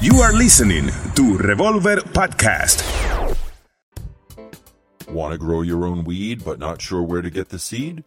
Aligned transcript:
You 0.00 0.20
are 0.20 0.32
listening 0.32 0.90
to 1.14 1.38
Revolver 1.38 1.96
Podcast. 1.96 2.82
Want 5.08 5.32
to 5.32 5.38
grow 5.38 5.62
your 5.62 5.86
own 5.86 6.04
weed 6.04 6.44
but 6.44 6.58
not 6.58 6.80
sure 6.82 7.02
where 7.02 7.22
to 7.22 7.30
get 7.30 7.48
the 7.48 7.58
seed? 7.58 8.04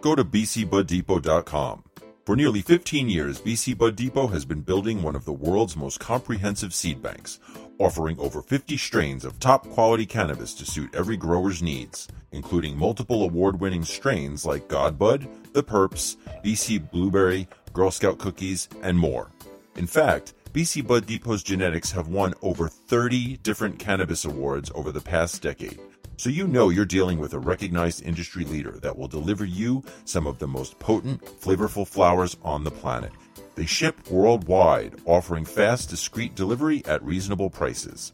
Go 0.00 0.14
to 0.14 0.24
bcbuddepot.com. 0.24 1.84
For 2.24 2.36
nearly 2.36 2.62
15 2.62 3.08
years, 3.08 3.40
BC 3.40 3.76
Bud 3.76 3.96
Depot 3.96 4.28
has 4.28 4.44
been 4.44 4.62
building 4.62 5.02
one 5.02 5.16
of 5.16 5.24
the 5.24 5.32
world's 5.32 5.76
most 5.76 6.00
comprehensive 6.00 6.72
seed 6.72 7.02
banks, 7.02 7.38
offering 7.78 8.18
over 8.18 8.40
50 8.40 8.76
strains 8.76 9.24
of 9.24 9.38
top 9.38 9.68
quality 9.68 10.06
cannabis 10.06 10.54
to 10.54 10.64
suit 10.64 10.94
every 10.94 11.16
grower's 11.16 11.62
needs, 11.62 12.08
including 12.32 12.78
multiple 12.78 13.24
award 13.24 13.60
winning 13.60 13.84
strains 13.84 14.46
like 14.46 14.68
Godbud, 14.68 15.52
The 15.52 15.62
Purps, 15.62 16.16
BC 16.44 16.90
Blueberry, 16.90 17.48
Girl 17.72 17.90
Scout 17.90 18.18
Cookies, 18.18 18.68
and 18.82 18.98
more. 18.98 19.30
In 19.76 19.86
fact, 19.86 20.32
BC 20.54 20.86
Bud 20.86 21.04
Depot's 21.04 21.42
genetics 21.42 21.90
have 21.90 22.06
won 22.06 22.32
over 22.40 22.68
30 22.68 23.38
different 23.38 23.76
cannabis 23.76 24.24
awards 24.24 24.70
over 24.76 24.92
the 24.92 25.00
past 25.00 25.42
decade. 25.42 25.80
So 26.16 26.30
you 26.30 26.46
know 26.46 26.68
you're 26.68 26.84
dealing 26.84 27.18
with 27.18 27.34
a 27.34 27.40
recognized 27.40 28.04
industry 28.04 28.44
leader 28.44 28.78
that 28.80 28.96
will 28.96 29.08
deliver 29.08 29.44
you 29.44 29.82
some 30.04 30.28
of 30.28 30.38
the 30.38 30.46
most 30.46 30.78
potent, 30.78 31.24
flavorful 31.40 31.84
flowers 31.84 32.36
on 32.44 32.62
the 32.62 32.70
planet. 32.70 33.10
They 33.56 33.66
ship 33.66 34.08
worldwide, 34.08 34.94
offering 35.06 35.44
fast, 35.44 35.90
discreet 35.90 36.36
delivery 36.36 36.84
at 36.86 37.02
reasonable 37.02 37.50
prices. 37.50 38.12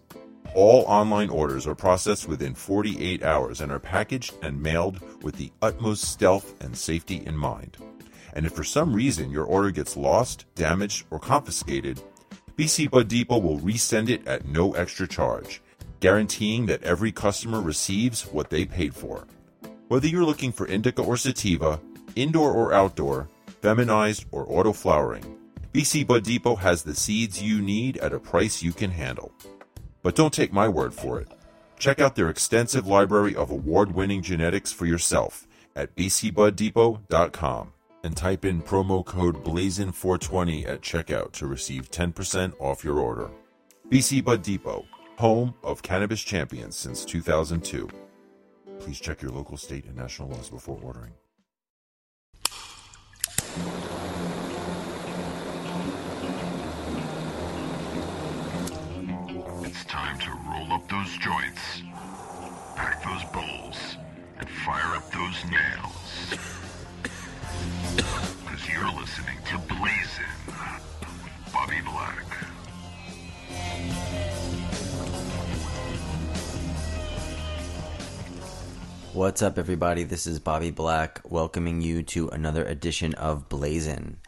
All 0.55 0.85
online 0.85 1.29
orders 1.29 1.67
are 1.67 1.75
processed 1.75 2.27
within 2.27 2.55
48 2.55 3.23
hours 3.23 3.61
and 3.61 3.71
are 3.71 3.79
packaged 3.79 4.33
and 4.43 4.63
mailed 4.63 4.99
with 5.23 5.37
the 5.37 5.53
utmost 5.61 6.05
stealth 6.05 6.55
and 6.63 6.75
safety 6.75 7.23
in 7.27 7.37
mind. 7.37 7.77
And 8.33 8.47
if 8.47 8.53
for 8.53 8.65
some 8.65 8.95
reason 8.95 9.31
your 9.31 9.45
order 9.45 9.71
gets 9.71 9.95
lost, 9.95 10.47
damaged, 10.55 11.05
or 11.11 11.19
confiscated, 11.19 12.01
BC 12.61 12.91
Bud 12.91 13.09
Depot 13.09 13.39
will 13.39 13.59
resend 13.59 14.11
it 14.11 14.29
at 14.29 14.45
no 14.45 14.75
extra 14.75 15.09
charge, 15.09 15.63
guaranteeing 16.01 16.67
that 16.67 16.83
every 16.83 17.11
customer 17.11 17.59
receives 17.59 18.27
what 18.27 18.51
they 18.51 18.67
paid 18.67 18.95
for. 18.95 19.27
Whether 19.89 20.09
you're 20.09 20.27
looking 20.27 20.53
for 20.53 20.67
indica 20.67 21.01
or 21.01 21.17
sativa, 21.17 21.81
indoor 22.17 22.53
or 22.53 22.75
outdoor, 22.75 23.31
feminized 23.63 24.27
or 24.31 24.45
auto 24.47 24.75
flowering, 24.75 25.39
BC 25.73 26.07
Bud 26.07 26.23
Depot 26.23 26.57
has 26.57 26.83
the 26.83 26.95
seeds 26.95 27.43
you 27.43 27.63
need 27.63 27.97
at 27.97 28.13
a 28.13 28.21
price 28.21 28.63
you 28.63 28.75
can 28.75 28.91
handle. 28.91 29.33
But 30.03 30.15
don't 30.15 30.35
take 30.35 30.53
my 30.53 30.69
word 30.69 30.93
for 30.93 31.19
it. 31.19 31.29
Check 31.79 31.99
out 31.99 32.15
their 32.15 32.29
extensive 32.29 32.87
library 32.87 33.35
of 33.35 33.51
award 33.51 33.93
winning 33.93 34.21
genetics 34.21 34.71
for 34.71 34.85
yourself 34.85 35.47
at 35.75 35.97
bcbuddepot.com 35.97 37.73
and 38.03 38.17
type 38.17 38.45
in 38.45 38.63
promo 38.63 39.05
code 39.05 39.45
BLAZIN420 39.45 40.69
at 40.69 40.81
checkout 40.81 41.33
to 41.33 41.47
receive 41.47 41.91
10% 41.91 42.55
off 42.59 42.85
your 42.85 42.99
order. 42.99 43.31
BC 43.91 44.25
Bud 44.25 44.43
Depot, 44.43 44.85
home 45.19 45.55
of 45.63 45.83
cannabis 45.83 46.23
champions 46.23 46.77
since 46.77 47.05
2002. 47.05 47.89
Please 48.79 49.01
check 49.01 49.21
your 49.21 49.31
local 49.33 49.57
state 49.57 49.85
and 49.85 49.97
national 49.97 50.29
laws 50.29 50.49
before 50.49 50.79
ordering. 50.83 51.13
It's 59.63 59.85
time 59.85 60.19
to 60.21 60.31
roll 60.31 60.73
up 60.73 60.89
those 60.89 61.17
joints, 61.19 61.83
pack 62.77 63.05
those 63.05 63.25
bowls, 63.33 63.97
and 64.39 64.49
fire 64.49 64.97
up 64.97 65.11
those 65.13 65.45
nails. 65.51 66.60
Because 67.97 68.69
you're 68.69 68.93
listening 68.93 69.37
to 69.51 69.59
Blazin' 69.69 70.25
Bobby 71.53 71.81
Black. 71.85 72.25
What's 79.13 79.43
up, 79.43 79.59
everybody? 79.59 80.05
This 80.05 80.27
is 80.27 80.39
Bobby 80.39 80.71
Black 80.71 81.21
welcoming 81.25 81.81
you 81.81 82.03
to 82.05 82.29
another 82.29 82.65
edition 82.65 83.15
of 83.15 83.49
Blazin'. 83.49 84.19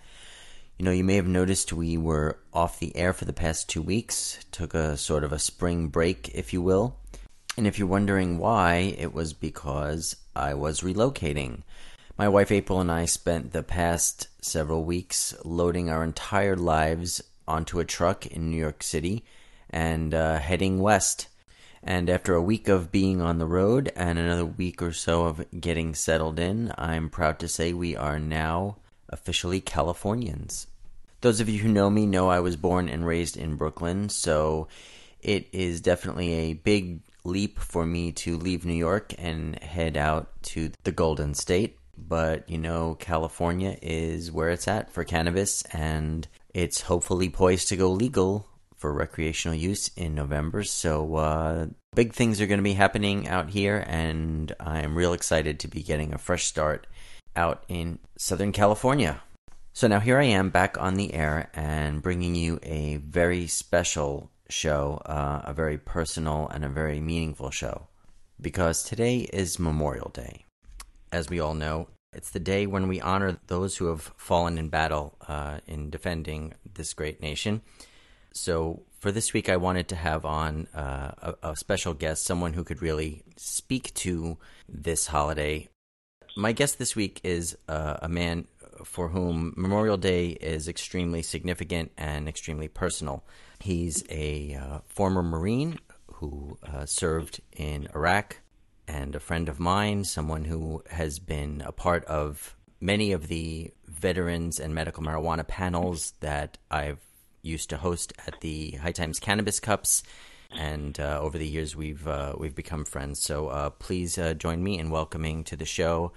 You 0.78 0.84
know, 0.84 0.90
you 0.90 1.04
may 1.04 1.16
have 1.16 1.28
noticed 1.28 1.72
we 1.72 1.96
were 1.96 2.38
off 2.52 2.80
the 2.80 2.96
air 2.96 3.12
for 3.12 3.24
the 3.24 3.32
past 3.32 3.68
two 3.68 3.80
weeks, 3.80 4.38
took 4.50 4.74
a 4.74 4.96
sort 4.96 5.22
of 5.22 5.32
a 5.32 5.38
spring 5.38 5.88
break, 5.88 6.30
if 6.34 6.52
you 6.52 6.60
will. 6.60 6.96
And 7.56 7.66
if 7.66 7.78
you're 7.78 7.86
wondering 7.88 8.38
why, 8.38 8.94
it 8.98 9.14
was 9.14 9.32
because 9.32 10.16
I 10.34 10.54
was 10.54 10.80
relocating. 10.80 11.62
My 12.18 12.28
wife 12.28 12.52
April 12.52 12.78
and 12.80 12.92
I 12.92 13.06
spent 13.06 13.52
the 13.52 13.62
past 13.62 14.28
several 14.44 14.84
weeks 14.84 15.34
loading 15.44 15.88
our 15.88 16.04
entire 16.04 16.56
lives 16.56 17.22
onto 17.48 17.80
a 17.80 17.86
truck 17.86 18.26
in 18.26 18.50
New 18.50 18.58
York 18.58 18.82
City 18.82 19.24
and 19.70 20.12
uh, 20.12 20.38
heading 20.38 20.80
west. 20.80 21.28
And 21.82 22.10
after 22.10 22.34
a 22.34 22.42
week 22.42 22.68
of 22.68 22.92
being 22.92 23.22
on 23.22 23.38
the 23.38 23.46
road 23.46 23.90
and 23.96 24.18
another 24.18 24.44
week 24.44 24.82
or 24.82 24.92
so 24.92 25.24
of 25.24 25.44
getting 25.58 25.94
settled 25.94 26.38
in, 26.38 26.72
I'm 26.76 27.08
proud 27.08 27.38
to 27.40 27.48
say 27.48 27.72
we 27.72 27.96
are 27.96 28.18
now 28.18 28.76
officially 29.08 29.62
Californians. 29.62 30.66
Those 31.22 31.40
of 31.40 31.48
you 31.48 31.60
who 31.60 31.68
know 31.68 31.88
me 31.88 32.04
know 32.04 32.28
I 32.28 32.40
was 32.40 32.56
born 32.56 32.90
and 32.90 33.06
raised 33.06 33.38
in 33.38 33.56
Brooklyn, 33.56 34.10
so 34.10 34.68
it 35.22 35.48
is 35.50 35.80
definitely 35.80 36.32
a 36.34 36.54
big 36.54 37.00
leap 37.24 37.58
for 37.58 37.86
me 37.86 38.12
to 38.12 38.36
leave 38.36 38.66
New 38.66 38.74
York 38.74 39.14
and 39.18 39.58
head 39.60 39.96
out 39.96 40.30
to 40.42 40.72
the 40.84 40.92
Golden 40.92 41.32
State. 41.34 41.78
But 41.96 42.48
you 42.48 42.58
know, 42.58 42.94
California 42.94 43.76
is 43.82 44.32
where 44.32 44.50
it's 44.50 44.68
at 44.68 44.90
for 44.90 45.04
cannabis, 45.04 45.62
and 45.72 46.26
it's 46.54 46.82
hopefully 46.82 47.28
poised 47.28 47.68
to 47.68 47.76
go 47.76 47.90
legal 47.90 48.48
for 48.82 48.92
recreational 48.92 49.56
use 49.56 49.88
in 49.96 50.14
November. 50.14 50.64
So, 50.64 51.14
uh, 51.14 51.66
big 51.94 52.12
things 52.12 52.40
are 52.40 52.48
going 52.48 52.58
to 52.58 52.64
be 52.64 52.72
happening 52.74 53.28
out 53.28 53.50
here, 53.50 53.84
and 53.86 54.52
I'm 54.58 54.96
real 54.96 55.12
excited 55.12 55.60
to 55.60 55.68
be 55.68 55.84
getting 55.84 56.12
a 56.12 56.18
fresh 56.18 56.46
start 56.46 56.88
out 57.36 57.64
in 57.68 58.00
Southern 58.18 58.50
California. 58.50 59.22
So, 59.72 59.86
now 59.86 60.00
here 60.00 60.18
I 60.18 60.24
am 60.24 60.50
back 60.50 60.76
on 60.80 60.94
the 60.94 61.14
air 61.14 61.48
and 61.54 62.02
bringing 62.02 62.34
you 62.34 62.58
a 62.64 62.96
very 62.96 63.46
special 63.46 64.32
show, 64.50 65.00
uh, 65.06 65.42
a 65.44 65.54
very 65.54 65.78
personal 65.78 66.48
and 66.48 66.64
a 66.64 66.68
very 66.68 67.00
meaningful 67.00 67.50
show, 67.50 67.86
because 68.40 68.82
today 68.82 69.18
is 69.32 69.60
Memorial 69.60 70.10
Day. 70.12 70.44
As 71.12 71.28
we 71.28 71.40
all 71.40 71.54
know, 71.54 71.88
it's 72.14 72.30
the 72.30 72.40
day 72.40 72.66
when 72.66 72.88
we 72.88 73.00
honor 73.00 73.38
those 73.46 73.76
who 73.76 73.86
have 73.86 74.12
fallen 74.16 74.58
in 74.58 74.70
battle 74.70 75.14
uh, 75.28 75.58
in 75.66 75.90
defending 75.90 76.54
this 76.74 76.94
great 76.94 77.20
nation. 77.20 77.60
So 78.32 78.82
for 78.98 79.12
this 79.12 79.32
week, 79.32 79.48
I 79.48 79.56
wanted 79.58 79.88
to 79.88 79.96
have 79.96 80.24
on 80.24 80.68
uh, 80.74 81.12
a, 81.22 81.50
a, 81.50 81.56
special 81.56 81.92
guest, 81.92 82.24
someone 82.24 82.54
who 82.54 82.64
could 82.64 82.80
really 82.80 83.22
speak 83.36 83.92
to 83.94 84.38
this 84.68 85.06
holiday. 85.06 85.68
My 86.34 86.52
guest 86.52 86.78
this 86.78 86.96
week 86.96 87.20
is 87.22 87.58
uh, 87.68 87.98
a 88.00 88.08
man 88.08 88.46
for 88.84 89.08
whom 89.08 89.52
Memorial 89.56 89.98
Day 89.98 90.28
is 90.28 90.68
extremely 90.68 91.22
significant 91.22 91.92
and 91.98 92.26
extremely 92.26 92.68
personal. 92.68 93.24
He's 93.60 94.02
a 94.08 94.54
uh, 94.54 94.78
former 94.86 95.22
Marine 95.22 95.78
who 96.14 96.58
uh, 96.62 96.86
served 96.86 97.40
in 97.56 97.88
Iraq 97.94 98.38
and 98.92 99.16
a 99.16 99.20
friend 99.20 99.48
of 99.48 99.58
mine, 99.58 100.04
someone 100.04 100.44
who 100.44 100.82
has 100.90 101.18
been 101.18 101.62
a 101.64 101.72
part 101.72 102.04
of 102.04 102.54
many 102.80 103.12
of 103.12 103.28
the 103.28 103.72
veterans 103.86 104.60
and 104.60 104.74
medical 104.74 105.02
marijuana 105.02 105.46
panels 105.46 106.12
that 106.20 106.58
I've 106.70 107.00
used 107.40 107.70
to 107.70 107.78
host 107.78 108.12
at 108.26 108.40
the 108.40 108.72
High 108.72 108.92
Times 108.92 109.18
Cannabis 109.18 109.60
Cups, 109.60 110.02
and 110.54 111.00
uh, 111.00 111.18
over 111.20 111.38
the 111.38 111.48
years 111.48 111.74
we've 111.74 112.06
uh, 112.06 112.34
we've 112.36 112.54
become 112.54 112.84
friends. 112.84 113.22
So 113.22 113.48
uh, 113.48 113.70
please 113.70 114.18
uh, 114.18 114.34
join 114.34 114.62
me 114.62 114.78
in 114.78 114.90
welcoming 114.90 115.42
to 115.44 115.56
the 115.56 115.64
show, 115.64 116.12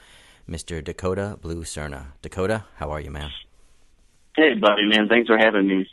Mr. 0.50 0.84
Dakota 0.84 1.40
Blue 1.42 1.64
Serna. 1.64 2.08
Dakota, 2.22 2.66
how 2.76 2.92
are 2.92 3.00
you, 3.00 3.10
man? 3.10 3.32
Hey, 4.36 4.54
buddy, 4.54 4.86
man. 4.86 5.08
Thanks 5.08 5.28
for 5.28 5.38
having 5.38 5.68
me. 5.68 5.88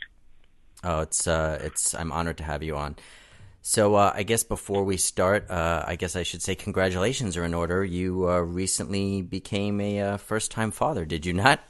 Oh, 0.83 0.99
it's 0.99 1.27
uh, 1.27 1.59
it's 1.61 1.95
I'm 1.95 2.11
honored 2.11 2.37
to 2.39 2.43
have 2.43 2.61
you 2.61 2.75
on. 2.75 2.97
So 3.63 3.95
uh, 3.95 4.11
I 4.13 4.23
guess 4.23 4.43
before 4.43 4.83
we 4.83 4.97
start, 4.97 5.49
uh, 5.49 5.83
I 5.87 5.95
guess 5.95 6.15
I 6.15 6.23
should 6.23 6.41
say 6.41 6.53
congratulations 6.53 7.35
are 7.37 7.45
in 7.45 7.53
order. 7.53 7.83
You 7.83 8.29
uh, 8.29 8.39
recently 8.39 9.21
became 9.21 9.81
a 9.81 10.17
first-time 10.17 10.69
father, 10.71 11.05
did 11.05 11.25
you 11.25 11.33
not? 11.33 11.61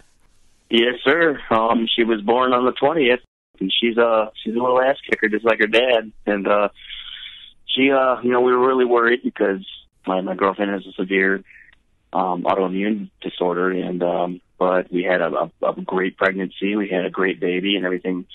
Yes, 0.69 0.95
sir. 1.05 1.39
Um, 1.49 1.87
she 1.95 2.03
was 2.03 2.19
born 2.21 2.51
on 2.51 2.65
the 2.65 2.71
twentieth 2.71 3.19
and 3.59 3.71
she's 3.71 3.97
uh 3.97 4.29
she's 4.43 4.55
a 4.55 4.59
little 4.59 4.81
ass 4.81 4.97
kicker 5.09 5.27
just 5.29 5.45
like 5.45 5.59
her 5.59 5.67
dad 5.67 6.11
and 6.25 6.47
uh 6.47 6.69
she 7.65 7.91
uh 7.91 8.19
you 8.21 8.31
know 8.31 8.41
we 8.41 8.51
were 8.51 8.67
really 8.67 8.85
worried 8.85 9.21
because 9.23 9.65
my 10.07 10.21
my 10.21 10.35
girlfriend 10.35 10.71
has 10.71 10.85
a 10.85 10.91
severe 10.93 11.43
um 12.11 12.43
autoimmune 12.43 13.09
disorder 13.21 13.71
and 13.71 14.03
um 14.03 14.41
but 14.57 14.91
we 14.91 15.03
had 15.03 15.21
a, 15.21 15.49
a, 15.61 15.71
a 15.71 15.81
great 15.81 16.17
pregnancy 16.17 16.75
we 16.75 16.89
had 16.89 17.05
a 17.05 17.09
great 17.09 17.39
baby 17.39 17.75
and 17.75 17.85
everything 17.85 18.25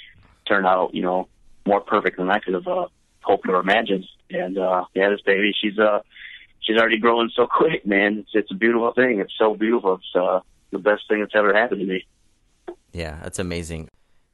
turned 0.46 0.66
out 0.66 0.94
you 0.94 1.02
know 1.02 1.28
more 1.66 1.81
perfect 1.81 2.16
than 2.16 2.31
i 2.31 2.38
could 2.38 2.55
have 2.55 2.66
uh 2.66 2.87
hoped 3.23 3.49
or 3.49 3.61
imagined 3.61 4.05
and 4.31 4.59
uh 4.59 4.85
yeah 4.94 5.09
this 5.11 5.20
baby 5.23 5.53
she's 5.61 5.79
uh 5.79 6.00
she's 6.61 6.76
already 6.76 6.99
growing 6.99 7.31
so 7.35 7.47
quick 7.47 7.87
man 7.87 8.19
it's 8.19 8.31
it's 8.35 8.50
a 8.50 8.55
beautiful 8.55 8.93
thing 8.93 9.20
it's 9.20 9.35
so 9.38 9.55
beautiful 9.55 9.94
it's 9.94 10.15
uh 10.15 10.41
the 10.70 10.79
best 10.79 11.03
thing 11.09 11.20
that's 11.20 11.35
ever 11.35 11.55
happened 11.55 11.81
to 11.81 11.87
me 11.87 12.06
yeah 12.93 13.19
that's 13.23 13.38
amazing 13.38 13.88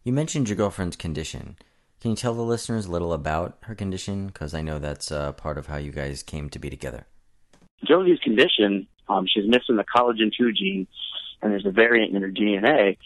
you 0.04 0.12
mentioned 0.12 0.50
your 0.50 0.56
girlfriend's 0.56 0.96
condition. 0.96 1.56
Can 2.02 2.10
you 2.10 2.16
tell 2.16 2.34
the 2.34 2.42
listeners 2.42 2.84
a 2.84 2.90
little 2.90 3.14
about 3.14 3.56
her 3.62 3.74
condition? 3.74 4.26
Because 4.26 4.52
I 4.52 4.60
know 4.60 4.78
that's 4.78 5.10
uh, 5.10 5.32
part 5.32 5.56
of 5.56 5.66
how 5.66 5.78
you 5.78 5.92
guys 5.92 6.22
came 6.22 6.50
to 6.50 6.58
be 6.58 6.68
together. 6.68 7.06
Josie's 7.86 8.18
condition, 8.18 8.86
um, 9.08 9.26
she's 9.26 9.48
missing 9.48 9.76
the 9.76 9.84
collagen 9.84 10.30
2 10.36 10.52
gene, 10.52 10.86
and 11.40 11.52
there's 11.52 11.64
a 11.64 11.70
variant 11.70 12.14
in 12.14 12.20
her 12.20 12.30
DNA. 12.30 12.98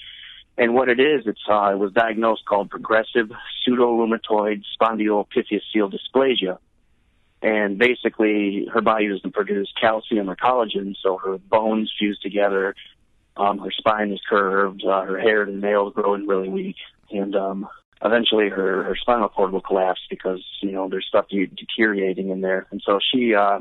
And 0.59 0.75
what 0.75 0.89
it 0.89 0.99
is, 0.99 1.23
it's 1.27 1.41
uh, 1.49 1.71
it 1.73 1.79
was 1.79 1.93
diagnosed 1.93 2.45
called 2.45 2.69
progressive 2.69 3.31
pseudo-rheumatoid 3.65 4.65
spondyloepiphyseal 4.79 5.95
dysplasia. 5.95 6.59
And 7.41 7.79
basically, 7.79 8.67
her 8.75 8.81
body 8.81 9.09
doesn't 9.09 9.33
produce 9.33 9.73
calcium 9.81 10.29
or 10.29 10.35
collagen, 10.35 10.97
so 11.01 11.17
her 11.19 11.39
bones 11.39 11.93
fuse 11.97 12.19
together. 12.19 12.75
Um, 13.37 13.61
her 13.61 13.71
spine 13.71 14.11
is 14.11 14.21
curved, 14.29 14.85
uh, 14.85 15.03
her 15.03 15.17
hair 15.17 15.43
and 15.43 15.61
nails 15.61 15.95
growing 15.95 16.27
really 16.27 16.49
weak, 16.49 16.77
and 17.13 17.37
um, 17.37 17.69
eventually 18.05 18.49
her 18.49 18.83
her 18.83 18.97
spinal 18.97 19.29
cord 19.29 19.53
will 19.53 19.61
collapse 19.61 20.01
because 20.11 20.45
you 20.61 20.73
know 20.73 20.89
there's 20.89 21.07
stuff 21.07 21.29
de- 21.29 21.47
deteriorating 21.47 22.31
in 22.31 22.41
there. 22.41 22.67
And 22.73 22.83
so 22.85 22.99
she 23.13 23.33
uh, 23.33 23.61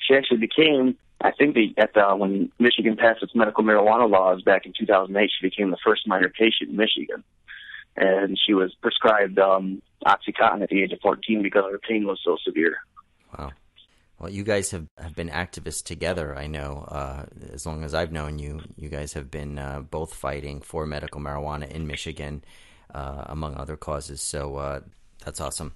she 0.00 0.16
actually 0.16 0.38
became 0.38 0.98
I 1.22 1.30
think 1.30 1.54
the, 1.54 1.72
at 1.78 1.94
the, 1.94 2.16
when 2.16 2.50
Michigan 2.58 2.96
passed 2.96 3.22
its 3.22 3.34
medical 3.34 3.62
marijuana 3.62 4.10
laws 4.10 4.42
back 4.42 4.66
in 4.66 4.72
2008, 4.76 5.30
she 5.30 5.46
became 5.46 5.70
the 5.70 5.76
first 5.84 6.06
minor 6.06 6.28
patient 6.28 6.70
in 6.70 6.76
Michigan, 6.76 7.22
and 7.96 8.38
she 8.44 8.54
was 8.54 8.74
prescribed 8.82 9.38
um, 9.38 9.80
OxyContin 10.04 10.62
at 10.62 10.68
the 10.68 10.82
age 10.82 10.92
of 10.92 10.98
14 11.00 11.42
because 11.42 11.64
her 11.70 11.78
pain 11.78 12.06
was 12.06 12.20
so 12.24 12.36
severe. 12.44 12.76
Wow. 13.38 13.52
Well, 14.18 14.30
you 14.30 14.42
guys 14.42 14.70
have, 14.72 14.86
have 14.98 15.14
been 15.14 15.30
activists 15.30 15.82
together. 15.84 16.36
I 16.36 16.46
know, 16.46 16.86
uh, 16.88 17.26
as 17.52 17.66
long 17.66 17.84
as 17.84 17.94
I've 17.94 18.12
known 18.12 18.38
you, 18.38 18.60
you 18.76 18.88
guys 18.88 19.12
have 19.14 19.30
been 19.30 19.58
uh, 19.58 19.80
both 19.80 20.14
fighting 20.14 20.60
for 20.60 20.86
medical 20.86 21.20
marijuana 21.20 21.68
in 21.70 21.86
Michigan, 21.86 22.44
uh, 22.92 23.24
among 23.26 23.56
other 23.56 23.76
causes. 23.76 24.20
So 24.22 24.56
uh, 24.56 24.80
that's 25.24 25.40
awesome. 25.40 25.74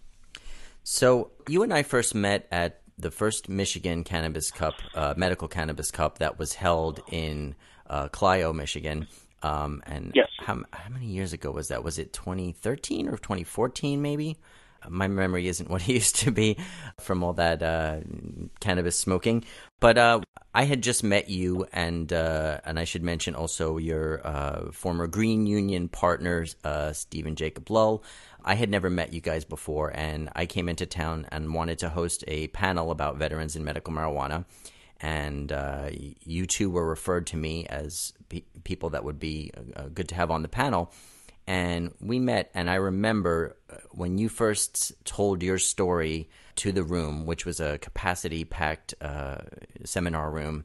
So 0.84 1.32
you 1.48 1.64
and 1.64 1.74
I 1.74 1.82
first 1.82 2.14
met 2.14 2.46
at 2.52 2.82
the 2.98 3.10
first 3.10 3.48
Michigan 3.48 4.04
Cannabis 4.04 4.50
Cup, 4.50 4.74
uh, 4.94 5.14
Medical 5.16 5.48
Cannabis 5.48 5.90
Cup, 5.90 6.18
that 6.18 6.38
was 6.38 6.54
held 6.54 7.02
in 7.10 7.54
uh, 7.88 8.08
Clio, 8.08 8.52
Michigan. 8.52 9.06
Um, 9.42 9.82
and 9.86 10.12
yes. 10.14 10.28
how, 10.38 10.62
how 10.72 10.90
many 10.90 11.06
years 11.06 11.32
ago 11.32 11.50
was 11.50 11.68
that? 11.68 11.84
Was 11.84 11.98
it 11.98 12.12
2013 12.12 13.08
or 13.08 13.16
2014, 13.16 14.00
maybe? 14.00 14.38
My 14.88 15.08
memory 15.08 15.48
isn't 15.48 15.70
what 15.70 15.82
it 15.82 15.92
used 15.92 16.16
to 16.16 16.30
be 16.30 16.56
from 17.00 17.22
all 17.22 17.34
that 17.34 17.62
uh, 17.62 18.00
cannabis 18.60 18.98
smoking. 18.98 19.44
But 19.80 19.98
uh, 19.98 20.20
I 20.54 20.64
had 20.64 20.82
just 20.82 21.04
met 21.04 21.28
you, 21.28 21.66
and 21.72 22.10
uh, 22.12 22.60
and 22.64 22.78
I 22.78 22.84
should 22.84 23.02
mention 23.02 23.34
also 23.34 23.76
your 23.76 24.26
uh, 24.26 24.72
former 24.72 25.06
Green 25.06 25.46
Union 25.46 25.88
partners, 25.88 26.56
uh, 26.64 26.92
Stephen 26.92 27.36
Jacob 27.36 27.68
Lull. 27.70 28.02
I 28.46 28.54
had 28.54 28.70
never 28.70 28.88
met 28.88 29.12
you 29.12 29.20
guys 29.20 29.44
before, 29.44 29.90
and 29.92 30.30
I 30.36 30.46
came 30.46 30.68
into 30.68 30.86
town 30.86 31.26
and 31.32 31.52
wanted 31.52 31.80
to 31.80 31.88
host 31.88 32.22
a 32.28 32.46
panel 32.48 32.92
about 32.92 33.16
veterans 33.16 33.56
in 33.56 33.64
medical 33.64 33.92
marijuana. 33.92 34.44
And 35.00 35.50
uh, 35.50 35.90
you 35.90 36.46
two 36.46 36.70
were 36.70 36.88
referred 36.88 37.26
to 37.28 37.36
me 37.36 37.66
as 37.66 38.12
pe- 38.28 38.44
people 38.62 38.90
that 38.90 39.04
would 39.04 39.18
be 39.18 39.50
uh, 39.74 39.88
good 39.92 40.08
to 40.08 40.14
have 40.14 40.30
on 40.30 40.42
the 40.42 40.48
panel. 40.48 40.92
And 41.48 41.92
we 42.00 42.20
met, 42.20 42.50
and 42.54 42.70
I 42.70 42.76
remember 42.76 43.56
uh, 43.68 43.76
when 43.90 44.16
you 44.16 44.28
first 44.28 44.92
told 45.04 45.42
your 45.42 45.58
story 45.58 46.30
to 46.56 46.72
the 46.72 46.84
room, 46.84 47.26
which 47.26 47.44
was 47.44 47.58
a 47.60 47.78
capacity 47.78 48.44
packed 48.44 48.94
uh, 49.00 49.38
seminar 49.84 50.30
room 50.30 50.64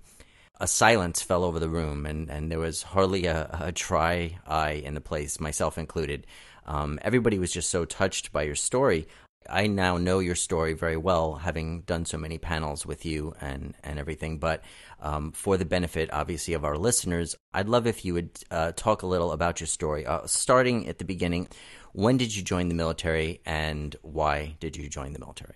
a 0.61 0.67
silence 0.67 1.23
fell 1.23 1.43
over 1.43 1.59
the 1.59 1.67
room, 1.67 2.05
and, 2.05 2.29
and 2.29 2.51
there 2.51 2.59
was 2.59 2.83
hardly 2.83 3.25
a, 3.25 3.49
a 3.59 3.71
dry 3.71 4.37
eye 4.45 4.83
in 4.85 4.93
the 4.93 5.01
place, 5.01 5.39
myself 5.39 5.79
included. 5.79 6.27
Um, 6.65 6.99
everybody 7.01 7.39
was 7.39 7.51
just 7.51 7.69
so 7.69 7.85
touched 7.85 8.31
by 8.31 8.43
your 8.43 8.55
story. 8.55 9.07
I 9.49 9.67
now 9.67 9.97
know 9.97 10.19
your 10.19 10.35
story 10.35 10.73
very 10.73 10.97
well, 10.97 11.35
having 11.35 11.81
done 11.81 12.05
so 12.05 12.17
many 12.17 12.37
panels 12.37 12.85
with 12.85 13.05
you 13.05 13.33
and, 13.41 13.75
and 13.83 13.97
everything. 13.97 14.37
But 14.37 14.63
um, 15.01 15.31
for 15.31 15.57
the 15.57 15.65
benefit, 15.65 16.09
obviously, 16.13 16.53
of 16.53 16.63
our 16.63 16.77
listeners, 16.77 17.35
I'd 17.53 17.67
love 17.67 17.87
if 17.87 18.05
you 18.05 18.13
would 18.13 18.29
uh, 18.51 18.73
talk 18.75 19.01
a 19.01 19.07
little 19.07 19.31
about 19.31 19.59
your 19.59 19.67
story. 19.67 20.05
Uh, 20.05 20.25
starting 20.25 20.87
at 20.87 20.99
the 20.99 21.05
beginning, 21.05 21.47
when 21.93 22.17
did 22.17 22.35
you 22.35 22.43
join 22.43 22.69
the 22.69 22.75
military 22.75 23.41
and 23.45 23.95
why 24.01 24.55
did 24.59 24.77
you 24.77 24.87
join 24.89 25.13
the 25.13 25.19
military? 25.19 25.55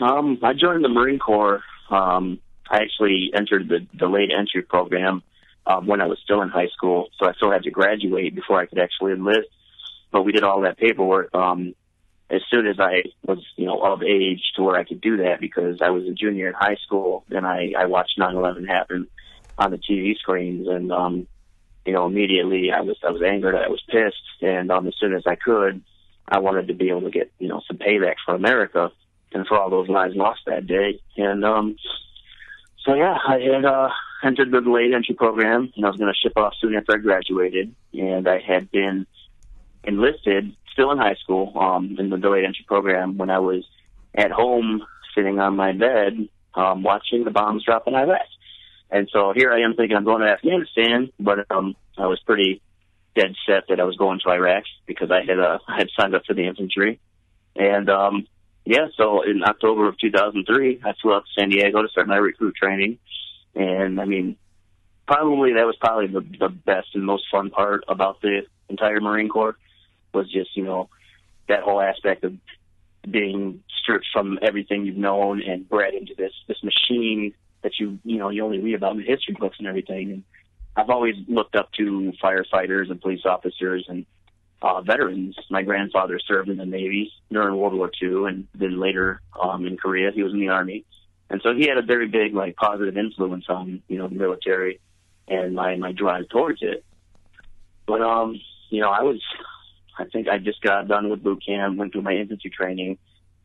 Um, 0.00 0.38
I 0.42 0.54
joined 0.54 0.84
the 0.84 0.88
Marine 0.88 1.18
Corps. 1.18 1.62
Um, 1.90 2.38
I 2.70 2.78
actually 2.78 3.30
entered 3.34 3.68
the 3.68 3.80
delayed 3.96 4.30
entry 4.30 4.62
program 4.62 5.22
um, 5.66 5.86
when 5.86 6.00
I 6.00 6.06
was 6.06 6.18
still 6.22 6.40
in 6.42 6.48
high 6.48 6.68
school, 6.68 7.08
so 7.18 7.28
I 7.28 7.32
still 7.34 7.50
had 7.50 7.62
to 7.64 7.70
graduate 7.70 8.34
before 8.34 8.58
I 8.58 8.66
could 8.66 8.78
actually 8.78 9.12
enlist 9.12 9.48
but 10.10 10.22
we 10.22 10.32
did 10.32 10.44
all 10.44 10.62
that 10.62 10.78
paperwork 10.78 11.34
um, 11.34 11.74
as 12.30 12.42
soon 12.50 12.66
as 12.66 12.78
I 12.78 13.04
was, 13.24 13.38
you 13.56 13.66
know, 13.66 13.80
of 13.80 14.02
age 14.02 14.52
to 14.56 14.62
where 14.62 14.76
I 14.76 14.84
could 14.84 15.00
do 15.00 15.18
that 15.18 15.40
because 15.40 15.80
I 15.80 15.90
was 15.90 16.04
a 16.04 16.12
junior 16.12 16.48
in 16.48 16.54
high 16.54 16.76
school 16.84 17.24
and 17.30 17.46
I, 17.46 17.72
I 17.78 17.86
watched 17.86 18.18
9/11 18.18 18.68
happen 18.68 19.08
on 19.56 19.70
the 19.70 19.78
TV 19.78 20.16
screens 20.16 20.68
and, 20.68 20.92
um, 20.92 21.26
you 21.86 21.92
know, 21.92 22.06
immediately 22.06 22.70
I 22.70 22.82
was 22.82 22.96
I 23.06 23.10
was 23.10 23.22
angered, 23.22 23.54
I 23.54 23.68
was 23.68 23.82
pissed, 23.88 24.42
and 24.42 24.70
um, 24.70 24.86
as 24.86 24.94
soon 25.00 25.14
as 25.14 25.22
I 25.26 25.36
could, 25.36 25.82
I 26.28 26.38
wanted 26.38 26.68
to 26.68 26.74
be 26.74 26.90
able 26.90 27.02
to 27.02 27.10
get, 27.10 27.32
you 27.38 27.48
know, 27.48 27.62
some 27.66 27.78
payback 27.78 28.16
for 28.24 28.34
America 28.34 28.92
and 29.32 29.46
for 29.46 29.58
all 29.58 29.70
those 29.70 29.88
lives 29.88 30.14
lost 30.14 30.40
that 30.46 30.66
day. 30.66 31.00
And 31.16 31.44
um, 31.44 31.76
so 32.84 32.94
yeah, 32.94 33.16
I 33.26 33.38
had 33.40 33.64
uh, 33.64 33.88
entered 34.22 34.50
the 34.50 34.60
delayed 34.60 34.92
entry 34.92 35.14
program 35.14 35.72
and 35.74 35.84
I 35.84 35.88
was 35.88 35.98
going 35.98 36.12
to 36.12 36.18
ship 36.18 36.34
off 36.36 36.54
soon 36.60 36.74
after 36.74 36.94
I 36.94 36.98
graduated, 36.98 37.74
and 37.94 38.28
I 38.28 38.38
had 38.38 38.70
been 38.70 39.06
enlisted, 39.88 40.54
still 40.72 40.92
in 40.92 40.98
high 40.98 41.16
school, 41.22 41.52
um, 41.58 41.96
in 41.98 42.10
the 42.10 42.18
delayed 42.18 42.44
entry 42.44 42.64
program 42.68 43.16
when 43.16 43.30
I 43.30 43.40
was 43.40 43.64
at 44.14 44.30
home 44.30 44.84
sitting 45.14 45.40
on 45.40 45.56
my 45.56 45.72
bed, 45.72 46.28
um, 46.54 46.82
watching 46.82 47.24
the 47.24 47.30
bombs 47.30 47.64
drop 47.64 47.88
in 47.88 47.94
Iraq. 47.94 48.20
And 48.90 49.08
so 49.12 49.32
here 49.34 49.52
I 49.52 49.62
am 49.62 49.74
thinking 49.74 49.96
I'm 49.96 50.04
going 50.04 50.22
to 50.22 50.28
Afghanistan, 50.28 51.10
but 51.18 51.50
um, 51.50 51.74
I 51.96 52.06
was 52.06 52.20
pretty 52.20 52.62
dead 53.14 53.34
set 53.46 53.64
that 53.68 53.80
I 53.80 53.84
was 53.84 53.96
going 53.96 54.20
to 54.24 54.30
Iraq 54.30 54.64
because 54.86 55.10
I 55.10 55.20
had 55.26 55.38
uh, 55.38 55.58
I 55.66 55.78
had 55.78 55.88
signed 55.98 56.14
up 56.14 56.22
for 56.26 56.34
the 56.34 56.46
infantry. 56.46 57.00
And 57.56 57.90
um, 57.90 58.26
yeah, 58.64 58.86
so 58.96 59.22
in 59.22 59.42
October 59.42 59.88
of 59.88 59.98
2003, 59.98 60.80
I 60.84 60.92
flew 61.02 61.14
out 61.14 61.24
to 61.24 61.40
San 61.40 61.50
Diego 61.50 61.82
to 61.82 61.88
start 61.88 62.06
my 62.06 62.16
recruit 62.16 62.54
training. 62.54 62.98
And 63.54 64.00
I 64.00 64.04
mean, 64.04 64.36
probably 65.06 65.54
that 65.54 65.66
was 65.66 65.76
probably 65.80 66.06
the, 66.06 66.24
the 66.38 66.48
best 66.48 66.88
and 66.94 67.04
most 67.04 67.24
fun 67.30 67.50
part 67.50 67.84
about 67.88 68.20
the 68.22 68.42
entire 68.68 69.00
Marine 69.00 69.28
Corps 69.28 69.56
was 70.12 70.30
just, 70.30 70.56
you 70.56 70.64
know, 70.64 70.88
that 71.48 71.62
whole 71.62 71.80
aspect 71.80 72.24
of 72.24 72.34
being 73.10 73.62
stripped 73.82 74.06
from 74.12 74.38
everything 74.42 74.84
you've 74.84 74.96
known 74.96 75.42
and 75.42 75.68
bred 75.68 75.94
into 75.94 76.14
this 76.16 76.32
this 76.46 76.62
machine 76.62 77.32
that 77.62 77.72
you 77.78 77.98
you 78.04 78.18
know 78.18 78.28
you 78.28 78.44
only 78.44 78.60
read 78.60 78.74
about 78.74 78.92
in 78.92 78.98
the 78.98 79.04
history 79.04 79.34
books 79.38 79.56
and 79.58 79.66
everything. 79.66 80.12
And 80.12 80.22
I've 80.76 80.90
always 80.90 81.14
looked 81.26 81.56
up 81.56 81.72
to 81.72 82.12
firefighters 82.22 82.90
and 82.90 83.00
police 83.00 83.24
officers 83.24 83.86
and 83.88 84.04
uh, 84.60 84.80
veterans. 84.82 85.36
My 85.50 85.62
grandfather 85.62 86.18
served 86.18 86.48
in 86.48 86.58
the 86.58 86.66
Navy 86.66 87.12
during 87.30 87.56
World 87.56 87.74
War 87.74 87.90
II, 88.02 88.26
and 88.26 88.48
then 88.54 88.78
later 88.78 89.20
um, 89.40 89.66
in 89.66 89.76
Korea, 89.76 90.10
he 90.12 90.22
was 90.22 90.32
in 90.32 90.40
the 90.40 90.48
Army, 90.48 90.84
and 91.30 91.40
so 91.42 91.54
he 91.54 91.66
had 91.66 91.78
a 91.78 91.82
very 91.82 92.08
big 92.08 92.34
like 92.34 92.56
positive 92.56 92.96
influence 92.96 93.46
on 93.48 93.82
you 93.88 93.98
know 93.98 94.08
the 94.08 94.14
military 94.14 94.80
and 95.26 95.54
my 95.54 95.76
my 95.76 95.92
drive 95.92 96.28
towards 96.28 96.62
it. 96.62 96.84
But 97.86 98.02
um, 98.02 98.40
you 98.70 98.80
know, 98.80 98.90
I 98.90 99.02
was 99.02 99.20
I 99.98 100.04
think 100.04 100.28
I 100.28 100.38
just 100.38 100.62
got 100.62 100.88
done 100.88 101.10
with 101.10 101.22
boot 101.22 101.42
camp, 101.44 101.76
went 101.76 101.92
through 101.92 102.02
my 102.02 102.14
infantry 102.14 102.50
training, 102.50 102.98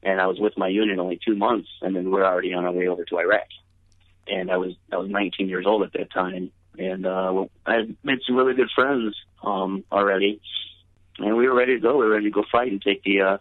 and 0.04 0.22
I 0.22 0.28
was 0.28 0.40
with 0.40 0.58
my 0.58 0.68
unit 0.68 1.00
only 1.00 1.20
two 1.26 1.36
months, 1.36 1.70
and 1.82 1.96
then 1.96 2.12
we're 2.12 2.26
already 2.26 2.54
on 2.54 2.66
our 2.66 2.72
way 2.72 2.88
over 2.88 3.04
to 3.06 3.20
Iraq. 3.20 3.48
And 4.28 4.52
I 4.52 4.58
was 4.58 4.74
I 4.92 4.98
was 4.98 5.10
19 5.10 5.50
years 5.50 5.66
old 5.66 5.84
at 5.84 5.94
that 5.94 6.12
time, 6.12 6.52
and 6.78 7.06
uh, 7.06 7.46
I 7.66 7.76
had 7.76 7.98
made 8.04 8.20
some 8.26 8.36
really 8.36 8.54
good 8.54 8.70
friends 8.74 9.16
um, 9.44 9.84
already, 9.92 10.40
and 11.20 11.36
we 11.36 11.48
were 11.48 11.56
ready 11.56 11.76
to 11.76 11.82
go. 11.82 11.98
We 11.98 12.06
were 12.06 12.12
ready 12.12 12.26
to 12.26 12.32
go 12.32 12.44
fight 12.52 12.72
and 12.72 12.82
take 12.82 13.04
the 13.04 13.22
uh, 13.22 13.38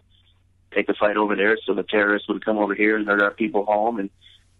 take 0.74 0.86
the 0.86 0.94
fight 0.94 1.16
over 1.16 1.36
there, 1.36 1.56
so 1.66 1.74
the 1.74 1.82
terrorists 1.82 2.28
would 2.28 2.44
come 2.44 2.58
over 2.58 2.74
here 2.74 2.96
and 2.96 3.06
hurt 3.06 3.22
our 3.22 3.30
people 3.30 3.64
home. 3.64 3.98
And 4.00 4.10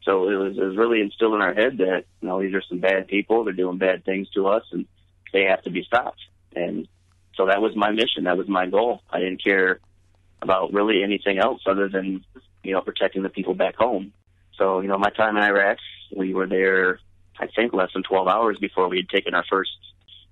so 0.05 0.29
it 0.29 0.35
was, 0.35 0.57
it 0.57 0.63
was 0.63 0.77
really 0.77 1.01
instilled 1.01 1.35
in 1.35 1.43
our 1.43 1.55
head 1.55 1.79
that 1.79 2.05
you 2.21 2.29
know 2.29 2.41
these 2.41 2.55
are 2.55 2.63
some 2.69 2.79
bad 2.79 3.09
people. 3.09 3.45
They're 3.45 3.53
doing 3.53 3.79
bad 3.79 4.05
things 4.05 4.29
to 4.31 4.47
us, 4.49 4.65
and 4.71 4.87
they 5.33 5.45
have 5.45 5.63
to 5.63 5.71
be 5.71 5.83
stopped. 5.83 6.21
And 6.55 6.87
so 7.43 7.47
that 7.47 7.61
was 7.61 7.75
my 7.75 7.91
mission. 7.91 8.25
That 8.25 8.39
was 8.39 8.47
my 8.49 8.67
goal. 8.67 9.03
I 9.11 9.19
didn't 9.19 9.43
care 9.43 9.81
about 10.41 10.73
really 10.73 11.03
anything 11.03 11.39
else 11.39 11.61
other 11.67 11.89
than, 11.89 12.25
you 12.63 12.73
know, 12.73 12.81
protecting 12.81 13.25
the 13.25 13.29
people 13.29 13.55
back 13.55 13.75
home. 13.75 14.13
So, 14.57 14.81
you 14.81 14.87
know, 14.87 14.97
my 14.97 15.11
time 15.11 15.37
in 15.37 15.43
Iraq, 15.43 15.79
we 16.17 16.35
were 16.35 16.47
there, 16.47 17.01
I 17.41 17.49
think, 17.49 17.73
less 17.73 17.91
than 17.95 18.05
12 18.05 18.29
hours 18.29 18.59
before 18.61 18.89
we 18.89 18.99
had 18.99 19.09
taken 19.09 19.35
our 19.35 19.45
first 19.51 19.73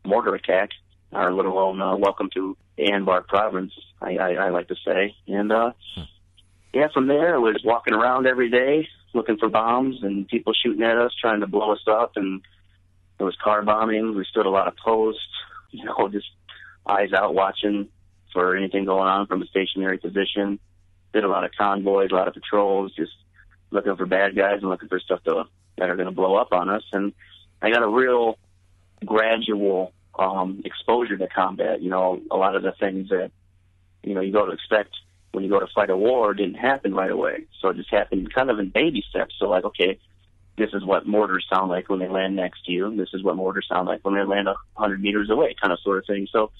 mortar 0.05 0.37
attack, 0.37 0.71
our 1.13 1.33
little 1.33 1.59
own 1.59 1.83
uh, 1.83 1.97
welcome 1.97 2.31
to 2.35 2.57
Anbar 2.79 3.27
province, 3.27 3.73
I, 4.01 4.17
I, 4.17 4.31
I 4.35 4.49
like 4.51 4.69
to 4.69 4.77
say. 4.87 5.17
And, 5.27 5.51
uh, 5.51 5.73
yeah, 6.73 6.89
from 6.95 7.09
there, 7.09 7.35
I 7.35 7.39
was 7.39 7.61
walking 7.65 7.95
around 7.95 8.29
every 8.29 8.51
day 8.51 8.87
looking 9.15 9.37
for 9.37 9.49
bombs 9.49 9.97
and 10.03 10.29
people 10.29 10.53
shooting 10.55 10.85
at 10.85 10.97
us, 10.97 11.13
trying 11.21 11.41
to 11.41 11.49
blow 11.49 11.73
us 11.73 11.85
up. 11.89 12.13
And 12.15 12.43
there 13.19 13.27
was 13.27 13.37
car 13.43 13.63
bombing. 13.63 14.15
We 14.15 14.25
stood 14.31 14.47
a 14.47 14.51
lot 14.51 14.69
of 14.69 14.77
posts, 14.77 15.21
you 15.73 15.85
know, 15.85 16.09
just 16.09 16.29
eyes 16.87 17.13
out 17.13 17.35
watching 17.35 17.89
for 18.33 18.57
anything 18.57 18.85
going 18.85 19.09
on 19.09 19.27
from 19.27 19.43
a 19.43 19.47
stationary 19.47 19.99
position. 19.99 20.59
Did 21.13 21.25
a 21.25 21.29
lot 21.29 21.45
of 21.45 21.51
convoys, 21.59 22.11
a 22.13 22.15
lot 22.15 22.29
of 22.29 22.35
patrols, 22.35 22.93
just 22.95 23.13
looking 23.71 23.97
for 23.97 24.07
bad 24.07 24.37
guys 24.37 24.59
and 24.61 24.71
looking 24.71 24.89
for 24.89 25.01
stuff 25.01 25.23
to, 25.25 25.45
that 25.79 25.91
are 25.91 25.97
going 25.97 26.09
to 26.09 26.15
blow 26.15 26.37
up 26.37 26.53
on 26.53 26.69
us. 26.69 26.85
And 26.93 27.13
I 27.61 27.71
got 27.71 27.83
a 27.83 27.89
real 27.89 28.39
gradual 29.05 29.93
um, 30.19 30.63
exposure 30.65 31.17
to 31.17 31.27
combat. 31.29 31.83
You 31.83 31.91
know, 31.91 32.21
a 32.31 32.37
lot 32.37 32.57
of 32.57 32.63
the 32.63 32.73
things 32.73 33.09
that 33.09 33.31
you 34.03 34.15
know 34.15 34.21
you 34.21 34.33
go 34.33 34.47
to 34.47 34.53
expect 34.53 34.91
when 35.33 35.45
you 35.45 35.51
go 35.51 35.61
to 35.61 35.67
fight 35.75 35.91
a 35.91 35.97
war 35.97 36.35
didn't 36.35 36.55
happen 36.55 36.95
right 36.95 37.11
away. 37.11 37.47
So 37.61 37.69
it 37.69 37.77
just 37.77 37.91
happened 37.91 38.33
kind 38.35 38.51
of 38.51 38.59
in 38.59 38.71
baby 38.71 39.05
steps. 39.09 39.35
So 39.39 39.49
like, 39.49 39.65
okay, 39.65 39.99
this 40.61 40.75
is 40.75 40.85
what 40.85 41.07
mortars 41.07 41.47
sound 41.53 41.71
like 41.71 41.89
when 41.89 42.01
they 42.01 42.09
land 42.09 42.37
next 42.37 42.67
to 42.67 42.73
you. 42.73 42.95
This 42.95 43.09
is 43.15 43.25
what 43.25 43.35
mortars 43.37 43.67
sound 43.67 43.89
like 43.89 44.05
when 44.05 44.15
they 44.15 44.25
land 44.25 44.47
a 44.47 44.55
hundred 44.75 45.01
meters 45.01 45.31
away, 45.31 45.57
kind 45.61 45.73
of 45.73 45.81
sort 45.81 45.99
of 45.99 46.07
thing. 46.07 46.29
So 46.31 46.53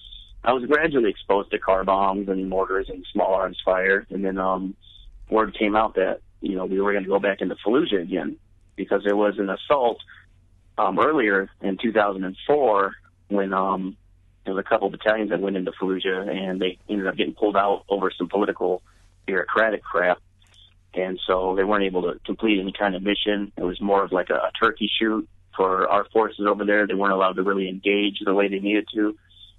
I 0.43 0.55
was 0.55 0.65
gradually 0.65 1.11
exposed 1.11 1.51
to 1.51 1.59
car 1.59 1.85
bombs 1.85 2.29
and 2.31 2.49
mortars 2.49 2.89
and 2.89 3.05
small 3.13 3.35
arms 3.35 3.59
fire, 3.63 4.07
and 4.09 4.25
then 4.25 4.39
um, 4.39 4.75
word 5.29 5.55
came 5.59 5.77
out 5.77 5.97
that 5.97 6.21
you 6.41 6.57
know 6.57 6.65
we 6.65 6.81
were 6.81 6.93
going 6.93 7.05
to 7.05 7.11
go 7.11 7.19
back 7.19 7.43
into 7.43 7.57
Fallujah 7.57 8.01
again 8.01 8.39
because 8.75 9.03
there 9.05 9.17
was 9.17 9.35
an 9.39 9.51
assault 9.51 9.99
um, 10.79 10.99
earlier 10.99 11.51
in 11.61 11.77
2004 11.77 12.95
when 13.29 13.53
um, 13.53 13.99
there 14.47 14.55
was 14.55 14.65
a 14.65 14.69
couple 14.69 14.87
of 14.87 14.93
battalions 14.93 15.29
that 15.29 15.41
went 15.41 15.57
into 15.57 15.73
Fallujah 15.73 16.27
and 16.27 16.59
they 16.59 16.79
ended 16.89 17.07
up 17.07 17.17
getting 17.17 17.35
pulled 17.35 17.57
out 17.57 17.85
over 17.91 18.11
some 18.17 18.31
political 18.31 18.83
bureaucratic 19.27 19.83
crap 19.83 20.19
and 20.95 21.21
so 21.27 21.55
they 21.57 21.65
weren't 21.65 21.85
able 21.85 22.03
to 22.03 22.19
complete 22.25 22.59
any 22.61 22.73
kind 22.73 22.95
of 22.95 23.03
mission. 23.03 23.53
It 23.57 23.63
was 23.63 23.81
more 23.81 24.05
of 24.05 24.13
like 24.13 24.31
a, 24.31 24.35
a 24.35 24.51
turkey 24.61 24.91
shoot 24.99 25.29
for 25.57 25.89
our 25.89 26.07
forces 26.13 26.47
over 26.47 26.65
there. 26.65 26.87
They 26.87 26.95
weren't 26.95 27.13
allowed 27.13 27.35
to 27.35 27.43
really 27.43 27.69
engage 27.69 28.19
the 28.25 28.35
way 28.35 28.49
they 28.49 28.59
needed 28.59 28.87
to, 28.95 29.17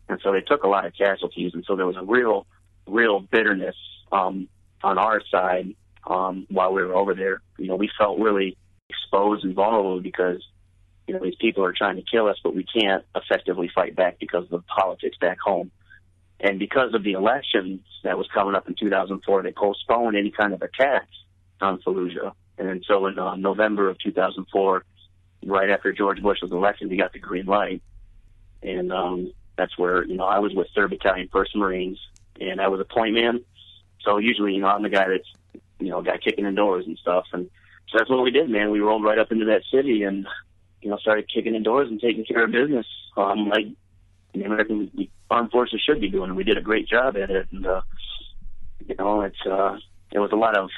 and 0.09 0.19
so 0.23 0.31
they 0.31 0.41
took 0.41 0.63
a 0.63 0.67
lot 0.67 0.85
of 0.85 0.93
casualties. 0.97 1.51
And 1.53 1.63
so 1.65 1.75
there 1.75 1.85
was 1.85 1.97
a 1.97 2.03
real, 2.03 2.45
real 2.87 3.19
bitterness 3.19 3.75
um, 4.11 4.49
on 4.83 4.97
our 4.97 5.21
side 5.31 5.73
um, 6.05 6.47
while 6.49 6.73
we 6.73 6.83
were 6.83 6.95
over 6.95 7.13
there. 7.13 7.41
You 7.57 7.67
know, 7.67 7.75
we 7.75 7.89
felt 7.97 8.19
really 8.19 8.57
exposed 8.89 9.45
and 9.45 9.55
vulnerable 9.55 10.01
because 10.01 10.43
you 11.07 11.13
know 11.13 11.21
these 11.23 11.35
people 11.39 11.63
are 11.63 11.73
trying 11.73 11.95
to 11.95 12.03
kill 12.09 12.27
us, 12.27 12.37
but 12.43 12.55
we 12.55 12.65
can't 12.65 13.05
effectively 13.15 13.69
fight 13.73 13.95
back 13.95 14.19
because 14.19 14.43
of 14.45 14.49
the 14.49 14.61
politics 14.63 15.17
back 15.19 15.37
home. 15.39 15.71
And 16.41 16.57
because 16.57 16.95
of 16.95 17.03
the 17.03 17.11
elections 17.11 17.81
that 18.03 18.17
was 18.17 18.27
coming 18.33 18.55
up 18.55 18.67
in 18.67 18.73
2004, 18.73 19.43
they 19.43 19.51
postponed 19.51 20.17
any 20.17 20.31
kind 20.31 20.53
of 20.53 20.61
attacks 20.63 21.15
on 21.61 21.79
Fallujah. 21.81 22.33
And 22.57 22.83
so 22.87 23.07
in 23.07 23.17
uh, 23.17 23.35
November 23.35 23.89
of 23.89 23.97
2004, 23.99 24.85
right 25.45 25.69
after 25.69 25.91
George 25.91 26.21
Bush 26.21 26.39
was 26.41 26.51
elected, 26.51 26.89
we 26.89 26.97
got 26.97 27.13
the 27.13 27.19
green 27.19 27.45
light. 27.45 27.81
And 28.61 28.91
um, 28.91 29.33
that's 29.57 29.77
where, 29.77 30.05
you 30.05 30.15
know, 30.15 30.25
I 30.25 30.39
was 30.39 30.53
with 30.53 30.67
3rd 30.75 30.91
Battalion 30.91 31.29
1st 31.33 31.55
Marines, 31.55 31.99
and 32.39 32.61
I 32.61 32.67
was 32.67 32.79
a 32.79 32.85
point 32.85 33.15
man. 33.15 33.43
So 34.03 34.17
usually, 34.17 34.53
you 34.53 34.61
know, 34.61 34.67
I'm 34.67 34.83
the 34.83 34.89
guy 34.89 35.07
that's, 35.09 35.63
you 35.79 35.89
know, 35.89 36.01
guy 36.01 36.17
kicking 36.17 36.45
in 36.45 36.55
doors 36.55 36.85
and 36.85 36.97
stuff. 36.97 37.25
And 37.33 37.49
so 37.89 37.97
that's 37.97 38.09
what 38.09 38.23
we 38.23 38.31
did, 38.31 38.49
man. 38.49 38.71
We 38.71 38.79
rolled 38.79 39.03
right 39.03 39.19
up 39.19 39.31
into 39.31 39.45
that 39.45 39.63
city 39.71 40.03
and, 40.03 40.27
you 40.81 40.89
know, 40.89 40.97
started 40.97 41.29
kicking 41.33 41.55
in 41.55 41.63
doors 41.63 41.89
and 41.89 41.99
taking 41.99 42.25
care 42.25 42.43
of 42.43 42.51
business. 42.51 42.85
Um, 43.17 43.49
like 43.49 43.67
the 44.33 44.43
American 44.43 44.91
armed 45.29 45.51
forces 45.51 45.81
should 45.85 46.01
be 46.01 46.09
doing. 46.09 46.35
We 46.35 46.43
did 46.43 46.57
a 46.57 46.61
great 46.61 46.87
job 46.87 47.17
at 47.17 47.29
it. 47.29 47.47
And, 47.51 47.65
uh, 47.65 47.81
you 48.87 48.95
know, 48.95 49.21
it's, 49.21 49.45
uh, 49.45 49.77
it 50.11 50.19
was 50.19 50.31
a 50.31 50.37
lot 50.37 50.57
of 50.57 50.69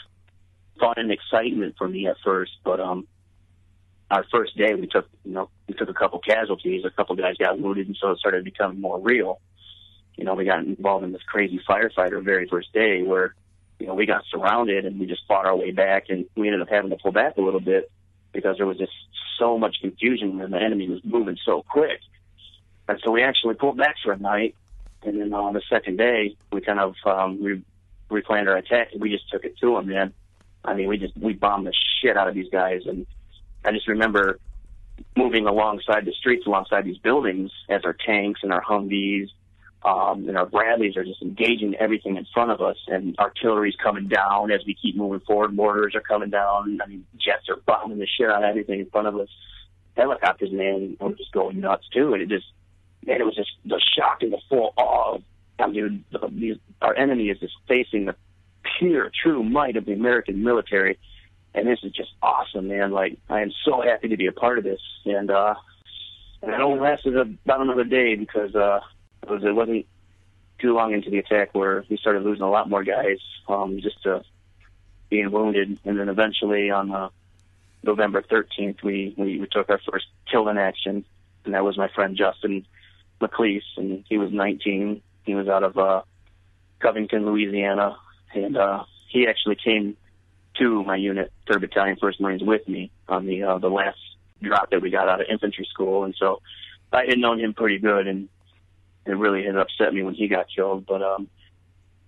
fun 0.80 0.96
and 0.98 1.12
excitement 1.12 1.76
for 1.78 1.88
me 1.88 2.08
at 2.08 2.18
first, 2.24 2.52
but, 2.64 2.80
um, 2.80 3.08
our 4.12 4.26
first 4.32 4.56
day 4.56 4.76
we 4.76 4.86
took, 4.86 5.08
you 5.24 5.32
know, 5.32 5.50
we 5.68 5.74
took 5.74 5.90
a 5.90 5.94
couple 5.94 6.20
casualties, 6.20 6.86
a 6.86 6.92
couple 6.92 7.16
guys 7.16 7.36
got 7.38 7.60
wounded, 7.60 7.88
and 7.88 7.98
so 8.00 8.12
it 8.12 8.20
started 8.20 8.44
becoming 8.44 8.80
more 8.80 9.00
real. 9.00 9.40
You 10.16 10.26
know, 10.26 10.36
we 10.36 10.46
got 10.46 10.60
involved 10.60 11.04
in 11.04 11.12
this 11.12 11.24
crazy 11.26 11.60
firefighter 11.68 12.24
very 12.24 12.48
first 12.48 12.72
day 12.74 13.02
where, 13.02 13.34
you 13.80 13.88
know, 13.88 13.96
we 13.96 14.06
got 14.06 14.24
surrounded 14.30 14.86
and 14.86 15.00
we 15.00 15.08
just 15.08 15.24
fought 15.28 15.48
our 15.48 15.56
way 15.56 15.72
back 15.72 16.06
and 16.10 16.26
we 16.36 16.48
ended 16.48 16.62
up 16.62 16.70
having 16.70 16.92
to 16.92 16.98
pull 16.98 17.12
back 17.12 17.38
a 17.38 17.42
little 17.42 17.60
bit 17.60 17.92
because 18.32 18.58
there 18.58 18.68
was 18.68 18.78
just 18.78 18.92
so 19.40 19.58
much 19.58 19.78
confusion 19.82 20.40
and 20.42 20.54
the 20.54 20.62
enemy 20.62 20.88
was 20.88 21.00
moving 21.04 21.38
so 21.44 21.64
quick. 21.68 22.00
And 22.88 23.00
so 23.04 23.12
we 23.12 23.24
actually 23.24 23.56
pulled 23.56 23.78
back 23.78 23.96
for 24.04 24.12
a 24.12 24.18
night, 24.18 24.56
and 25.04 25.20
then 25.20 25.34
on 25.34 25.54
the 25.54 25.62
second 25.70 25.98
day, 25.98 26.36
we 26.52 26.62
kind 26.62 26.80
of 26.80 26.96
um, 27.06 27.42
re- 27.42 27.64
replanned 28.12 28.48
our 28.48 28.58
attack. 28.58 28.90
And 28.92 29.02
we 29.02 29.10
just 29.10 29.30
took 29.30 29.44
it 29.44 29.58
to 29.60 29.76
them, 29.76 29.88
man. 29.88 30.14
I 30.66 30.74
mean, 30.74 30.88
we 30.88 30.98
just 30.98 31.16
we 31.18 31.34
bombed 31.34 31.68
the 31.68 31.74
shit 32.02 32.18
out 32.18 32.28
of 32.28 32.36
these 32.36 32.50
guys, 32.52 32.82
and 32.86 33.06
I 33.66 33.72
just 33.72 33.88
remember 33.88 34.40
moving 35.18 35.48
alongside 35.48 36.06
the 36.06 36.14
streets, 36.14 36.46
alongside 36.46 36.86
these 36.86 36.98
buildings, 36.98 37.52
as 37.70 37.82
our 37.84 37.94
tanks 37.94 38.42
and 38.44 38.54
our 38.54 38.64
Humvees 38.64 39.30
um, 39.86 40.28
and 40.28 40.38
our 40.38 40.46
Bradleys 40.46 40.96
are 40.96 41.04
just 41.04 41.22
engaging 41.22 41.76
everything 41.76 42.16
in 42.16 42.26
front 42.34 42.52
of 42.52 42.62
us, 42.62 42.78
and 42.88 43.18
artillery's 43.20 43.76
coming 43.76 44.08
down 44.08 44.52
as 44.52 44.62
we 44.66 44.76
keep 44.76 44.96
moving 44.96 45.20
forward. 45.22 45.54
Mortars 45.54 45.96
are 45.96 46.02
coming 46.02 46.30
down. 46.30 46.80
I 46.82 46.88
mean, 46.88 47.06
jets 47.18 47.50
are 47.50 47.58
bombing 47.66 48.00
the 48.00 48.08
shit 48.08 48.30
out 48.30 48.44
of 48.44 48.50
everything 48.50 48.80
in 48.80 48.90
front 48.90 49.08
of 49.08 49.18
us. 49.18 49.30
Helicopters, 49.98 50.52
man, 50.52 50.98
were 51.00 51.14
just 51.14 51.32
going 51.34 51.60
nuts 51.60 51.88
too, 51.94 52.14
and 52.14 52.24
it 52.24 52.30
just 52.30 52.46
and 53.08 53.20
it 53.20 53.24
was 53.24 53.36
just 53.36 53.52
the 53.66 53.82
shock 53.98 54.22
and 54.22 54.32
the 54.32 54.40
full 54.50 54.74
awe 54.78 55.16
of, 55.16 55.24
I 55.60 55.68
mean, 55.68 56.06
the, 56.12 56.20
the, 56.20 56.60
our 56.82 56.96
enemy 56.96 57.30
is 57.30 57.40
just 57.40 57.54
facing 57.68 58.06
the 58.06 58.16
pure, 58.80 59.12
true 59.24 59.44
might 59.44 59.78
of 59.78 59.86
the 59.86 59.94
American 59.94 60.44
military. 60.44 61.00
And 61.54 61.68
this 61.68 61.80
is 61.84 61.92
just 61.92 62.12
awesome, 62.22 62.68
man. 62.68 62.92
Like, 62.92 63.18
I 63.30 63.42
am 63.42 63.52
so 63.64 63.82
happy 63.82 64.10
to 64.10 64.18
be 64.18 64.28
a 64.28 64.32
part 64.32 64.58
of 64.58 64.64
this. 64.64 64.82
And, 65.06 65.30
uh, 65.30 65.56
and 66.42 66.52
it 66.52 66.60
only 66.60 66.80
lasted 66.80 67.16
about 67.16 67.62
another 67.62 67.84
day 67.84 68.16
because, 68.16 68.56
uh, 68.56 68.80
it, 69.22 69.30
was, 69.30 69.44
it 69.44 69.54
wasn't 69.54 69.86
too 70.60 70.74
long 70.74 70.94
into 70.94 71.10
the 71.10 71.20
attack 71.20 71.54
where 71.54 71.86
we 71.90 71.98
started 71.98 72.24
losing 72.24 72.44
a 72.44 72.50
lot 72.50 72.70
more 72.70 72.84
guys, 72.84 73.20
um, 73.48 73.80
just, 73.82 74.06
uh, 74.06 74.22
being 75.10 75.32
wounded. 75.32 75.78
And 75.86 76.00
then 76.00 76.10
eventually 76.10 76.72
on, 76.72 76.92
uh, 76.92 77.10
November 77.84 78.22
13th, 78.22 78.82
we, 78.82 79.14
we, 79.18 79.40
we 79.40 79.48
took 79.48 79.70
our 79.70 79.80
first 79.92 80.06
kill 80.32 80.48
in 80.50 80.58
action. 80.58 81.06
And 81.46 81.54
that 81.54 81.64
was 81.64 81.78
my 81.78 81.90
friend 81.90 82.16
Justin 82.16 82.66
McLeese, 83.22 83.64
and 83.78 84.04
he 84.08 84.18
was 84.18 84.32
19. 84.32 85.02
He 85.26 85.36
was 85.36 85.48
out 85.48 85.64
of 85.64 85.78
uh, 85.78 86.02
Covington, 86.80 87.26
Louisiana, 87.26 87.98
and 88.34 88.58
uh, 88.58 88.84
he 89.10 89.28
actually 89.28 89.58
came 89.64 89.98
to 90.60 90.84
my 90.84 90.96
unit, 90.96 91.32
Third 91.48 91.62
Battalion, 91.62 91.98
First 92.00 92.20
Marines, 92.20 92.44
with 92.44 92.68
me 92.68 92.92
on 93.08 93.26
the 93.26 93.44
uh, 93.44 93.58
the 93.58 93.70
last 93.70 93.98
drop 94.42 94.70
that 94.72 94.82
we 94.82 94.90
got 94.90 95.08
out 95.08 95.22
of 95.22 95.28
infantry 95.30 95.68
school, 95.72 96.04
and 96.04 96.16
so 96.18 96.42
I 96.92 97.06
had 97.08 97.18
known 97.18 97.40
him 97.40 97.54
pretty 97.54 97.80
good, 97.80 98.08
and 98.08 98.30
it 99.06 99.12
really 99.12 99.44
had 99.44 99.56
upset 99.56 99.94
me 99.94 100.04
when 100.04 100.14
he 100.14 100.28
got 100.28 100.48
killed. 100.54 100.86
But 100.86 101.02
um, 101.02 101.28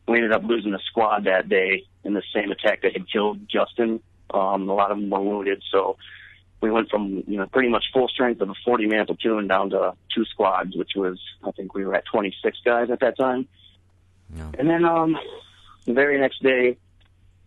we 0.07 0.17
ended 0.17 0.31
up 0.31 0.43
losing 0.43 0.73
a 0.73 0.79
squad 0.79 1.25
that 1.25 1.49
day 1.49 1.83
in 2.03 2.13
the 2.13 2.23
same 2.33 2.51
attack 2.51 2.81
that 2.83 2.93
had 2.93 3.11
killed 3.11 3.39
Justin. 3.49 4.01
Um, 4.31 4.69
a 4.69 4.73
lot 4.73 4.91
of 4.91 4.97
them 4.97 5.09
were 5.09 5.21
wounded, 5.21 5.63
so 5.71 5.97
we 6.61 6.71
went 6.71 6.89
from 6.89 7.23
you 7.27 7.37
know 7.37 7.47
pretty 7.47 7.69
much 7.69 7.85
full 7.93 8.07
strength 8.07 8.41
of 8.41 8.49
a 8.49 8.55
40 8.63 8.87
man 8.87 9.05
platoon 9.05 9.47
down 9.47 9.71
to 9.71 9.93
two 10.13 10.25
squads, 10.25 10.75
which 10.75 10.91
was 10.95 11.19
I 11.43 11.51
think 11.51 11.73
we 11.73 11.85
were 11.85 11.95
at 11.95 12.05
26 12.05 12.57
guys 12.63 12.89
at 12.89 12.99
that 12.99 13.17
time. 13.17 13.47
Yeah. 14.35 14.51
And 14.57 14.69
then 14.69 14.85
um, 14.85 15.17
the 15.85 15.93
very 15.93 16.19
next 16.19 16.41
day, 16.43 16.77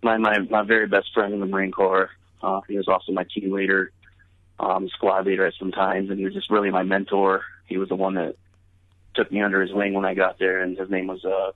my 0.03 0.17
my 0.17 0.39
my 0.39 0.63
very 0.63 0.87
best 0.87 1.13
friend 1.13 1.35
in 1.35 1.41
the 1.41 1.47
Marine 1.47 1.73
Corps, 1.73 2.11
uh, 2.43 2.61
he 2.69 2.77
was 2.77 2.89
also 2.89 3.13
my 3.13 3.25
team 3.25 3.53
leader, 3.53 3.93
um, 4.59 4.89
squad 4.89 5.27
leader 5.27 5.47
at 5.47 5.55
some 5.59 5.73
times, 5.73 6.11
and 6.11 6.19
he 6.19 6.25
was 6.25 6.35
just 6.35 6.51
really 6.51 6.71
my 6.71 6.83
mentor. 6.83 7.43
He 7.67 7.77
was 7.77 7.89
the 7.89 7.97
one 7.97 8.15
that 8.15 8.37
took 9.15 9.31
me 9.33 9.43
under 9.43 9.61
his 9.61 9.73
wing 9.73 9.95
when 9.95 10.05
I 10.05 10.15
got 10.15 10.39
there, 10.39 10.61
and 10.63 10.79
his 10.79 10.89
name 10.89 11.09
was 11.09 11.25
uh, 11.25 11.53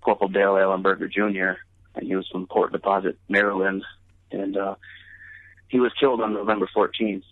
Corporal 0.00 0.30
Dale 0.30 0.56
A. 0.56 0.78
Burger 0.78 1.08
Jr. 1.08 1.60
And 1.96 2.06
he 2.06 2.16
was 2.16 2.26
from 2.28 2.46
Port 2.46 2.72
Deposit, 2.72 3.16
Maryland, 3.28 3.84
and 4.32 4.56
uh, 4.56 4.74
he 5.68 5.78
was 5.78 5.92
killed 5.98 6.20
on 6.20 6.34
November 6.34 6.68
14th 6.74 7.22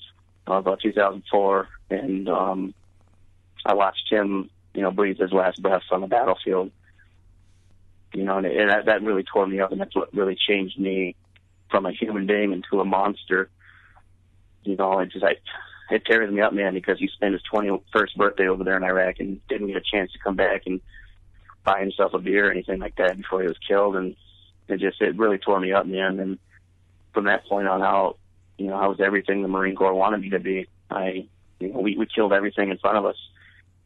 of 0.46 0.66
uh, 0.68 0.76
2004, 0.80 1.68
and 1.90 2.28
um, 2.28 2.74
I 3.64 3.74
watched 3.74 4.08
him, 4.10 4.50
you 4.74 4.82
know, 4.82 4.90
breathe 4.90 5.18
his 5.18 5.32
last 5.32 5.60
breaths 5.60 5.86
on 5.90 6.00
the 6.00 6.06
battlefield. 6.06 6.70
You 8.12 8.24
know, 8.24 8.38
and, 8.38 8.46
and 8.46 8.70
that, 8.70 8.86
that 8.86 9.02
really 9.02 9.22
tore 9.22 9.46
me 9.46 9.60
up, 9.60 9.72
and 9.72 9.80
that's 9.80 9.96
what 9.96 10.14
really 10.14 10.36
changed 10.36 10.78
me 10.78 11.16
from 11.70 11.86
a 11.86 11.92
human 11.92 12.26
being 12.26 12.52
into 12.52 12.80
a 12.80 12.84
monster. 12.84 13.48
You 14.64 14.76
know, 14.76 15.00
it 15.00 15.10
just 15.10 15.24
I, 15.24 15.36
it 15.90 16.04
tears 16.04 16.32
me 16.32 16.40
up, 16.40 16.52
man, 16.52 16.74
because 16.74 16.98
he 16.98 17.08
spent 17.08 17.32
his 17.32 17.42
21st 17.52 18.16
birthday 18.16 18.48
over 18.48 18.64
there 18.64 18.76
in 18.76 18.84
Iraq 18.84 19.16
and 19.18 19.46
didn't 19.48 19.68
get 19.68 19.76
a 19.76 19.80
chance 19.80 20.12
to 20.12 20.18
come 20.18 20.36
back 20.36 20.62
and 20.66 20.80
buy 21.64 21.80
himself 21.80 22.12
a 22.14 22.18
beer 22.18 22.48
or 22.48 22.50
anything 22.50 22.80
like 22.80 22.96
that 22.96 23.16
before 23.16 23.40
he 23.40 23.48
was 23.48 23.58
killed, 23.66 23.96
and 23.96 24.16
it 24.68 24.78
just 24.78 25.00
it 25.00 25.16
really 25.16 25.38
tore 25.38 25.60
me 25.60 25.72
up, 25.72 25.86
man. 25.86 26.20
And 26.20 26.38
from 27.14 27.24
that 27.24 27.46
point 27.46 27.68
on 27.68 27.82
out, 27.82 28.18
you 28.58 28.66
know, 28.66 28.76
I 28.76 28.86
was 28.86 29.00
everything 29.00 29.42
the 29.42 29.48
Marine 29.48 29.74
Corps 29.74 29.94
wanted 29.94 30.20
me 30.20 30.30
to 30.30 30.38
be. 30.38 30.66
I, 30.90 31.26
you 31.58 31.72
know, 31.72 31.80
we, 31.80 31.96
we 31.96 32.06
killed 32.06 32.32
everything 32.32 32.70
in 32.70 32.78
front 32.78 32.98
of 32.98 33.06
us. 33.06 33.16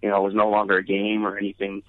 You 0.02 0.11
know, 0.11 0.18
it 0.18 0.25
was 0.25 0.35
no 0.35 0.49
longer 0.49 0.76
a 0.76 0.85
game 0.85 1.26
or 1.26 1.38
anything 1.38 1.83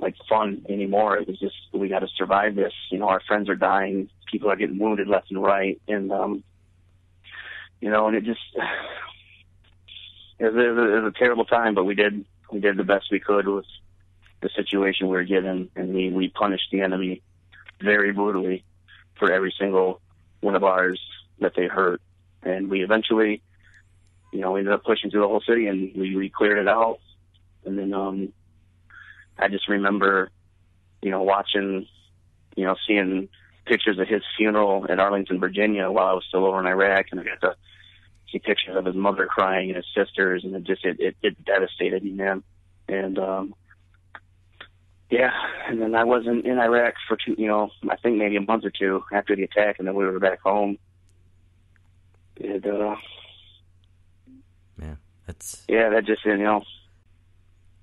like 0.00 0.14
fun 0.28 0.66
anymore. 0.68 1.18
It 1.18 1.28
was 1.28 1.38
just, 1.38 1.56
we 1.72 1.88
got 1.88 2.00
to 2.00 2.08
survive 2.16 2.54
this. 2.54 2.72
You 2.90 2.98
know, 2.98 3.08
our 3.08 3.20
friends 3.20 3.48
are 3.48 3.54
dying. 3.54 4.10
People 4.30 4.50
are 4.50 4.56
getting 4.56 4.78
wounded 4.78 5.08
left 5.08 5.30
and 5.30 5.42
right. 5.42 5.80
And, 5.86 6.10
um, 6.12 6.44
you 7.80 7.90
know, 7.90 8.08
and 8.08 8.16
it 8.16 8.24
just, 8.24 8.40
it 10.38 10.44
was, 10.44 10.54
it 10.54 11.02
was, 11.02 11.14
a, 11.14 11.18
terrible 11.18 11.44
time, 11.44 11.74
but 11.74 11.84
we 11.84 11.94
did, 11.94 12.24
we 12.50 12.60
did 12.60 12.76
the 12.76 12.84
best 12.84 13.06
we 13.10 13.20
could 13.20 13.46
with, 13.46 13.66
the 14.42 14.50
situation 14.56 15.08
we 15.08 15.16
were 15.16 15.24
given, 15.24 15.70
and 15.76 15.94
we 15.94 16.10
we 16.10 16.28
punished 16.28 16.68
the 16.72 16.80
enemy 16.80 17.22
very 17.80 18.12
brutally 18.12 18.64
for 19.18 19.32
every 19.32 19.54
single 19.58 20.00
one 20.40 20.56
of 20.56 20.64
ours 20.64 21.00
that 21.38 21.54
they 21.54 21.66
hurt, 21.66 22.02
and 22.42 22.68
we 22.68 22.82
eventually, 22.82 23.40
you 24.32 24.40
know, 24.40 24.56
ended 24.56 24.72
up 24.72 24.84
pushing 24.84 25.10
through 25.10 25.20
the 25.20 25.28
whole 25.28 25.40
city, 25.40 25.68
and 25.68 25.94
we, 25.94 26.16
we 26.16 26.28
cleared 26.28 26.58
it 26.58 26.68
out, 26.68 26.98
and 27.64 27.78
then 27.78 27.94
um, 27.94 28.32
I 29.38 29.48
just 29.48 29.68
remember, 29.68 30.30
you 31.00 31.10
know, 31.10 31.22
watching, 31.22 31.86
you 32.56 32.64
know, 32.64 32.76
seeing 32.86 33.28
pictures 33.66 33.98
of 33.98 34.08
his 34.08 34.22
funeral 34.36 34.84
in 34.86 35.00
Arlington, 35.00 35.40
Virginia, 35.40 35.90
while 35.90 36.06
I 36.06 36.12
was 36.12 36.24
still 36.28 36.46
over 36.46 36.60
in 36.60 36.66
Iraq, 36.66 37.06
and 37.10 37.20
I 37.20 37.24
got 37.24 37.40
to 37.40 37.56
see 38.30 38.38
pictures 38.38 38.76
of 38.76 38.84
his 38.84 38.94
mother 38.94 39.26
crying 39.26 39.70
and 39.70 39.76
his 39.76 39.86
sisters, 39.94 40.44
and 40.44 40.54
it 40.54 40.64
just 40.64 40.84
it 40.84 40.96
it, 40.98 41.16
it 41.22 41.44
devastated 41.44 42.02
me, 42.02 42.12
man. 42.12 42.42
And 42.88 43.18
um, 43.18 43.54
yeah, 45.10 45.30
and 45.68 45.80
then 45.80 45.94
I 45.94 46.04
wasn't 46.04 46.46
in 46.46 46.58
Iraq 46.58 46.94
for 47.06 47.16
two, 47.16 47.34
you 47.38 47.46
know, 47.46 47.70
I 47.88 47.96
think 47.96 48.16
maybe 48.16 48.36
a 48.36 48.40
month 48.40 48.64
or 48.64 48.70
two 48.70 49.04
after 49.12 49.36
the 49.36 49.44
attack, 49.44 49.78
and 49.78 49.86
then 49.86 49.94
we 49.94 50.04
were 50.04 50.18
back 50.18 50.40
home. 50.40 50.78
And 52.40 52.66
uh, 52.66 52.96
Yeah, 54.80 54.94
that's 55.26 55.64
yeah, 55.68 55.90
that 55.90 56.06
just 56.06 56.24
you 56.24 56.38
know, 56.38 56.64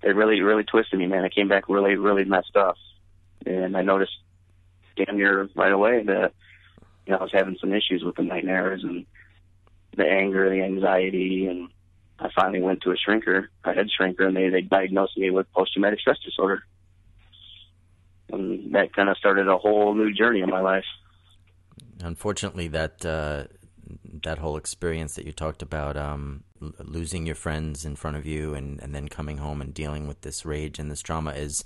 it 0.01 0.15
really 0.15 0.41
really 0.41 0.63
twisted 0.63 0.99
me, 0.99 1.07
man. 1.07 1.25
I 1.25 1.29
came 1.29 1.47
back 1.47 1.69
really 1.69 1.95
really 1.95 2.25
messed 2.25 2.55
up, 2.55 2.75
and 3.45 3.75
I 3.75 3.81
noticed 3.81 4.17
damn 4.95 5.17
near 5.17 5.49
right 5.55 5.71
away 5.71 6.03
that 6.03 6.33
you 7.05 7.11
know 7.11 7.19
I 7.19 7.23
was 7.23 7.31
having 7.33 7.57
some 7.59 7.73
issues 7.73 8.03
with 8.03 8.15
the 8.15 8.23
nightmares 8.23 8.83
and 8.83 9.05
the 9.95 10.05
anger, 10.05 10.45
and 10.45 10.59
the 10.59 10.63
anxiety, 10.63 11.47
and 11.47 11.69
I 12.19 12.29
finally 12.35 12.61
went 12.61 12.81
to 12.81 12.91
a 12.91 12.95
shrinker, 12.95 13.47
a 13.63 13.73
head 13.73 13.87
shrinker, 13.89 14.27
and 14.27 14.35
they 14.35 14.49
they 14.49 14.61
diagnosed 14.61 15.17
me 15.17 15.29
with 15.29 15.51
post 15.51 15.73
traumatic 15.73 15.99
stress 15.99 16.19
disorder, 16.23 16.63
and 18.31 18.73
that 18.73 18.93
kind 18.93 19.09
of 19.09 19.17
started 19.17 19.47
a 19.47 19.57
whole 19.57 19.93
new 19.93 20.13
journey 20.13 20.41
in 20.41 20.49
my 20.49 20.61
life. 20.61 20.85
unfortunately 22.03 22.69
that 22.69 23.05
uh, 23.05 23.43
that 24.23 24.37
whole 24.37 24.57
experience 24.57 25.15
that 25.15 25.25
you 25.25 25.31
talked 25.31 25.61
about, 25.61 25.97
um, 25.97 26.43
l- 26.61 26.73
losing 26.79 27.25
your 27.25 27.35
friends 27.35 27.85
in 27.85 27.95
front 27.95 28.17
of 28.17 28.25
you, 28.25 28.53
and, 28.53 28.81
and 28.81 28.93
then 28.93 29.07
coming 29.07 29.37
home 29.37 29.61
and 29.61 29.73
dealing 29.73 30.07
with 30.07 30.21
this 30.21 30.45
rage 30.45 30.79
and 30.79 30.91
this 30.91 31.01
trauma 31.01 31.31
is 31.31 31.63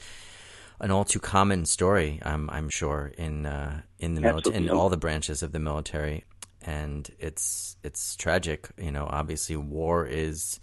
an 0.80 0.92
all 0.92 1.06
too 1.06 1.20
common 1.20 1.66
story. 1.66 2.20
I'm 2.24 2.50
I'm 2.50 2.70
sure 2.70 3.14
in 3.18 3.46
uh, 3.46 3.82
in 4.00 4.16
the 4.16 4.22
military, 4.22 4.56
in 4.58 4.70
all 4.70 4.90
the 4.90 4.98
branches 4.98 5.44
of 5.44 5.52
the 5.52 5.60
military, 5.60 6.26
and 6.62 7.10
it's 7.20 7.78
it's 7.84 8.16
tragic. 8.16 8.70
You 8.78 8.92
know, 8.92 9.08
obviously, 9.10 9.56
war 9.56 10.06
is. 10.06 10.60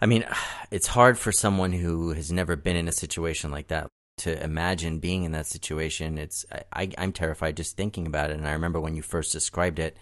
I 0.00 0.06
mean, 0.06 0.24
it's 0.70 0.86
hard 0.86 1.18
for 1.18 1.32
someone 1.32 1.72
who 1.72 2.12
has 2.12 2.30
never 2.30 2.56
been 2.56 2.76
in 2.76 2.88
a 2.88 2.92
situation 2.92 3.50
like 3.50 3.68
that 3.68 3.88
to 4.18 4.42
imagine 4.42 4.98
being 4.98 5.24
in 5.24 5.32
that 5.32 5.46
situation. 5.46 6.18
It's 6.18 6.44
I, 6.72 6.90
I'm 6.98 7.12
terrified 7.12 7.56
just 7.56 7.76
thinking 7.76 8.06
about 8.06 8.30
it. 8.30 8.36
And 8.36 8.46
I 8.46 8.52
remember 8.52 8.80
when 8.80 8.96
you 8.96 9.02
first 9.02 9.32
described 9.32 9.78
it, 9.78 9.96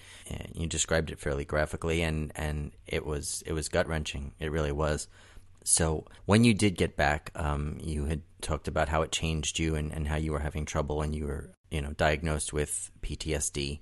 you 0.54 0.66
described 0.66 1.11
it 1.11 1.20
fairly 1.20 1.44
graphically, 1.44 2.02
and 2.02 2.32
and 2.37 2.73
it 2.87 3.06
was 3.06 3.42
it 3.46 3.52
was 3.52 3.68
gut 3.68 3.88
wrenching. 3.88 4.32
It 4.38 4.50
really 4.50 4.73
was. 4.73 5.08
So 5.64 6.04
when 6.26 6.44
you 6.44 6.54
did 6.54 6.76
get 6.76 6.96
back, 6.96 7.32
um, 7.35 7.78
you 7.82 8.04
had 8.04 8.23
talked 8.40 8.68
about 8.68 8.88
how 8.88 9.02
it 9.02 9.11
changed 9.11 9.58
you 9.58 9.75
and, 9.75 9.92
and 9.92 10.06
how 10.06 10.14
you 10.14 10.30
were 10.30 10.38
having 10.38 10.64
trouble 10.64 11.02
and 11.02 11.14
you 11.14 11.26
were 11.26 11.50
you 11.70 11.82
know 11.82 11.92
diagnosed 11.92 12.52
with 12.52 12.90
PTSD. 13.02 13.80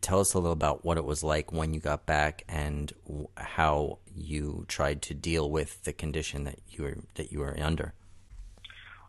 Tell 0.00 0.20
us 0.20 0.32
a 0.32 0.38
little 0.38 0.52
about 0.52 0.84
what 0.84 0.96
it 0.96 1.04
was 1.04 1.22
like 1.22 1.52
when 1.52 1.74
you 1.74 1.80
got 1.80 2.06
back 2.06 2.44
and 2.48 2.92
how 3.36 3.98
you 4.14 4.64
tried 4.68 5.02
to 5.02 5.14
deal 5.14 5.50
with 5.50 5.82
the 5.84 5.92
condition 5.92 6.44
that 6.44 6.58
you 6.68 6.84
were 6.84 6.98
that 7.14 7.30
you 7.30 7.40
were 7.40 7.58
under. 7.60 7.94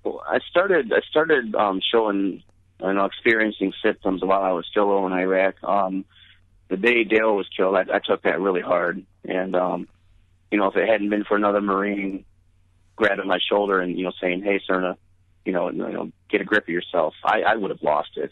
I 0.05 0.39
started 0.49 0.91
I 0.91 1.01
started 1.09 1.55
um, 1.55 1.81
showing 1.91 2.43
you 2.81 2.93
know 2.93 3.05
experiencing 3.05 3.73
symptoms 3.83 4.21
while 4.23 4.41
I 4.41 4.51
was 4.51 4.65
still 4.69 4.91
over 4.91 5.07
in 5.07 5.13
Iraq. 5.13 5.55
Um, 5.63 6.05
the 6.69 6.77
day 6.77 7.03
Dale 7.03 7.35
was 7.35 7.47
killed, 7.55 7.75
I, 7.75 7.85
I 7.93 7.99
took 7.99 8.23
that 8.23 8.39
really 8.39 8.61
hard, 8.61 9.05
and 9.23 9.55
um, 9.55 9.87
you 10.51 10.57
know 10.57 10.67
if 10.67 10.75
it 10.75 10.87
hadn't 10.87 11.09
been 11.09 11.23
for 11.23 11.37
another 11.37 11.61
Marine 11.61 12.25
grabbing 12.95 13.27
my 13.27 13.39
shoulder 13.49 13.79
and 13.79 13.97
you 13.97 14.03
know 14.05 14.13
saying, 14.21 14.43
"Hey, 14.43 14.61
Serna, 14.67 14.97
you 15.45 15.53
know, 15.53 15.69
you 15.69 15.77
know, 15.77 16.11
get 16.29 16.41
a 16.41 16.45
grip 16.45 16.63
of 16.63 16.69
yourself," 16.69 17.13
I, 17.23 17.41
I 17.41 17.55
would 17.55 17.71
have 17.71 17.81
lost 17.81 18.17
it. 18.17 18.31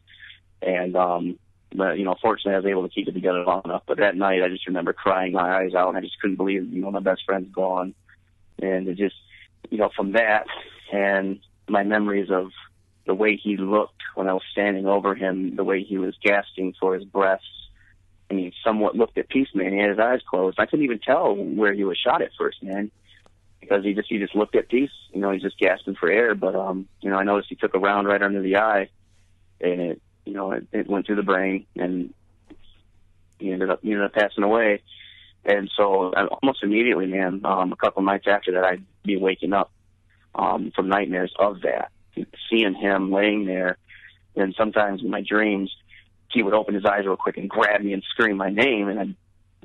And 0.62 0.96
um, 0.96 1.40
but 1.74 1.98
you 1.98 2.06
know, 2.06 2.16
fortunately, 2.22 2.54
I 2.54 2.60
was 2.60 2.66
able 2.66 2.88
to 2.88 2.94
keep 2.94 3.08
it 3.08 3.14
together 3.14 3.44
long 3.44 3.62
enough. 3.66 3.84
But 3.88 3.98
that 3.98 4.16
night, 4.16 4.44
I 4.44 4.50
just 4.50 4.68
remember 4.68 4.94
crying 4.94 5.34
my 5.34 5.62
eyes 5.62 5.74
out, 5.74 5.90
and 5.90 5.98
I 5.98 6.02
just 6.02 6.20
couldn't 6.20 6.38
believe 6.38 6.72
you 6.72 6.82
know 6.82 6.92
my 6.92 7.00
best 7.00 7.24
friend's 7.26 7.54
gone, 7.54 7.94
and 8.62 8.88
it 8.88 8.98
just 8.98 9.16
you 9.70 9.78
know 9.78 9.90
from 9.96 10.14
that 10.14 10.46
and 10.92 11.40
my 11.68 11.84
memories 11.84 12.30
of 12.30 12.52
the 13.06 13.14
way 13.14 13.36
he 13.36 13.58
looked 13.58 14.02
when 14.16 14.28
I 14.28 14.34
was 14.34 14.44
standing 14.52 14.86
over 14.86 15.16
him, 15.16 15.56
the 15.56 15.64
way 15.64 15.84
he 15.84 15.98
was 15.98 16.16
gasping 16.24 16.74
for 16.80 16.96
his 16.96 17.04
breaths, 17.04 17.44
and 18.30 18.40
he 18.40 18.54
somewhat 18.64 18.96
looked 18.96 19.18
at 19.18 19.30
peace, 19.30 19.50
man. 19.54 19.74
He 19.74 19.80
had 19.80 19.90
his 19.90 20.00
eyes 20.00 20.22
closed. 20.28 20.60
I 20.60 20.66
couldn't 20.66 20.86
even 20.86 21.00
tell 21.00 21.36
where 21.36 21.74
he 21.74 21.84
was 21.84 21.98
shot 21.98 22.22
at 22.22 22.32
first, 22.38 22.64
man, 22.64 22.92
because 23.60 23.84
he 23.84 23.94
just 23.94 24.10
he 24.10 24.20
just 24.20 24.36
looked 24.36 24.56
at 24.56 24.70
peace. 24.70 24.92
You 25.14 25.22
know, 25.22 25.32
he's 25.32 25.42
just 25.42 25.58
gasping 25.58 25.96
for 25.96 26.10
air. 26.10 26.36
But 26.36 26.56
um, 26.56 26.88
you 27.02 27.10
know, 27.10 27.18
I 27.18 27.24
noticed 27.24 27.50
he 27.50 27.56
took 27.56 27.74
a 27.76 27.80
round 27.80 28.08
right 28.08 28.22
under 28.22 28.42
the 28.42 28.58
eye, 28.58 28.90
and 29.60 29.82
it 29.82 30.02
you 30.26 30.34
know 30.34 30.52
it, 30.52 30.68
it 30.72 30.88
went 30.88 31.06
through 31.06 31.18
the 31.18 31.24
brain, 31.24 31.66
and 31.76 32.14
he 33.40 33.52
ended 33.52 33.70
up 33.70 33.80
he 33.82 33.92
ended 33.92 34.06
up 34.06 34.14
passing 34.14 34.44
away. 34.44 34.82
And 35.44 35.72
so 35.76 36.12
uh, 36.12 36.28
almost 36.42 36.64
immediately, 36.64 37.08
man, 37.08 37.42
um, 37.44 37.72
a 37.72 37.76
couple 37.76 38.04
nights 38.04 38.28
after 38.28 38.52
that, 38.54 38.64
I'd 38.64 38.86
be 39.04 39.18
waking 39.18 39.54
up 39.54 39.72
um, 40.36 40.72
from 40.76 40.90
nightmares 40.90 41.34
of 41.38 41.62
that, 41.62 41.92
seeing 42.50 42.74
him 42.74 43.12
laying 43.12 43.46
there. 43.46 43.78
And 44.36 44.56
sometimes 44.58 45.02
in 45.02 45.10
my 45.10 45.22
dreams, 45.22 45.76
he 46.30 46.44
would 46.44 46.54
open 46.54 46.76
his 46.76 46.86
eyes 46.86 47.06
real 47.06 47.18
quick 47.18 47.38
and 47.38 47.50
grab 47.50 47.82
me 47.82 47.94
and 47.94 48.04
scream 48.10 48.38
my 48.38 48.50
name, 48.50 48.88
and 48.88 49.00
I'd 49.00 49.16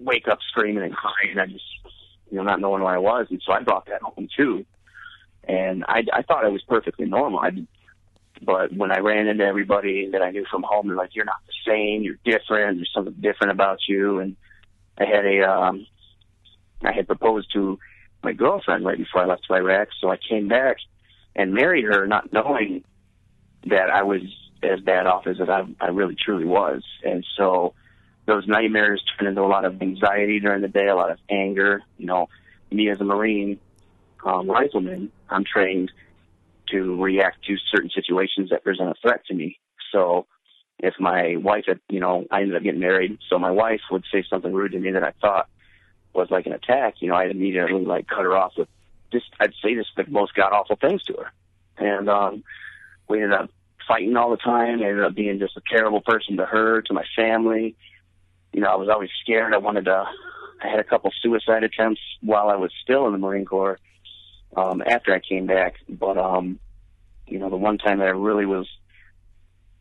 wake 0.00 0.28
up 0.28 0.38
screaming 0.48 0.84
and 0.84 0.94
crying, 0.94 1.30
and 1.30 1.40
I 1.40 1.46
just, 1.46 1.64
you 2.30 2.38
know, 2.38 2.42
not 2.42 2.60
knowing 2.60 2.82
where 2.82 2.94
I 2.94 2.98
was. 2.98 3.26
And 3.30 3.40
so 3.44 3.52
I 3.52 3.60
brought 3.62 3.86
that 3.86 4.02
home 4.02 4.28
too. 4.36 4.66
And 5.44 5.84
I, 5.86 6.02
I 6.12 6.22
thought 6.22 6.44
I 6.44 6.48
was 6.48 6.62
perfectly 6.62 7.06
normal. 7.06 7.38
I, 7.38 7.50
but 8.42 8.72
when 8.76 8.90
I 8.90 8.98
ran 8.98 9.28
into 9.28 9.44
everybody 9.44 10.10
that 10.10 10.22
I 10.22 10.30
knew 10.30 10.44
from 10.50 10.64
home, 10.64 10.88
they're 10.88 10.96
like, 10.96 11.14
"You're 11.14 11.24
not 11.24 11.40
the 11.46 11.70
same. 11.70 12.02
You're 12.02 12.18
different. 12.24 12.78
There's 12.78 12.90
something 12.92 13.14
different 13.14 13.52
about 13.52 13.78
you." 13.88 14.18
And 14.18 14.36
I 14.98 15.04
had 15.04 15.24
a, 15.24 15.42
um, 15.42 15.86
I 16.82 16.92
had 16.92 17.06
proposed 17.06 17.52
to 17.54 17.78
my 18.26 18.32
girlfriend 18.32 18.84
right 18.84 18.98
before 18.98 19.22
I 19.22 19.26
left 19.26 19.46
Iraq. 19.50 19.88
So 20.00 20.10
I 20.10 20.16
came 20.16 20.48
back 20.48 20.78
and 21.36 21.54
married 21.54 21.84
her, 21.84 22.06
not 22.08 22.32
knowing 22.32 22.82
that 23.66 23.88
I 23.88 24.02
was 24.02 24.22
as 24.64 24.80
bad 24.80 25.06
off 25.06 25.28
as 25.28 25.36
I, 25.40 25.62
I 25.80 25.88
really 25.88 26.16
truly 26.16 26.44
was. 26.44 26.82
And 27.04 27.24
so 27.36 27.74
those 28.26 28.48
nightmares 28.48 29.00
turned 29.16 29.28
into 29.28 29.42
a 29.42 29.46
lot 29.46 29.64
of 29.64 29.80
anxiety 29.80 30.40
during 30.40 30.60
the 30.62 30.68
day, 30.68 30.88
a 30.88 30.96
lot 30.96 31.12
of 31.12 31.18
anger. 31.30 31.82
You 31.98 32.06
know, 32.06 32.28
me 32.72 32.90
as 32.90 33.00
a 33.00 33.04
Marine 33.04 33.60
um, 34.24 34.50
rifleman, 34.50 35.12
I'm 35.30 35.44
trained 35.44 35.92
to 36.72 37.00
react 37.00 37.44
to 37.44 37.56
certain 37.70 37.90
situations 37.94 38.50
that 38.50 38.64
present 38.64 38.88
a 38.88 38.94
threat 39.00 39.24
to 39.26 39.34
me. 39.34 39.60
So 39.92 40.26
if 40.80 40.94
my 40.98 41.36
wife 41.36 41.66
had, 41.68 41.78
you 41.88 42.00
know, 42.00 42.24
I 42.28 42.40
ended 42.40 42.56
up 42.56 42.64
getting 42.64 42.80
married, 42.80 43.18
so 43.30 43.38
my 43.38 43.52
wife 43.52 43.82
would 43.92 44.04
say 44.12 44.24
something 44.28 44.52
rude 44.52 44.72
to 44.72 44.80
me 44.80 44.90
that 44.90 45.04
I 45.04 45.12
thought 45.20 45.48
was 46.16 46.30
like 46.30 46.46
an 46.46 46.52
attack, 46.52 46.94
you 47.00 47.08
know, 47.08 47.14
I'd 47.14 47.30
immediately 47.30 47.84
like 47.84 48.08
cut 48.08 48.24
her 48.24 48.36
off 48.36 48.52
with 48.56 48.68
just, 49.12 49.26
I'd 49.38 49.54
say 49.62 49.74
just 49.74 49.90
the 49.96 50.04
most 50.08 50.34
god 50.34 50.52
awful 50.52 50.76
things 50.76 51.02
to 51.04 51.14
her. 51.14 51.32
And, 51.78 52.08
um, 52.08 52.44
we 53.08 53.22
ended 53.22 53.38
up 53.38 53.50
fighting 53.86 54.16
all 54.16 54.30
the 54.30 54.36
time. 54.36 54.80
I 54.80 54.88
ended 54.88 55.04
up 55.04 55.14
being 55.14 55.38
just 55.38 55.56
a 55.56 55.62
terrible 55.70 56.00
person 56.00 56.36
to 56.38 56.46
her, 56.46 56.82
to 56.82 56.92
my 56.92 57.04
family. 57.14 57.76
You 58.52 58.60
know, 58.60 58.68
I 58.68 58.76
was 58.76 58.88
always 58.88 59.10
scared. 59.22 59.54
I 59.54 59.58
wanted 59.58 59.84
to, 59.84 60.04
I 60.62 60.68
had 60.68 60.80
a 60.80 60.84
couple 60.84 61.10
suicide 61.22 61.64
attempts 61.64 62.00
while 62.20 62.48
I 62.48 62.56
was 62.56 62.72
still 62.82 63.06
in 63.06 63.12
the 63.12 63.18
Marine 63.18 63.44
Corps, 63.44 63.78
um, 64.56 64.82
after 64.84 65.14
I 65.14 65.20
came 65.20 65.46
back. 65.46 65.74
But, 65.88 66.18
um, 66.18 66.58
you 67.26 67.38
know, 67.38 67.50
the 67.50 67.56
one 67.56 67.78
time 67.78 67.98
that 67.98 68.08
I 68.08 68.10
really 68.10 68.46
was, 68.46 68.66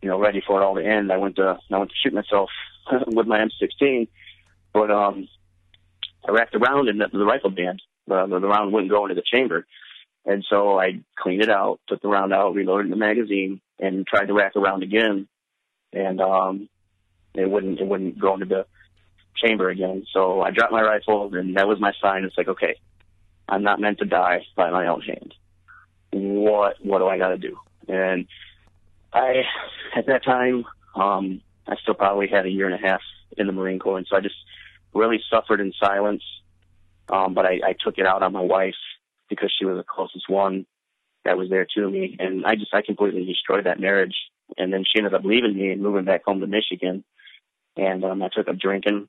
you 0.02 0.10
know, 0.10 0.20
ready 0.20 0.44
for 0.46 0.62
it 0.62 0.66
all 0.66 0.76
to 0.76 0.86
end, 0.86 1.12
I 1.12 1.18
went 1.18 1.38
to, 1.38 1.58
I 1.72 1.78
went 1.78 1.90
to 1.90 1.96
shoot 2.04 2.14
myself 2.14 2.50
with 3.08 3.28
my 3.28 3.40
M16. 3.40 4.08
But, 4.74 4.92
um, 4.92 5.28
I 6.28 6.32
racked 6.32 6.54
the 6.54 6.60
round 6.60 6.90
in 6.90 6.98
the, 6.98 7.08
the 7.12 7.26
rifle 7.26 7.50
band. 7.50 7.82
The, 8.08 8.26
the, 8.28 8.40
the 8.40 8.48
round 8.48 8.74
wouldn't 8.74 8.92
go 8.92 9.06
into 9.06 9.16
the 9.16 9.24
chamber. 9.26 9.66
And 10.26 10.44
so 10.50 10.80
I 10.80 11.02
cleaned 11.16 11.44
it 11.44 11.50
out, 11.50 11.80
took 11.88 12.02
the 12.02 12.08
round 12.08 12.34
out, 12.34 12.56
reloaded 12.56 12.92
the 12.92 12.96
magazine, 12.96 13.62
and 13.80 14.08
tried 14.08 14.26
to 14.26 14.34
rack 14.34 14.56
around 14.56 14.82
again. 14.82 15.28
And 15.94 16.20
um, 16.20 16.70
it 17.36 17.50
wouldn't 17.50 17.80
it 17.80 17.88
wouldn't 17.88 18.20
go 18.20 18.34
into 18.34 18.46
the 18.46 18.66
chamber 19.36 19.70
again. 19.70 20.06
So 20.12 20.42
I 20.42 20.52
dropped 20.52 20.72
my 20.72 20.82
rifle, 20.82 21.34
and 21.34 21.56
that 21.58 21.68
was 21.68 21.80
my 21.80 21.94
sign. 22.02 22.24
It's 22.24 22.38
like, 22.38 22.48
okay, 22.48 22.76
I'm 23.48 23.64
not 23.64 23.80
meant 23.80 24.00
to 24.00 24.06
die 24.06 24.46
by 24.56 24.72
my 24.72 24.88
own 24.88 25.02
hand. 25.02 25.34
What 26.12 26.78
what 26.84 27.00
do 27.00 27.08
I 27.08 27.18
got 27.18 27.30
to 27.30 27.38
do? 27.38 27.58
And 27.88 28.28
I 29.14 29.44
at 29.96 30.08
that 30.08 30.24
time, 30.24 30.66
um, 30.96 31.42
I 31.68 31.76
still 31.78 31.94
probably 31.94 32.28
had 32.28 32.46
a 32.46 32.50
year 32.50 32.66
and 32.66 32.76
a 32.76 32.88
half 32.88 33.02
in 33.38 33.48
the 33.48 33.54
Marine 33.54 33.80
Corps, 33.80 33.98
and 33.98 34.08
so 34.10 34.16
I 34.16 34.22
just 34.22 34.36
really 34.96 35.22
suffered 35.30 35.60
in 35.60 35.74
silence. 35.80 36.24
Um, 37.10 37.34
but 37.36 37.46
I, 37.46 37.60
I 37.64 37.76
took 37.80 37.98
it 37.98 38.08
out 38.08 38.24
on 38.24 38.34
my 38.34 38.42
wife 38.42 38.74
because 39.30 39.54
she 39.58 39.66
was 39.66 39.78
the 39.78 39.84
closest 39.84 40.30
one. 40.30 40.66
that 41.24 41.38
was 41.38 41.50
there 41.50 41.68
to 41.76 41.90
me, 41.90 42.16
and 42.20 42.46
I 42.46 42.56
just 42.56 42.74
I 42.74 42.82
completely 42.82 43.26
destroyed 43.26 43.66
that 43.66 43.80
marriage. 43.80 44.16
And 44.58 44.72
then 44.72 44.84
she 44.84 45.00
ended 45.00 45.14
up 45.14 45.26
leaving 45.26 45.56
me 45.56 45.70
and 45.70 45.82
moving 45.82 46.06
back 46.06 46.24
home 46.24 46.40
to 46.40 46.48
Michigan, 46.48 47.04
and 47.76 48.04
um, 48.06 48.22
I 48.22 48.30
took 48.30 48.48
up 48.48 48.58
drinking. 48.58 49.08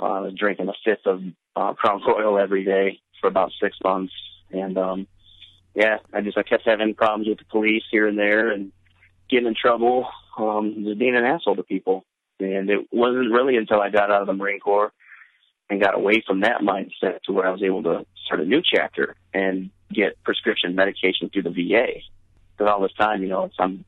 Uh, 0.00 0.04
I 0.04 0.20
was 0.20 0.34
drinking 0.34 0.68
a 0.68 0.72
fifth 0.84 1.06
of 1.06 1.22
uh, 1.56 1.74
Crown 1.74 2.02
Royal 2.06 2.38
every 2.38 2.64
day 2.64 3.00
for 3.20 3.28
about 3.28 3.52
six 3.62 3.76
months, 3.84 4.12
and 4.50 4.76
um, 4.76 5.06
yeah, 5.74 5.98
I 6.12 6.20
just 6.22 6.36
I 6.36 6.42
kept 6.42 6.66
having 6.66 6.94
problems 6.94 7.28
with 7.28 7.38
the 7.38 7.44
police 7.44 7.84
here 7.90 8.08
and 8.08 8.18
there, 8.18 8.50
and 8.50 8.72
getting 9.30 9.46
in 9.46 9.54
trouble, 9.54 10.08
um, 10.36 10.82
just 10.84 10.98
being 10.98 11.16
an 11.16 11.24
asshole 11.24 11.56
to 11.56 11.62
people. 11.62 12.04
And 12.40 12.70
it 12.70 12.86
wasn't 12.92 13.32
really 13.32 13.56
until 13.56 13.80
I 13.80 13.90
got 13.90 14.10
out 14.10 14.20
of 14.20 14.26
the 14.26 14.32
Marine 14.32 14.60
Corps 14.60 14.92
and 15.70 15.80
got 15.80 15.94
away 15.94 16.22
from 16.26 16.40
that 16.40 16.60
mindset 16.60 17.22
to 17.24 17.32
where 17.32 17.46
I 17.46 17.50
was 17.50 17.62
able 17.62 17.82
to 17.82 18.06
start 18.24 18.40
a 18.40 18.44
new 18.44 18.62
chapter 18.62 19.16
and 19.34 19.70
get 19.92 20.22
prescription 20.22 20.74
medication 20.74 21.30
through 21.30 21.42
the 21.42 21.50
VA. 21.50 22.00
Because 22.56 22.70
all 22.72 22.80
this 22.80 22.92
time, 22.98 23.22
you 23.22 23.28
know, 23.28 23.44
it's, 23.44 23.56
I'm 23.58 23.84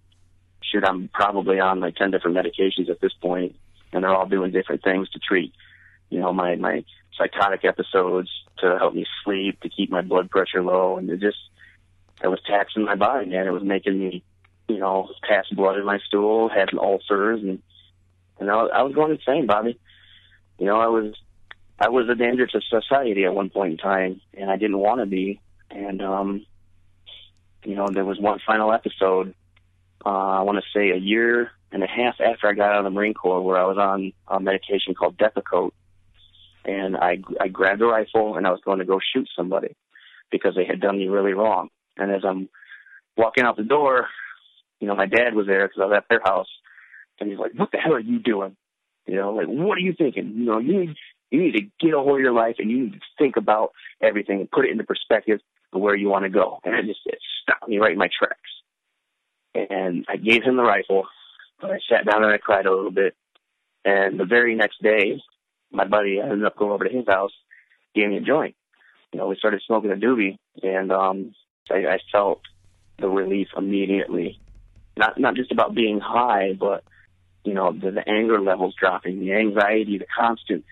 shoot, 0.63 0.85
I'm 0.85 1.09
probably 1.13 1.61
on 1.61 1.81
like 1.81 1.97
ten 1.97 2.11
different 2.11 2.37
medications 2.37 2.91
at 2.91 3.01
this 3.01 3.13
point, 3.21 3.57
and 3.93 4.05
they're 4.05 4.15
all 4.15 4.27
doing 4.27 4.53
different 4.53 4.83
things 4.83 5.09
to 5.11 5.19
treat, 5.19 5.53
you 6.11 6.21
know, 6.21 6.33
my 6.33 6.57
my 6.57 6.85
psychotic 7.17 7.65
episodes 7.65 8.31
to 8.59 8.77
help 8.79 8.95
me 8.95 9.07
sleep, 9.25 9.61
to 9.61 9.69
keep 9.69 9.91
my 9.91 10.03
blood 10.03 10.31
pressure 10.31 10.63
low, 10.63 10.97
and 10.97 11.09
it 11.11 11.21
just 11.21 11.39
it 12.23 12.29
was 12.29 12.41
taxing 12.47 12.85
my 12.85 12.97
body, 12.97 13.27
man. 13.27 13.47
It 13.47 13.53
was 13.53 13.63
making 13.63 13.99
me, 13.99 14.23
you 14.69 14.79
know, 14.79 15.11
pass 15.27 15.47
blood 15.51 15.79
in 15.79 15.85
my 15.85 15.99
stool, 16.07 16.49
had 16.49 16.69
ulcers, 16.77 17.43
and 17.43 17.63
and 18.41 18.51
I, 18.51 18.55
I 18.55 18.83
was 18.83 18.95
going 18.95 19.13
insane, 19.13 19.47
Bobby. 19.47 19.79
You 20.59 20.67
know, 20.67 20.81
I 20.81 20.89
was 20.89 21.15
I 21.79 21.89
was 21.89 22.09
a 22.09 22.15
danger 22.15 22.47
to 22.47 22.61
society 22.61 23.25
at 23.25 23.35
one 23.35 23.51
point 23.51 23.73
in 23.73 23.79
time, 23.79 24.21
and 24.35 24.51
I 24.51 24.57
didn't 24.57 24.79
want 24.79 25.01
to 25.01 25.07
be. 25.07 25.41
And 25.71 26.03
um, 26.03 26.47
you 27.65 27.75
know, 27.75 27.89
there 27.93 28.05
was 28.05 28.19
one 28.19 28.41
final 28.45 28.73
episode. 28.73 29.35
Uh, 30.05 30.09
I 30.09 30.43
want 30.43 30.59
to 30.59 30.79
say 30.79 30.91
a 30.91 30.97
year 30.97 31.51
and 31.73 31.83
a 31.83 31.87
half 31.87 32.21
after 32.21 32.49
I 32.49 32.55
got 32.55 32.73
out 32.73 32.79
of 32.79 32.85
the 32.85 32.91
Marine 32.91 33.15
Corps, 33.15 33.43
where 33.43 33.59
I 33.59 33.67
was 33.67 33.79
on 33.79 34.13
a 34.27 34.41
medication 34.41 34.95
called 34.95 35.19
Depakote, 35.19 35.73
and 36.65 36.97
I 36.97 37.19
I 37.41 37.49
grabbed 37.49 37.83
a 37.83 37.87
rifle 37.87 38.37
and 38.37 38.47
I 38.47 38.51
was 38.51 38.61
going 38.65 38.79
to 38.79 38.85
go 38.85 38.99
shoot 39.13 39.29
somebody 39.37 39.77
because 40.31 40.55
they 40.55 40.65
had 40.65 40.81
done 40.81 40.99
me 40.99 41.09
really 41.09 41.33
wrong. 41.33 41.69
And 41.97 42.11
as 42.11 42.23
I'm 42.25 42.49
walking 43.17 43.45
out 43.45 43.57
the 43.57 43.63
door, 43.63 44.09
you 44.81 44.87
know, 44.87 44.95
my 44.95 45.07
dad 45.07 45.35
was 45.35 45.47
there 45.47 45.67
because 45.69 45.83
I 45.83 45.87
was 45.87 45.97
at 45.97 46.09
their 46.09 46.21
house, 46.25 46.49
and 47.21 47.31
he's 47.31 47.39
like, 47.39 47.53
"What 47.55 47.71
the 47.71 47.79
hell 47.79 47.95
are 47.95 48.01
you 48.01 48.19
doing? 48.19 48.57
You 49.07 49.17
know, 49.17 49.33
like, 49.33 49.47
what 49.47 49.77
are 49.77 49.83
you 49.83 49.95
thinking? 49.97 50.35
You 50.37 50.45
know, 50.45 50.59
you 50.59 50.81
need 50.81 50.97
you 51.31 51.41
need 51.41 51.53
to 51.53 51.63
get 51.81 51.95
a 51.95 51.99
hold 51.99 52.17
of 52.17 52.21
your 52.21 52.33
life 52.33 52.57
and 52.59 52.71
you 52.71 52.85
need 52.85 52.93
to 52.95 53.01
think 53.19 53.37
about 53.37 53.73
everything 54.01 54.41
and 54.41 54.51
put 54.51 54.65
it 54.65 54.73
into 54.73 54.85
perspective 54.85 55.41
of 55.73 55.81
where 55.81 55.95
you 55.95 56.09
want 56.09 56.25
to 56.25 56.31
go." 56.31 56.61
And 56.65 56.75
it 56.75 56.87
just 56.87 57.01
it 57.07 57.19
stopped 57.43 57.69
me 57.69 57.79
right 57.79 57.93
in 57.93 57.99
my 57.99 58.09
tracks. 58.17 58.41
And 59.55 60.05
I 60.09 60.17
gave 60.17 60.43
him 60.43 60.57
the 60.57 60.63
rifle, 60.63 61.07
but 61.61 61.71
I 61.71 61.79
sat 61.89 62.07
down 62.07 62.23
and 62.23 62.33
I 62.33 62.39
cried 62.39 62.67
a 62.67 62.75
little 62.75 62.93
bit. 62.93 63.15
And 63.85 64.21
the 64.21 64.25
very 64.25 64.55
next 64.55 64.83
day, 64.83 65.21
my 65.73 65.85
buddy 65.85 66.21
ended 66.21 66.45
up 66.45 66.57
going 66.57 66.73
over 66.73 66.85
to 66.85 66.91
his 66.91 67.07
house, 67.07 67.33
gave 67.95 68.09
me 68.09 68.19
a 68.19 68.21
joint. 68.21 68.55
You 69.13 69.19
know, 69.19 69.27
we 69.27 69.37
started 69.37 69.63
smoking 69.67 69.91
a 69.91 69.97
doobie, 69.97 70.39
and 70.63 70.93
um, 70.93 71.35
I, 71.71 71.87
I 71.87 71.99
felt 72.13 72.43
the 72.99 73.09
relief 73.09 73.49
immediately. 73.57 74.39
Not 74.97 75.19
not 75.19 75.35
just 75.35 75.51
about 75.51 75.75
being 75.75 75.99
high, 75.99 76.53
but 76.59 76.85
you 77.45 77.55
know 77.55 77.73
the, 77.73 77.91
the 77.91 78.09
anger 78.09 78.41
levels 78.41 78.75
dropping, 78.79 79.21
the 79.21 79.33
anxiety, 79.33 79.99
the 79.99 80.07
constant 80.07 80.65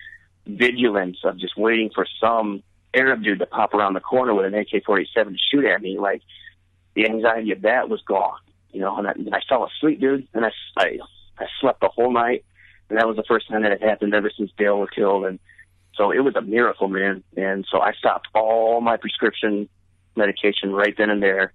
vigilance 0.45 1.17
of 1.23 1.37
just 1.37 1.57
waiting 1.57 1.91
for 1.93 2.05
some 2.19 2.63
Arab 2.93 3.23
dude 3.23 3.39
to 3.39 3.45
pop 3.45 3.73
around 3.73 3.93
the 3.93 3.99
corner 3.99 4.33
with 4.33 4.45
an 4.45 4.55
AK-47 4.55 5.13
to 5.13 5.35
shoot 5.51 5.65
at 5.65 5.81
me. 5.81 5.97
Like 5.99 6.21
the 6.95 7.05
anxiety 7.05 7.51
of 7.51 7.61
that 7.61 7.89
was 7.89 8.01
gone, 8.01 8.39
you 8.71 8.81
know. 8.81 8.97
And 8.97 9.07
I, 9.07 9.11
and 9.11 9.33
I 9.33 9.41
fell 9.47 9.65
asleep, 9.65 9.99
dude, 9.99 10.27
and 10.33 10.45
I, 10.45 10.51
I 10.77 10.97
I 11.37 11.45
slept 11.61 11.81
the 11.81 11.89
whole 11.89 12.11
night, 12.11 12.45
and 12.89 12.97
that 12.97 13.07
was 13.07 13.15
the 13.15 13.23
first 13.27 13.47
time 13.47 13.63
that 13.63 13.71
it 13.71 13.81
happened 13.81 14.13
ever 14.13 14.31
since 14.35 14.51
Dale 14.57 14.79
was 14.79 14.89
killed, 14.95 15.25
and 15.25 15.39
so 15.95 16.11
it 16.11 16.19
was 16.19 16.35
a 16.35 16.41
miracle, 16.41 16.87
man. 16.87 17.23
And 17.35 17.67
so 17.69 17.81
I 17.81 17.91
stopped 17.93 18.29
all 18.33 18.79
my 18.79 18.95
prescription 18.95 19.67
medication 20.15 20.71
right 20.71 20.95
then 20.97 21.09
and 21.09 21.21
there 21.21 21.53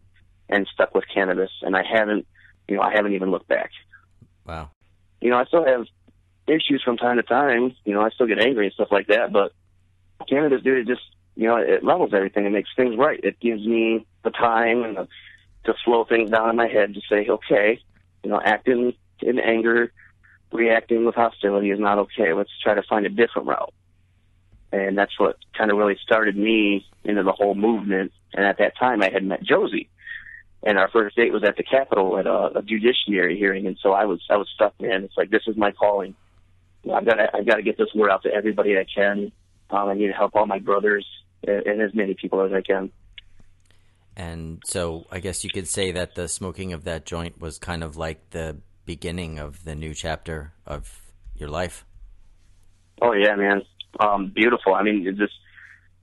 and 0.49 0.69
stuck 0.73 0.95
with 0.95 1.05
cannabis. 1.13 1.51
And 1.63 1.75
I 1.75 1.83
haven't, 1.83 2.27
you 2.69 2.77
know, 2.77 2.83
I 2.83 2.93
haven't 2.95 3.15
even 3.15 3.31
looked 3.31 3.49
back. 3.49 3.71
Wow. 4.47 4.71
You 5.25 5.31
know, 5.31 5.39
I 5.39 5.45
still 5.47 5.65
have 5.65 5.87
issues 6.47 6.83
from 6.85 6.97
time 6.97 7.17
to 7.17 7.23
time. 7.23 7.75
You 7.85 7.95
know, 7.95 8.03
I 8.03 8.11
still 8.11 8.29
get 8.29 8.39
angry 8.39 8.67
and 8.67 8.75
stuff 8.75 8.93
like 8.93 9.09
that. 9.09 9.33
But 9.33 9.53
cannabis, 10.29 10.63
dude, 10.63 10.87
it 10.87 10.87
just, 10.87 11.03
you 11.35 11.49
know, 11.49 11.57
it 11.57 11.83
levels 11.83 12.13
everything. 12.15 12.47
It 12.47 12.53
makes 12.53 12.71
things 12.77 12.97
right. 12.97 13.19
It 13.23 13.41
gives 13.41 13.67
me 13.67 14.07
the 14.23 14.31
time 14.31 14.85
and 14.85 14.97
the, 14.97 15.09
to 15.65 15.75
slow 15.85 16.05
things 16.05 16.31
down 16.31 16.51
in 16.51 16.57
my 16.57 16.69
head 16.69 16.95
to 16.95 17.01
say, 17.09 17.27
okay, 17.29 17.81
you 18.23 18.31
know, 18.31 18.41
acting 18.41 18.93
in 19.21 19.39
anger, 19.41 19.93
reacting 20.53 21.05
with 21.05 21.17
hostility 21.17 21.71
is 21.71 21.81
not 21.81 21.99
okay. 21.99 22.33
Let's 22.33 22.51
try 22.63 22.75
to 22.75 22.83
find 22.83 23.07
a 23.07 23.09
different 23.09 23.49
route. 23.49 23.75
And 24.71 24.97
that's 24.97 25.19
what 25.19 25.39
kind 25.57 25.71
of 25.71 25.79
really 25.79 25.99
started 26.03 26.37
me 26.37 26.87
into 27.03 27.23
the 27.25 27.33
whole 27.33 27.55
movement 27.55 28.13
and 28.35 28.45
at 28.45 28.59
that 28.59 28.77
time, 28.77 29.03
I 29.03 29.11
had 29.11 29.25
met 29.25 29.43
Josie, 29.43 29.89
and 30.65 30.79
our 30.79 30.89
first 30.89 31.15
date 31.15 31.33
was 31.33 31.45
at 31.45 31.57
the 31.57 31.63
Capitol 31.63 32.19
at 32.19 32.27
a, 32.27 32.59
a 32.59 32.63
judiciary 32.63 33.39
hearing. 33.39 33.67
And 33.67 33.79
so 33.83 33.93
I 33.93 34.07
was 34.07 34.21
I 34.31 34.37
was 34.37 34.49
stuck, 34.55 34.81
man. 34.81 35.05
It's 35.05 35.17
like 35.17 35.31
this 35.31 35.43
is 35.47 35.57
my 35.57 35.71
calling. 35.73 36.15
I've 36.93 37.05
got 37.05 37.15
to 37.15 37.29
I've 37.35 37.47
got 37.47 37.57
to 37.57 37.63
get 37.63 37.77
this 37.77 37.89
word 37.95 38.11
out 38.11 38.23
to 38.23 38.33
everybody 38.33 38.77
I 38.79 38.85
can. 38.85 39.31
Um, 39.71 39.89
I 39.89 39.95
need 39.95 40.09
to 40.09 40.13
help 40.13 40.35
all 40.35 40.47
my 40.47 40.59
brothers 40.59 41.07
and, 41.47 41.67
and 41.67 41.83
as 41.83 41.95
many 41.95 42.15
people 42.15 42.41
as 42.43 42.53
I 42.53 42.63
can. 42.63 42.91
And 44.17 44.63
so 44.65 45.07
I 45.11 45.21
guess 45.21 45.45
you 45.45 45.51
could 45.51 45.69
say 45.69 45.93
that 45.93 46.15
the 46.15 46.29
smoking 46.29 46.73
of 46.73 46.85
that 46.85 47.05
joint 47.05 47.41
was 47.41 47.59
kind 47.59 47.83
of 47.83 47.97
like 47.97 48.31
the 48.31 48.57
beginning 48.87 49.39
of 49.39 49.65
the 49.65 49.75
new 49.75 49.95
chapter 49.95 50.53
of 50.67 51.01
your 51.35 51.49
life. 51.49 51.85
Oh 53.03 53.13
yeah, 53.13 53.35
man. 53.35 53.63
Um, 54.01 54.33
beautiful. 54.35 54.75
I 54.75 54.83
mean, 54.83 55.07
it 55.07 55.17
just 55.17 55.35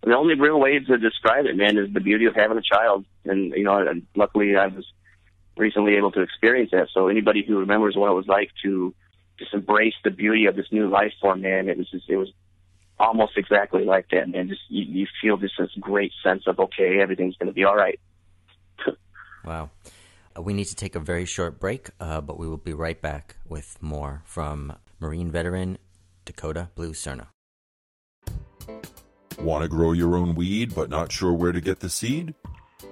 the 0.04 0.16
only 0.16 0.36
real 0.36 0.60
way 0.60 0.80
to 0.80 0.98
describe 0.98 1.46
it, 1.46 1.56
man, 1.56 1.78
is 1.78 1.94
the 1.94 2.00
beauty 2.00 2.26
of 2.26 2.36
having 2.36 2.58
a 2.58 2.62
child. 2.62 3.06
And 3.26 3.54
you 3.56 3.64
know, 3.64 3.78
and 3.78 4.06
luckily 4.16 4.56
I 4.56 4.68
was 4.68 4.86
recently 5.58 5.96
able 5.96 6.12
to 6.12 6.22
experience 6.22 6.72
that. 6.72 6.88
So 6.94 7.08
anybody 7.08 7.44
who 7.48 7.60
remembers 7.60 7.96
what 7.96 8.10
it 8.10 8.16
was 8.16 8.28
like 8.28 8.50
to 8.64 8.94
just 9.38 9.54
embrace 9.54 9.94
the 10.04 10.10
beauty 10.10 10.46
of 10.46 10.56
this 10.56 10.72
new 10.72 10.90
life 10.90 11.14
form, 11.22 11.42
man, 11.42 11.70
it 11.70 11.78
was 11.78 11.90
just 11.90 12.10
it 12.10 12.18
was 12.18 12.32
almost 13.00 13.34
exactly 13.38 13.86
like 13.86 14.08
that, 14.12 14.30
man. 14.30 14.50
Just 14.50 14.62
you, 14.70 15.02
you 15.02 15.08
feel 15.22 15.38
just 15.38 15.56
this 15.60 15.70
great 15.80 16.12
sense 16.24 16.44
of 16.48 16.60
okay, 16.60 17.00
everything's 17.00 17.38
going 17.38 17.48
to 17.48 17.54
be 17.54 17.64
all 17.64 17.76
right. 17.76 18.00
wow. 19.46 19.70
Uh, 20.36 20.42
we 20.42 20.54
need 20.54 20.66
to 20.66 20.76
take 20.76 20.96
a 20.96 21.00
very 21.00 21.26
short 21.26 21.60
break, 21.60 21.90
uh, 22.00 22.22
but 22.22 22.40
we 22.40 22.48
will 22.48 22.58
be 22.58 22.74
right 22.74 23.02
back 23.02 23.36
with 23.48 23.78
more 23.82 24.24
from 24.26 24.74
Marine 25.00 25.30
veteran 25.30 25.78
Dakota 26.26 26.70
Blue 26.76 26.94
Serna. 26.94 27.28
Want 29.44 29.64
to 29.64 29.68
grow 29.68 29.92
your 29.92 30.16
own 30.16 30.36
weed 30.36 30.76
but 30.76 30.92
not 30.92 31.12
sure 31.12 31.34
where 31.34 31.52
to 31.52 31.60
get 31.60 31.80
the 31.80 31.90
seed? 31.90 32.36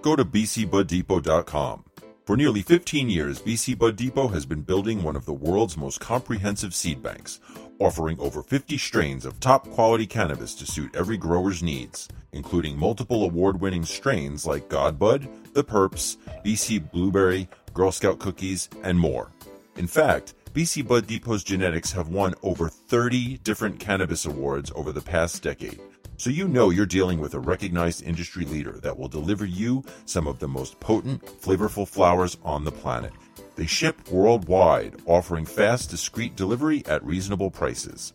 Go 0.01 0.15
to 0.15 0.25
bcbuddepot.com. 0.25 1.85
For 2.25 2.35
nearly 2.35 2.63
15 2.63 3.07
years, 3.07 3.39
BC 3.39 3.77
Bud 3.77 3.95
Depot 3.95 4.27
has 4.29 4.47
been 4.47 4.61
building 4.61 5.03
one 5.03 5.15
of 5.15 5.25
the 5.25 5.33
world's 5.33 5.77
most 5.77 5.99
comprehensive 5.99 6.73
seed 6.73 7.03
banks, 7.03 7.39
offering 7.79 8.19
over 8.19 8.41
50 8.41 8.79
strains 8.79 9.25
of 9.25 9.39
top 9.39 9.69
quality 9.69 10.07
cannabis 10.07 10.55
to 10.55 10.65
suit 10.65 10.95
every 10.95 11.17
grower's 11.17 11.61
needs, 11.61 12.07
including 12.31 12.77
multiple 12.77 13.23
award 13.23 13.61
winning 13.61 13.85
strains 13.85 14.47
like 14.47 14.69
Godbud, 14.69 15.53
The 15.53 15.63
Purps, 15.63 16.17
BC 16.43 16.91
Blueberry, 16.91 17.47
Girl 17.75 17.91
Scout 17.91 18.17
Cookies, 18.17 18.69
and 18.83 18.97
more. 18.99 19.31
In 19.75 19.85
fact, 19.85 20.33
BC 20.53 20.87
Bud 20.87 21.05
Depot's 21.05 21.43
genetics 21.43 21.91
have 21.91 22.09
won 22.09 22.33
over 22.41 22.69
30 22.69 23.37
different 23.39 23.79
cannabis 23.79 24.25
awards 24.25 24.71
over 24.75 24.91
the 24.91 25.01
past 25.01 25.43
decade, 25.43 25.79
so 26.19 26.29
you 26.29 26.49
know 26.49 26.69
you're 26.69 26.85
dealing 26.85 27.19
with 27.19 27.33
a 27.33 27.39
recognized 27.39 28.03
industry 28.03 28.43
leader 28.43 28.73
that 28.81 28.97
will 28.97 29.07
deliver 29.07 29.45
you 29.45 29.85
some 30.03 30.27
of 30.27 30.39
the 30.39 30.49
most 30.49 30.77
potent, 30.81 31.25
flavorful 31.25 31.87
flowers 31.87 32.35
on 32.43 32.65
the 32.65 32.71
planet. 32.73 33.13
They 33.55 33.65
ship 33.65 34.09
worldwide, 34.09 35.01
offering 35.05 35.45
fast, 35.45 35.89
discreet 35.89 36.35
delivery 36.35 36.85
at 36.87 37.05
reasonable 37.05 37.49
prices. 37.49 38.11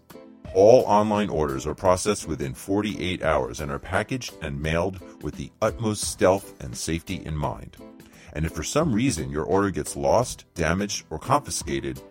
All 0.54 0.82
online 0.82 1.30
orders 1.30 1.66
are 1.66 1.74
processed 1.74 2.28
within 2.28 2.52
48 2.52 3.22
hours 3.22 3.60
and 3.60 3.72
are 3.72 3.78
packaged 3.78 4.34
and 4.42 4.60
mailed 4.60 5.00
with 5.22 5.36
the 5.36 5.50
utmost 5.62 6.04
stealth 6.04 6.62
and 6.62 6.76
safety 6.76 7.22
in 7.24 7.34
mind. 7.34 7.78
And 8.34 8.44
if 8.44 8.52
for 8.52 8.62
some 8.62 8.92
reason 8.92 9.30
your 9.30 9.44
order 9.44 9.70
gets 9.70 9.96
lost, 9.96 10.44
damaged, 10.54 11.06
or 11.08 11.18
confiscated, 11.18 12.02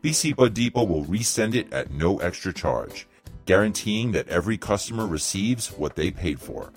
BC 0.00 0.36
Bud 0.36 0.54
Depot 0.54 0.84
will 0.84 1.04
resend 1.06 1.56
it 1.56 1.72
at 1.72 1.90
no 1.90 2.18
extra 2.18 2.54
charge 2.54 3.08
guaranteeing 3.50 4.12
that 4.12 4.28
every 4.28 4.56
customer 4.56 5.04
receives 5.08 5.72
what 5.72 5.96
they 5.96 6.08
paid 6.08 6.40
for. 6.40 6.72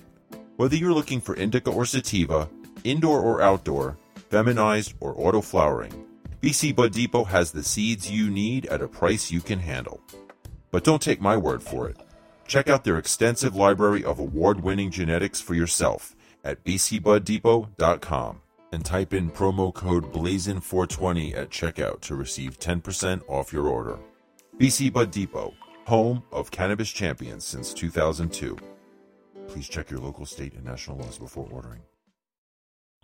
Whether 0.55 0.75
you're 0.75 0.91
looking 0.91 1.21
for 1.21 1.35
indica 1.35 1.69
or 1.69 1.85
sativa, 1.85 2.49
indoor 2.83 3.19
or 3.19 3.43
outdoor, 3.43 3.99
feminized 4.31 4.95
or 4.99 5.13
auto 5.15 5.39
flowering, 5.39 5.93
BC 6.41 6.75
Bud 6.75 6.91
Depot 6.91 7.25
has 7.25 7.51
the 7.51 7.61
seeds 7.61 8.09
you 8.09 8.27
need 8.27 8.65
at 8.65 8.81
a 8.81 8.87
price 8.87 9.29
you 9.29 9.39
can 9.39 9.59
handle. 9.59 10.01
But 10.71 10.83
don't 10.83 10.99
take 10.99 11.21
my 11.21 11.37
word 11.37 11.61
for 11.61 11.87
it. 11.89 11.97
Check 12.47 12.67
out 12.69 12.83
their 12.83 12.97
extensive 12.97 13.55
library 13.55 14.03
of 14.03 14.17
award 14.17 14.63
winning 14.63 14.89
genetics 14.89 15.39
for 15.39 15.53
yourself 15.53 16.15
at 16.43 16.63
bcbuddepot.com. 16.63 18.41
and 18.71 18.83
type 18.83 19.13
in 19.13 19.29
promo 19.29 19.71
code 19.71 20.11
BLAZIN420 20.11 21.37
at 21.37 21.51
checkout 21.51 22.01
to 22.01 22.15
receive 22.15 22.57
10% 22.57 23.21
off 23.27 23.53
your 23.53 23.67
order. 23.67 23.99
BC 24.59 24.91
Bud 24.91 25.11
Depot, 25.11 25.53
home 25.85 26.23
of 26.31 26.51
cannabis 26.51 26.89
champions 26.89 27.45
since 27.45 27.73
2002. 27.73 28.57
Please 29.47 29.67
check 29.67 29.91
your 29.91 29.99
local 29.99 30.25
state 30.25 30.53
and 30.53 30.63
national 30.63 30.97
laws 30.97 31.17
before 31.17 31.47
ordering. 31.51 31.81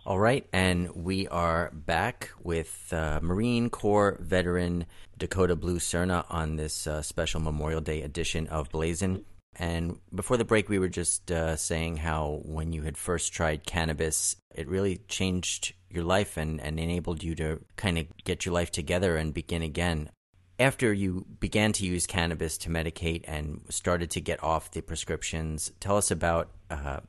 All 0.06 0.18
right, 0.18 0.46
and 0.50 0.90
we 0.94 1.28
are 1.28 1.70
back 1.74 2.30
with 2.42 2.90
uh, 2.90 3.20
Marine 3.22 3.68
Corps 3.68 4.16
veteran 4.18 4.86
Dakota 5.18 5.54
Blue 5.54 5.78
Serna 5.78 6.24
on 6.30 6.56
this 6.56 6.86
uh, 6.86 7.02
special 7.02 7.38
Memorial 7.40 7.82
Day 7.82 8.00
edition 8.00 8.46
of 8.46 8.70
Blazin'. 8.70 9.26
And 9.56 9.98
before 10.14 10.38
the 10.38 10.44
break, 10.46 10.70
we 10.70 10.78
were 10.78 10.88
just 10.88 11.30
uh, 11.30 11.54
saying 11.56 11.98
how 11.98 12.40
when 12.44 12.72
you 12.72 12.82
had 12.82 12.96
first 12.96 13.34
tried 13.34 13.66
cannabis, 13.66 14.36
it 14.54 14.68
really 14.68 15.02
changed 15.06 15.74
your 15.90 16.04
life 16.04 16.38
and, 16.38 16.60
and 16.62 16.80
enabled 16.80 17.22
you 17.22 17.34
to 17.34 17.60
kind 17.76 17.98
of 17.98 18.06
get 18.24 18.46
your 18.46 18.54
life 18.54 18.70
together 18.70 19.16
and 19.16 19.34
begin 19.34 19.60
again. 19.60 20.08
After 20.60 20.92
you 20.92 21.24
began 21.40 21.72
to 21.72 21.86
use 21.86 22.06
cannabis 22.06 22.58
to 22.58 22.68
medicate 22.68 23.24
and 23.26 23.62
started 23.70 24.10
to 24.10 24.20
get 24.20 24.44
off 24.44 24.70
the 24.70 24.82
prescriptions, 24.82 25.72
tell 25.80 25.96
us 25.96 26.10
about 26.10 26.50
uh, 26.68 27.00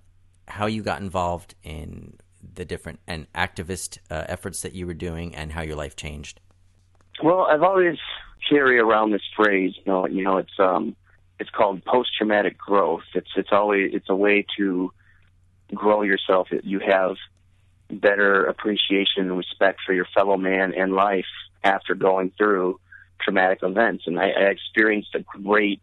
how 0.47 0.67
you 0.67 0.81
got 0.81 1.01
involved 1.01 1.55
in 1.61 2.13
the 2.53 2.63
different 2.63 3.01
and 3.07 3.27
activist 3.33 3.97
uh, 4.09 4.23
efforts 4.29 4.61
that 4.61 4.71
you 4.71 4.87
were 4.87 4.93
doing 4.93 5.35
and 5.35 5.51
how 5.51 5.63
your 5.63 5.75
life 5.75 5.97
changed. 5.97 6.39
Well, 7.21 7.41
I've 7.41 7.61
always 7.61 7.97
carry 8.49 8.79
around 8.79 9.11
this 9.11 9.21
phrase. 9.35 9.73
You 9.75 9.83
know, 9.85 10.07
you 10.07 10.23
know, 10.23 10.37
it's 10.37 10.57
um, 10.57 10.95
it's 11.37 11.49
called 11.49 11.83
post-traumatic 11.83 12.57
growth. 12.57 13.03
It's 13.13 13.31
it's 13.35 13.51
always 13.51 13.91
it's 13.93 14.07
a 14.07 14.15
way 14.15 14.45
to 14.55 14.93
grow 15.75 16.03
yourself. 16.03 16.47
You 16.63 16.79
have 16.79 17.17
better 17.91 18.45
appreciation 18.45 19.23
and 19.23 19.37
respect 19.37 19.81
for 19.85 19.91
your 19.91 20.07
fellow 20.15 20.37
man 20.37 20.73
and 20.73 20.93
life 20.93 21.25
after 21.65 21.95
going 21.95 22.31
through 22.37 22.79
traumatic 23.21 23.59
events. 23.63 24.03
And 24.07 24.19
I, 24.19 24.29
I 24.29 24.43
experienced 24.49 25.15
a 25.15 25.19
great 25.19 25.81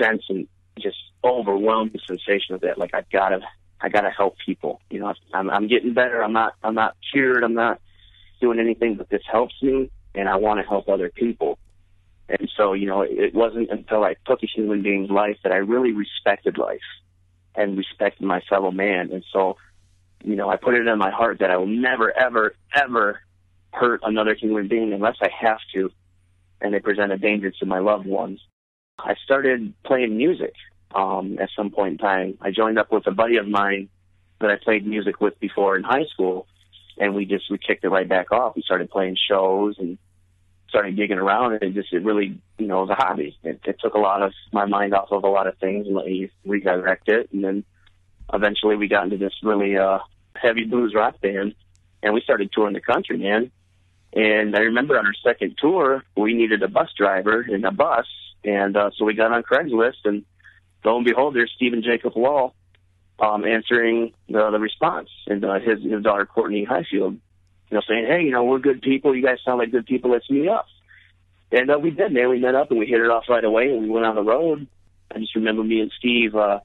sense 0.00 0.22
and 0.28 0.48
just 0.78 0.96
overwhelming 1.22 1.98
sensation 2.06 2.54
of 2.54 2.62
that. 2.62 2.78
Like 2.78 2.94
I've 2.94 3.10
got 3.10 3.30
to, 3.30 3.40
I 3.80 3.88
got 3.88 4.02
to 4.02 4.10
help 4.10 4.36
people. 4.44 4.80
You 4.90 5.00
know, 5.00 5.14
I'm, 5.32 5.50
I'm 5.50 5.68
getting 5.68 5.94
better. 5.94 6.22
I'm 6.22 6.32
not, 6.32 6.54
I'm 6.62 6.74
not 6.74 6.96
cured. 7.12 7.44
I'm 7.44 7.54
not 7.54 7.80
doing 8.40 8.58
anything, 8.58 8.96
but 8.96 9.08
this 9.10 9.22
helps 9.30 9.54
me, 9.62 9.90
and 10.14 10.28
I 10.28 10.36
want 10.36 10.60
to 10.60 10.66
help 10.66 10.88
other 10.88 11.10
people. 11.10 11.58
And 12.28 12.50
so, 12.56 12.72
you 12.72 12.86
know, 12.86 13.02
it 13.02 13.34
wasn't 13.34 13.70
until 13.70 14.04
I 14.04 14.14
took 14.26 14.42
a 14.42 14.46
human 14.46 14.82
being's 14.82 15.10
life 15.10 15.36
that 15.42 15.52
I 15.52 15.56
really 15.56 15.92
respected 15.92 16.58
life 16.58 16.80
and 17.54 17.76
respected 17.76 18.24
my 18.24 18.40
fellow 18.48 18.70
man. 18.70 19.10
And 19.12 19.24
so, 19.32 19.56
you 20.22 20.36
know, 20.36 20.48
I 20.48 20.56
put 20.56 20.74
it 20.74 20.86
in 20.86 20.98
my 20.98 21.10
heart 21.10 21.40
that 21.40 21.50
I 21.50 21.56
will 21.56 21.66
never, 21.66 22.16
ever, 22.16 22.54
ever 22.72 23.20
hurt 23.72 24.00
another 24.04 24.34
human 24.34 24.68
being 24.68 24.92
unless 24.92 25.16
I 25.20 25.28
have 25.40 25.58
to 25.74 25.90
and 26.60 26.74
they 26.74 26.80
present 26.80 27.12
a 27.12 27.18
danger 27.18 27.50
to 27.50 27.66
my 27.66 27.78
loved 27.78 28.06
ones. 28.06 28.40
I 28.98 29.14
started 29.24 29.72
playing 29.84 30.16
music 30.16 30.54
um, 30.94 31.38
at 31.40 31.48
some 31.56 31.70
point 31.70 31.92
in 31.92 31.98
time. 31.98 32.38
I 32.40 32.50
joined 32.50 32.78
up 32.78 32.92
with 32.92 33.06
a 33.06 33.12
buddy 33.12 33.36
of 33.36 33.48
mine 33.48 33.88
that 34.40 34.50
I 34.50 34.56
played 34.56 34.86
music 34.86 35.20
with 35.20 35.38
before 35.40 35.76
in 35.76 35.82
high 35.82 36.04
school, 36.12 36.46
and 36.98 37.14
we 37.14 37.24
just 37.24 37.50
we 37.50 37.58
kicked 37.58 37.84
it 37.84 37.88
right 37.88 38.08
back 38.08 38.32
off. 38.32 38.56
We 38.56 38.62
started 38.62 38.90
playing 38.90 39.16
shows 39.28 39.76
and 39.78 39.98
started 40.68 40.96
gigging 40.96 41.16
around, 41.16 41.54
and 41.54 41.62
it 41.62 41.74
just 41.74 41.92
it 41.92 42.04
really 42.04 42.40
you 42.58 42.66
know 42.66 42.80
was 42.80 42.90
a 42.90 42.94
hobby. 42.94 43.36
It, 43.42 43.60
it 43.64 43.76
took 43.80 43.94
a 43.94 43.98
lot 43.98 44.22
of 44.22 44.32
my 44.52 44.66
mind 44.66 44.94
off 44.94 45.08
of 45.10 45.24
a 45.24 45.28
lot 45.28 45.46
of 45.46 45.58
things 45.58 45.86
and 45.86 45.96
let 45.96 46.06
me 46.06 46.30
redirect 46.44 47.08
it, 47.08 47.30
and 47.32 47.44
then 47.44 47.64
eventually 48.32 48.76
we 48.76 48.88
got 48.88 49.04
into 49.04 49.16
this 49.18 49.34
really 49.42 49.76
uh, 49.76 49.98
heavy 50.34 50.64
blues 50.64 50.94
rock 50.94 51.20
band, 51.20 51.54
and 52.02 52.14
we 52.14 52.20
started 52.20 52.50
touring 52.52 52.74
the 52.74 52.80
country, 52.80 53.18
man. 53.18 53.50
And 54.12 54.56
I 54.56 54.60
remember 54.60 54.98
on 54.98 55.06
our 55.06 55.14
second 55.24 55.56
tour, 55.58 56.02
we 56.16 56.34
needed 56.34 56.62
a 56.62 56.68
bus 56.68 56.90
driver 56.96 57.40
and 57.40 57.64
a 57.64 57.70
bus. 57.70 58.06
And 58.44 58.76
uh, 58.76 58.90
so 58.96 59.04
we 59.04 59.14
got 59.14 59.32
on 59.32 59.42
Craigslist, 59.42 60.04
and 60.04 60.24
lo 60.84 60.96
and 60.96 61.04
behold, 61.04 61.34
there's 61.34 61.52
Stephen 61.54 61.82
Jacob 61.82 62.16
Wall 62.16 62.54
um, 63.20 63.44
answering 63.44 64.12
the, 64.28 64.50
the 64.50 64.58
response. 64.58 65.10
And 65.26 65.44
uh, 65.44 65.60
his, 65.60 65.82
his 65.82 66.02
daughter, 66.02 66.26
Courtney 66.26 66.64
Highfield, 66.64 67.14
you 67.14 67.76
know, 67.76 67.82
saying, 67.86 68.06
hey, 68.06 68.22
you 68.22 68.32
know, 68.32 68.44
we're 68.44 68.58
good 68.58 68.82
people. 68.82 69.14
You 69.14 69.22
guys 69.22 69.38
sound 69.44 69.58
like 69.58 69.70
good 69.70 69.86
people. 69.86 70.10
Let's 70.10 70.28
meet 70.30 70.48
up. 70.48 70.66
And 71.52 71.70
uh, 71.70 71.78
we 71.78 71.90
did, 71.90 72.12
man. 72.12 72.30
We 72.30 72.38
met 72.40 72.54
up 72.54 72.70
and 72.70 72.80
we 72.80 72.86
hit 72.86 73.00
it 73.00 73.10
off 73.10 73.24
right 73.28 73.44
away, 73.44 73.70
and 73.70 73.82
we 73.82 73.90
went 73.90 74.06
on 74.06 74.14
the 74.14 74.22
road. 74.22 74.66
I 75.14 75.18
just 75.18 75.34
remember 75.34 75.62
me 75.62 75.80
and 75.80 75.92
Steve 75.98 76.34
uh, 76.34 76.60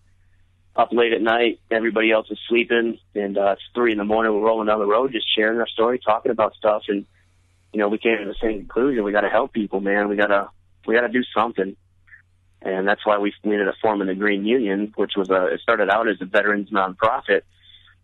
up 0.75 0.89
late 0.91 1.13
at 1.13 1.21
night. 1.21 1.59
Everybody 1.71 2.11
else 2.11 2.27
is 2.29 2.39
sleeping, 2.47 2.99
and 3.15 3.37
uh, 3.37 3.53
it's 3.53 3.61
three 3.73 3.91
in 3.91 3.97
the 3.97 4.03
morning. 4.03 4.33
We're 4.33 4.45
rolling 4.45 4.67
down 4.67 4.79
the 4.79 4.85
road, 4.85 5.11
just 5.11 5.27
sharing 5.35 5.59
our 5.59 5.67
story, 5.67 5.99
talking 5.99 6.31
about 6.31 6.55
stuff, 6.55 6.83
and 6.87 7.05
you 7.75 7.81
know, 7.81 7.89
we 7.89 7.97
came 7.97 8.17
to 8.19 8.23
the 8.23 8.35
same 8.41 8.59
conclusion. 8.59 9.03
We 9.03 9.11
got 9.11 9.21
to 9.21 9.29
help 9.29 9.51
people, 9.51 9.81
man. 9.81 10.07
We 10.07 10.15
got 10.15 10.27
to 10.27 10.47
we 10.87 10.95
got 10.95 11.01
to 11.01 11.09
do 11.09 11.23
something, 11.35 11.75
and 12.61 12.87
that's 12.87 13.05
why 13.05 13.17
we, 13.17 13.33
we 13.43 13.51
ended 13.51 13.67
up 13.67 13.75
forming 13.81 14.07
the 14.07 14.15
Green 14.15 14.45
Union, 14.45 14.93
which 14.95 15.11
was 15.17 15.29
a 15.29 15.47
it 15.47 15.59
started 15.59 15.89
out 15.89 16.07
as 16.07 16.15
a 16.21 16.25
veterans 16.25 16.69
nonprofit 16.69 17.41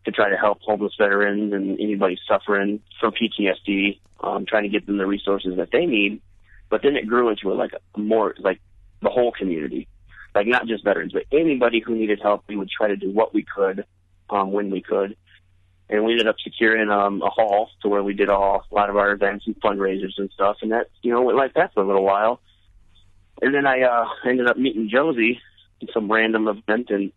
to 0.03 0.11
try 0.11 0.29
to 0.29 0.35
help 0.35 0.59
homeless 0.59 0.91
veterans 0.97 1.53
and 1.53 1.79
anybody 1.79 2.19
suffering 2.27 2.81
from 2.99 3.13
PTSD, 3.13 4.01
um, 4.19 4.45
trying 4.45 4.63
to 4.63 4.69
get 4.69 4.85
them 4.85 4.97
the 4.97 5.05
resources 5.05 5.55
that 5.55 5.69
they 5.71 5.85
need. 5.85 6.21
But 6.69 6.81
then 6.83 6.97
it 6.97 7.07
grew 7.07 7.29
into 7.29 7.49
a, 7.49 7.55
like 7.55 7.71
a 7.71 7.97
more 7.97 8.35
like 8.39 8.59
the 9.01 9.09
whole 9.09 9.31
community, 9.31 9.87
like 10.35 10.47
not 10.47 10.67
just 10.67 10.83
veterans, 10.83 11.13
but 11.13 11.23
anybody 11.31 11.79
who 11.79 11.95
needed 11.95 12.19
help. 12.21 12.43
We 12.49 12.57
would 12.57 12.69
try 12.69 12.89
to 12.89 12.97
do 12.97 13.09
what 13.09 13.33
we 13.33 13.43
could 13.45 13.85
um, 14.29 14.51
when 14.51 14.69
we 14.69 14.81
could 14.81 15.15
and 15.91 16.05
we 16.05 16.13
ended 16.13 16.27
up 16.27 16.37
securing 16.41 16.89
um, 16.89 17.21
a 17.21 17.29
hall 17.29 17.69
to 17.81 17.89
where 17.89 18.01
we 18.01 18.13
did 18.13 18.29
all 18.29 18.65
a 18.71 18.73
lot 18.73 18.89
of 18.89 18.95
our 18.95 19.11
events 19.11 19.45
and 19.45 19.59
fundraisers 19.61 20.17
and 20.17 20.31
stuff, 20.31 20.57
and 20.61 20.71
that 20.71 20.89
you 21.01 21.11
know 21.11 21.21
went 21.21 21.37
like 21.37 21.53
that 21.55 21.73
for 21.73 21.83
a 21.83 21.87
little 21.87 22.03
while. 22.03 22.39
And 23.41 23.53
then 23.53 23.67
I 23.67 23.81
uh, 23.81 24.05
ended 24.25 24.47
up 24.47 24.57
meeting 24.57 24.89
Josie 24.89 25.39
in 25.81 25.89
some 25.93 26.09
random 26.09 26.47
event, 26.47 26.89
and 26.89 27.11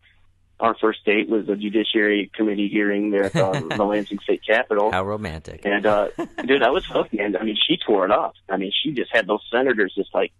our 0.58 0.74
first 0.80 1.04
date 1.04 1.28
was 1.28 1.48
a 1.48 1.54
Judiciary 1.54 2.30
Committee 2.34 2.68
hearing 2.68 3.10
there 3.10 3.24
at 3.24 3.36
uh, 3.36 3.52
the 3.76 3.84
Lansing 3.84 4.18
State 4.18 4.42
Capitol. 4.44 4.90
How 4.90 5.04
romantic! 5.04 5.60
And 5.64 5.86
uh, 5.86 6.08
dude, 6.44 6.64
I 6.64 6.70
was 6.70 6.84
hooked, 6.84 7.14
man. 7.14 7.36
I 7.36 7.44
mean, 7.44 7.56
she 7.56 7.76
tore 7.76 8.04
it 8.04 8.10
up. 8.10 8.34
I 8.48 8.56
mean, 8.56 8.72
she 8.82 8.92
just 8.92 9.14
had 9.14 9.28
those 9.28 9.42
senators 9.52 9.94
just 9.96 10.12
like, 10.12 10.32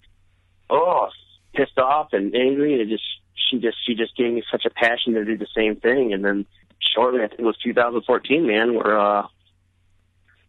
oh, 0.68 1.08
pissed 1.54 1.78
off 1.78 2.08
and 2.12 2.34
angry, 2.34 2.72
and 2.72 2.82
it 2.82 2.88
just 2.88 3.04
she 3.48 3.58
just 3.58 3.76
she 3.86 3.94
just 3.94 4.16
gave 4.16 4.32
me 4.32 4.42
such 4.50 4.64
a 4.64 4.70
passion 4.70 5.14
to 5.14 5.24
do 5.24 5.38
the 5.38 5.46
same 5.54 5.76
thing, 5.76 6.12
and 6.12 6.24
then 6.24 6.46
shortly, 6.94 7.20
I 7.22 7.28
think 7.28 7.40
it 7.40 7.44
was 7.44 7.56
2014, 7.62 8.46
man, 8.46 8.74
where 8.74 8.98
uh, 8.98 9.26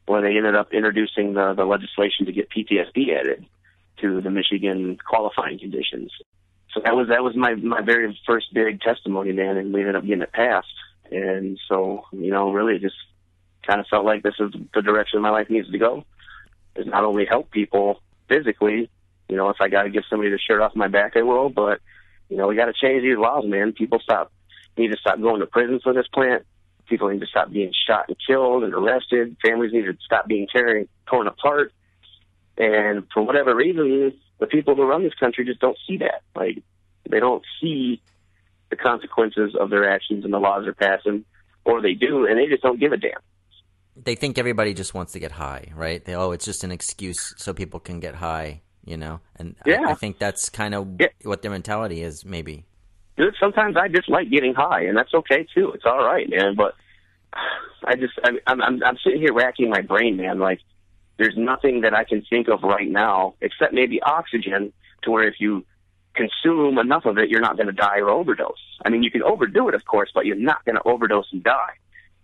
where 0.05 0.21
they 0.21 0.37
ended 0.37 0.55
up 0.55 0.73
introducing 0.73 1.33
the 1.33 1.53
the 1.53 1.65
legislation 1.65 2.25
to 2.25 2.31
get 2.31 2.49
PTSD 2.49 3.19
added 3.19 3.45
to 4.01 4.21
the 4.21 4.29
Michigan 4.29 4.97
qualifying 5.07 5.59
conditions. 5.59 6.11
So 6.73 6.81
that 6.83 6.95
was 6.95 7.07
that 7.09 7.23
was 7.23 7.35
my 7.35 7.55
my 7.55 7.81
very 7.81 8.17
first 8.25 8.53
big 8.53 8.81
testimony, 8.81 9.31
man, 9.31 9.57
and 9.57 9.73
we 9.73 9.81
ended 9.81 9.95
up 9.95 10.03
getting 10.03 10.21
it 10.21 10.33
passed. 10.33 10.67
And 11.11 11.59
so, 11.69 12.05
you 12.11 12.31
know, 12.31 12.51
really, 12.51 12.79
just 12.79 12.95
kind 13.65 13.79
of 13.79 13.87
felt 13.87 14.05
like 14.05 14.23
this 14.23 14.35
is 14.39 14.51
the 14.73 14.81
direction 14.81 15.21
my 15.21 15.29
life 15.29 15.49
needs 15.49 15.71
to 15.71 15.77
go. 15.77 16.03
Is 16.75 16.87
not 16.87 17.03
only 17.03 17.25
help 17.25 17.51
people 17.51 18.01
physically, 18.27 18.89
you 19.29 19.37
know, 19.37 19.49
if 19.49 19.57
I 19.61 19.69
got 19.69 19.83
to 19.83 19.89
give 19.89 20.03
somebody 20.09 20.31
the 20.31 20.39
shirt 20.39 20.61
off 20.61 20.75
my 20.75 20.87
back, 20.87 21.13
I 21.15 21.21
will. 21.21 21.49
But 21.49 21.79
you 22.29 22.37
know, 22.37 22.47
we 22.47 22.55
got 22.55 22.65
to 22.65 22.73
change 22.73 23.03
these 23.03 23.17
laws, 23.17 23.45
man. 23.45 23.73
People 23.73 23.99
stop 23.99 24.31
need 24.77 24.91
to 24.91 24.97
stop 24.97 25.19
going 25.21 25.39
to 25.39 25.47
prison 25.47 25.79
for 25.83 25.93
this 25.93 26.07
plant. 26.13 26.45
People 26.87 27.09
need 27.09 27.21
to 27.21 27.27
stop 27.27 27.51
being 27.51 27.71
shot 27.87 28.05
and 28.07 28.17
killed 28.27 28.63
and 28.63 28.73
arrested. 28.73 29.35
Families 29.43 29.73
need 29.73 29.85
to 29.85 29.97
stop 30.05 30.27
being 30.27 30.47
tearing, 30.51 30.87
torn 31.07 31.27
apart. 31.27 31.73
And 32.57 33.07
for 33.13 33.23
whatever 33.23 33.55
reason, 33.55 34.13
the 34.39 34.47
people 34.47 34.75
who 34.75 34.83
run 34.83 35.03
this 35.03 35.13
country 35.15 35.45
just 35.45 35.59
don't 35.59 35.77
see 35.87 35.97
that. 35.97 36.21
Like, 36.35 36.61
they 37.09 37.19
don't 37.19 37.43
see 37.61 38.01
the 38.69 38.75
consequences 38.75 39.55
of 39.59 39.69
their 39.69 39.89
actions 39.89 40.23
and 40.25 40.33
the 40.33 40.39
laws 40.39 40.63
they're 40.63 40.73
passing, 40.73 41.25
or 41.63 41.81
they 41.81 41.93
do, 41.93 42.25
and 42.25 42.37
they 42.37 42.47
just 42.47 42.63
don't 42.63 42.79
give 42.79 42.91
a 42.91 42.97
damn. 42.97 43.19
They 43.95 44.15
think 44.15 44.37
everybody 44.37 44.73
just 44.73 44.93
wants 44.93 45.13
to 45.13 45.19
get 45.19 45.31
high, 45.31 45.71
right? 45.73 46.03
They 46.03 46.15
oh, 46.15 46.31
it's 46.31 46.45
just 46.45 46.63
an 46.63 46.71
excuse 46.71 47.33
so 47.37 47.53
people 47.53 47.79
can 47.79 47.99
get 47.99 48.15
high, 48.15 48.61
you 48.83 48.97
know. 48.97 49.21
And 49.37 49.55
yeah. 49.65 49.83
I, 49.87 49.91
I 49.91 49.93
think 49.93 50.19
that's 50.19 50.49
kind 50.49 50.75
of 50.75 50.87
yeah. 50.99 51.07
what 51.23 51.41
their 51.41 51.51
mentality 51.51 52.01
is, 52.01 52.25
maybe 52.25 52.65
dude, 53.17 53.35
sometimes 53.39 53.75
I 53.77 53.87
just 53.87 54.09
like 54.09 54.29
getting 54.29 54.53
high, 54.53 54.83
and 54.83 54.97
that's 54.97 55.13
okay 55.13 55.47
too. 55.53 55.71
It's 55.73 55.85
all 55.85 56.03
right, 56.03 56.29
man. 56.29 56.55
But 56.55 56.75
I 57.83 57.95
just, 57.95 58.13
I'm, 58.23 58.61
I'm, 58.61 58.83
I'm 58.83 58.97
sitting 59.03 59.21
here 59.21 59.33
racking 59.33 59.69
my 59.69 59.81
brain, 59.81 60.17
man. 60.17 60.39
Like, 60.39 60.59
there's 61.17 61.35
nothing 61.37 61.81
that 61.81 61.93
I 61.93 62.03
can 62.03 62.23
think 62.29 62.47
of 62.47 62.63
right 62.63 62.89
now 62.89 63.35
except 63.41 63.73
maybe 63.73 64.01
oxygen, 64.01 64.73
to 65.03 65.11
where 65.11 65.27
if 65.27 65.35
you 65.39 65.65
consume 66.15 66.77
enough 66.77 67.05
of 67.05 67.17
it, 67.17 67.29
you're 67.29 67.41
not 67.41 67.57
going 67.57 67.67
to 67.67 67.73
die 67.73 67.99
or 67.99 68.09
overdose. 68.09 68.53
I 68.83 68.89
mean, 68.89 69.03
you 69.03 69.11
can 69.11 69.23
overdo 69.23 69.69
it, 69.69 69.75
of 69.75 69.85
course, 69.85 70.09
but 70.13 70.25
you're 70.25 70.35
not 70.35 70.63
going 70.65 70.75
to 70.75 70.87
overdose 70.87 71.27
and 71.31 71.43
die. 71.43 71.73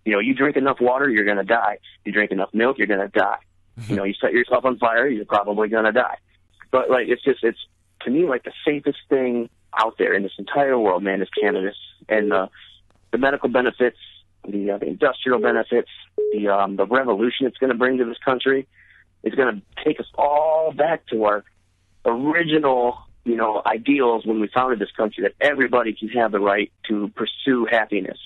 You 0.04 0.12
know, 0.12 0.18
you 0.18 0.34
drink 0.34 0.56
enough 0.56 0.78
water, 0.80 1.08
you're 1.08 1.24
going 1.24 1.36
to 1.36 1.44
die. 1.44 1.78
You 2.04 2.12
drink 2.12 2.32
enough 2.32 2.50
milk, 2.52 2.78
you're 2.78 2.86
going 2.86 3.00
to 3.00 3.08
die. 3.08 3.38
you 3.88 3.96
know, 3.96 4.04
you 4.04 4.14
set 4.20 4.32
yourself 4.32 4.64
on 4.64 4.78
fire, 4.78 5.08
you're 5.08 5.24
probably 5.24 5.68
going 5.68 5.84
to 5.84 5.92
die. 5.92 6.16
But 6.70 6.90
like, 6.90 7.08
it's 7.08 7.22
just, 7.22 7.44
it's 7.44 7.58
to 8.02 8.10
me 8.10 8.26
like 8.26 8.44
the 8.44 8.52
safest 8.66 8.98
thing 9.08 9.48
out 9.78 9.96
there 9.98 10.14
in 10.14 10.22
this 10.22 10.32
entire 10.38 10.78
world, 10.78 11.02
man, 11.02 11.22
is 11.22 11.28
cannabis. 11.40 11.76
And 12.08 12.32
uh, 12.32 12.48
the 13.10 13.18
medical 13.18 13.48
benefits 13.48 13.98
the, 14.48 14.72
uh, 14.72 14.78
the 14.78 14.86
industrial 14.86 15.40
benefits, 15.40 15.90
the 16.32 16.48
um, 16.48 16.76
the 16.76 16.86
revolution 16.86 17.46
it's 17.46 17.58
going 17.58 17.70
to 17.70 17.78
bring 17.78 17.98
to 17.98 18.04
this 18.04 18.18
country. 18.24 18.66
It's 19.22 19.36
going 19.36 19.54
to 19.54 19.84
take 19.84 20.00
us 20.00 20.06
all 20.16 20.72
back 20.72 21.06
to 21.08 21.24
our 21.24 21.44
original, 22.04 22.98
you 23.24 23.36
know, 23.36 23.62
ideals 23.64 24.26
when 24.26 24.40
we 24.40 24.48
founded 24.48 24.80
this 24.80 24.90
country. 24.96 25.22
That 25.22 25.34
everybody 25.40 25.94
can 25.94 26.08
have 26.08 26.32
the 26.32 26.40
right 26.40 26.72
to 26.88 27.08
pursue 27.14 27.66
happiness, 27.70 28.18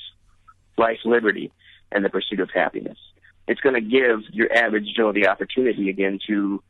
life, 0.79 0.99
liberty, 1.05 1.53
and 1.93 2.05
the 2.05 2.09
pursuit 2.09 2.41
of 2.41 2.51
happiness. 2.51 2.99
It's 3.47 3.61
going 3.61 3.75
to 3.75 3.81
give 3.81 4.23
your 4.33 4.53
average 4.53 4.89
Joe 4.97 5.13
the 5.13 5.29
opportunity 5.29 5.91
again 5.91 6.19
to 6.27 6.63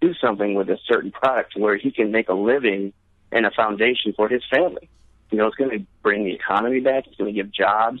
do 0.00 0.14
something 0.14 0.54
with 0.54 0.68
a 0.68 0.78
certain 0.86 1.10
product 1.12 1.56
where 1.56 1.76
he 1.76 1.90
can 1.90 2.10
make 2.10 2.28
a 2.28 2.34
living 2.34 2.92
and 3.34 3.44
a 3.44 3.50
foundation 3.50 4.14
for 4.16 4.28
his 4.28 4.42
family. 4.50 4.88
You 5.30 5.38
know, 5.38 5.46
it's 5.46 5.56
going 5.56 5.70
to 5.70 5.84
bring 6.02 6.24
the 6.24 6.32
economy 6.32 6.80
back. 6.80 7.06
It's 7.06 7.16
going 7.16 7.34
to 7.34 7.42
give 7.42 7.52
jobs. 7.52 8.00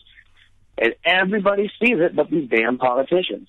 And 0.78 0.94
everybody 1.04 1.70
sees 1.82 1.98
it 1.98 2.16
but 2.16 2.30
these 2.30 2.48
damn 2.48 2.78
politicians. 2.78 3.48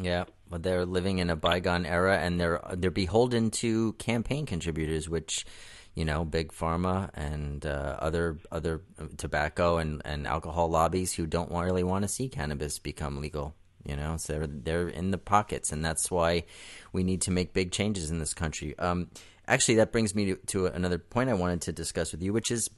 Yeah, 0.00 0.24
but 0.48 0.62
they're 0.62 0.86
living 0.86 1.18
in 1.18 1.30
a 1.30 1.36
bygone 1.36 1.86
era 1.86 2.18
and 2.18 2.40
they're 2.40 2.60
they're 2.72 2.90
beholden 2.90 3.50
to 3.50 3.92
campaign 3.94 4.46
contributors, 4.46 5.08
which 5.08 5.44
you 5.94 6.04
know, 6.04 6.24
big 6.24 6.52
pharma 6.52 7.10
and 7.14 7.66
uh, 7.66 7.96
other 7.98 8.38
other 8.50 8.80
tobacco 9.16 9.78
and, 9.78 10.00
and 10.04 10.26
alcohol 10.26 10.68
lobbies 10.68 11.12
who 11.12 11.26
don't 11.26 11.50
really 11.50 11.82
want 11.82 12.02
to 12.02 12.08
see 12.08 12.28
cannabis 12.28 12.78
become 12.78 13.20
legal. 13.20 13.54
You 13.84 13.96
know, 13.96 14.16
so 14.16 14.34
they're 14.34 14.46
they're 14.46 14.88
in 14.88 15.10
the 15.10 15.18
pockets, 15.18 15.72
and 15.72 15.84
that's 15.84 16.10
why 16.10 16.44
we 16.92 17.02
need 17.02 17.22
to 17.22 17.30
make 17.30 17.52
big 17.52 17.72
changes 17.72 18.10
in 18.10 18.18
this 18.18 18.34
country. 18.34 18.78
Um, 18.78 19.08
actually, 19.50 19.76
that 19.76 19.92
brings 19.92 20.14
me 20.14 20.26
to, 20.26 20.36
to, 20.46 20.66
another 20.66 20.98
point 20.98 21.30
I 21.30 21.34
wanted 21.34 21.62
to 21.62 21.72
discuss 21.72 22.12
with 22.12 22.22
you, 22.22 22.32
which 22.32 22.50
is 22.50 22.70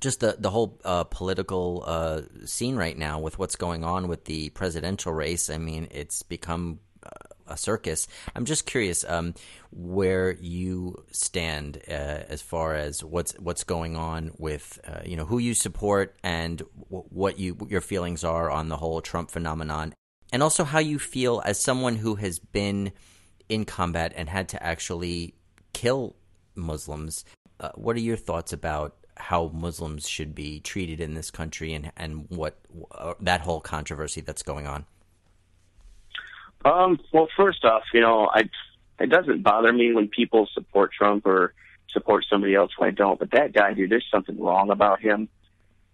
just 0.00 0.20
the 0.20 0.36
the 0.38 0.50
whole 0.50 0.80
uh, 0.84 1.04
political 1.04 1.84
uh, 1.86 2.22
scene 2.44 2.76
right 2.76 2.96
now 2.96 3.18
with 3.18 3.38
what's 3.38 3.56
going 3.56 3.84
on 3.84 4.08
with 4.08 4.24
the 4.26 4.50
presidential 4.50 5.12
race. 5.12 5.50
I 5.50 5.58
mean, 5.58 5.88
it's 5.90 6.22
become 6.22 6.80
uh, 7.02 7.08
a 7.48 7.56
circus. 7.56 8.06
I'm 8.34 8.44
just 8.44 8.66
curious 8.66 9.04
um, 9.04 9.34
where 9.72 10.32
you 10.40 11.04
stand 11.10 11.82
uh, 11.88 12.22
as 12.28 12.40
far 12.42 12.74
as 12.74 13.02
what's 13.02 13.32
what's 13.38 13.64
going 13.64 13.96
on 13.96 14.32
with 14.38 14.78
uh, 14.86 15.00
you 15.04 15.16
know 15.16 15.24
who 15.24 15.38
you 15.38 15.54
support 15.54 16.16
and 16.22 16.62
w- 16.84 17.04
what 17.10 17.38
you 17.38 17.54
what 17.54 17.70
your 17.70 17.80
feelings 17.80 18.24
are 18.24 18.50
on 18.50 18.68
the 18.68 18.76
whole 18.76 19.00
Trump 19.00 19.30
phenomenon 19.30 19.94
and 20.32 20.42
also 20.42 20.64
how 20.64 20.78
you 20.78 20.98
feel 20.98 21.42
as 21.44 21.60
someone 21.60 21.96
who 21.96 22.14
has 22.14 22.38
been 22.38 22.92
in 23.48 23.64
combat 23.64 24.12
and 24.16 24.28
had 24.28 24.48
to 24.50 24.62
actually 24.62 25.34
kill 25.80 26.14
Muslims. 26.54 27.24
Uh, 27.58 27.70
what 27.74 27.96
are 27.96 28.00
your 28.00 28.16
thoughts 28.16 28.52
about 28.52 28.96
how 29.16 29.50
Muslims 29.54 30.08
should 30.08 30.34
be 30.34 30.60
treated 30.60 31.00
in 31.00 31.14
this 31.14 31.30
country 31.30 31.72
and 31.72 31.90
and 31.96 32.26
what 32.28 32.58
uh, 32.92 33.14
that 33.20 33.40
whole 33.40 33.60
controversy 33.60 34.20
that's 34.20 34.42
going 34.42 34.66
on? 34.66 34.84
Um, 36.64 37.00
well, 37.12 37.28
first 37.36 37.64
off, 37.64 37.84
you 37.94 38.00
know, 38.00 38.28
I 38.32 38.42
it 38.98 39.08
doesn't 39.08 39.42
bother 39.42 39.72
me 39.72 39.92
when 39.94 40.08
people 40.08 40.48
support 40.52 40.92
Trump 40.92 41.26
or 41.26 41.54
support 41.90 42.26
somebody 42.28 42.54
else 42.54 42.72
when 42.76 42.90
I 42.90 42.92
don't. 42.92 43.18
But 43.18 43.30
that 43.32 43.54
guy, 43.54 43.72
dude, 43.72 43.90
there's 43.90 44.06
something 44.12 44.38
wrong 44.38 44.70
about 44.70 45.00
him. 45.00 45.28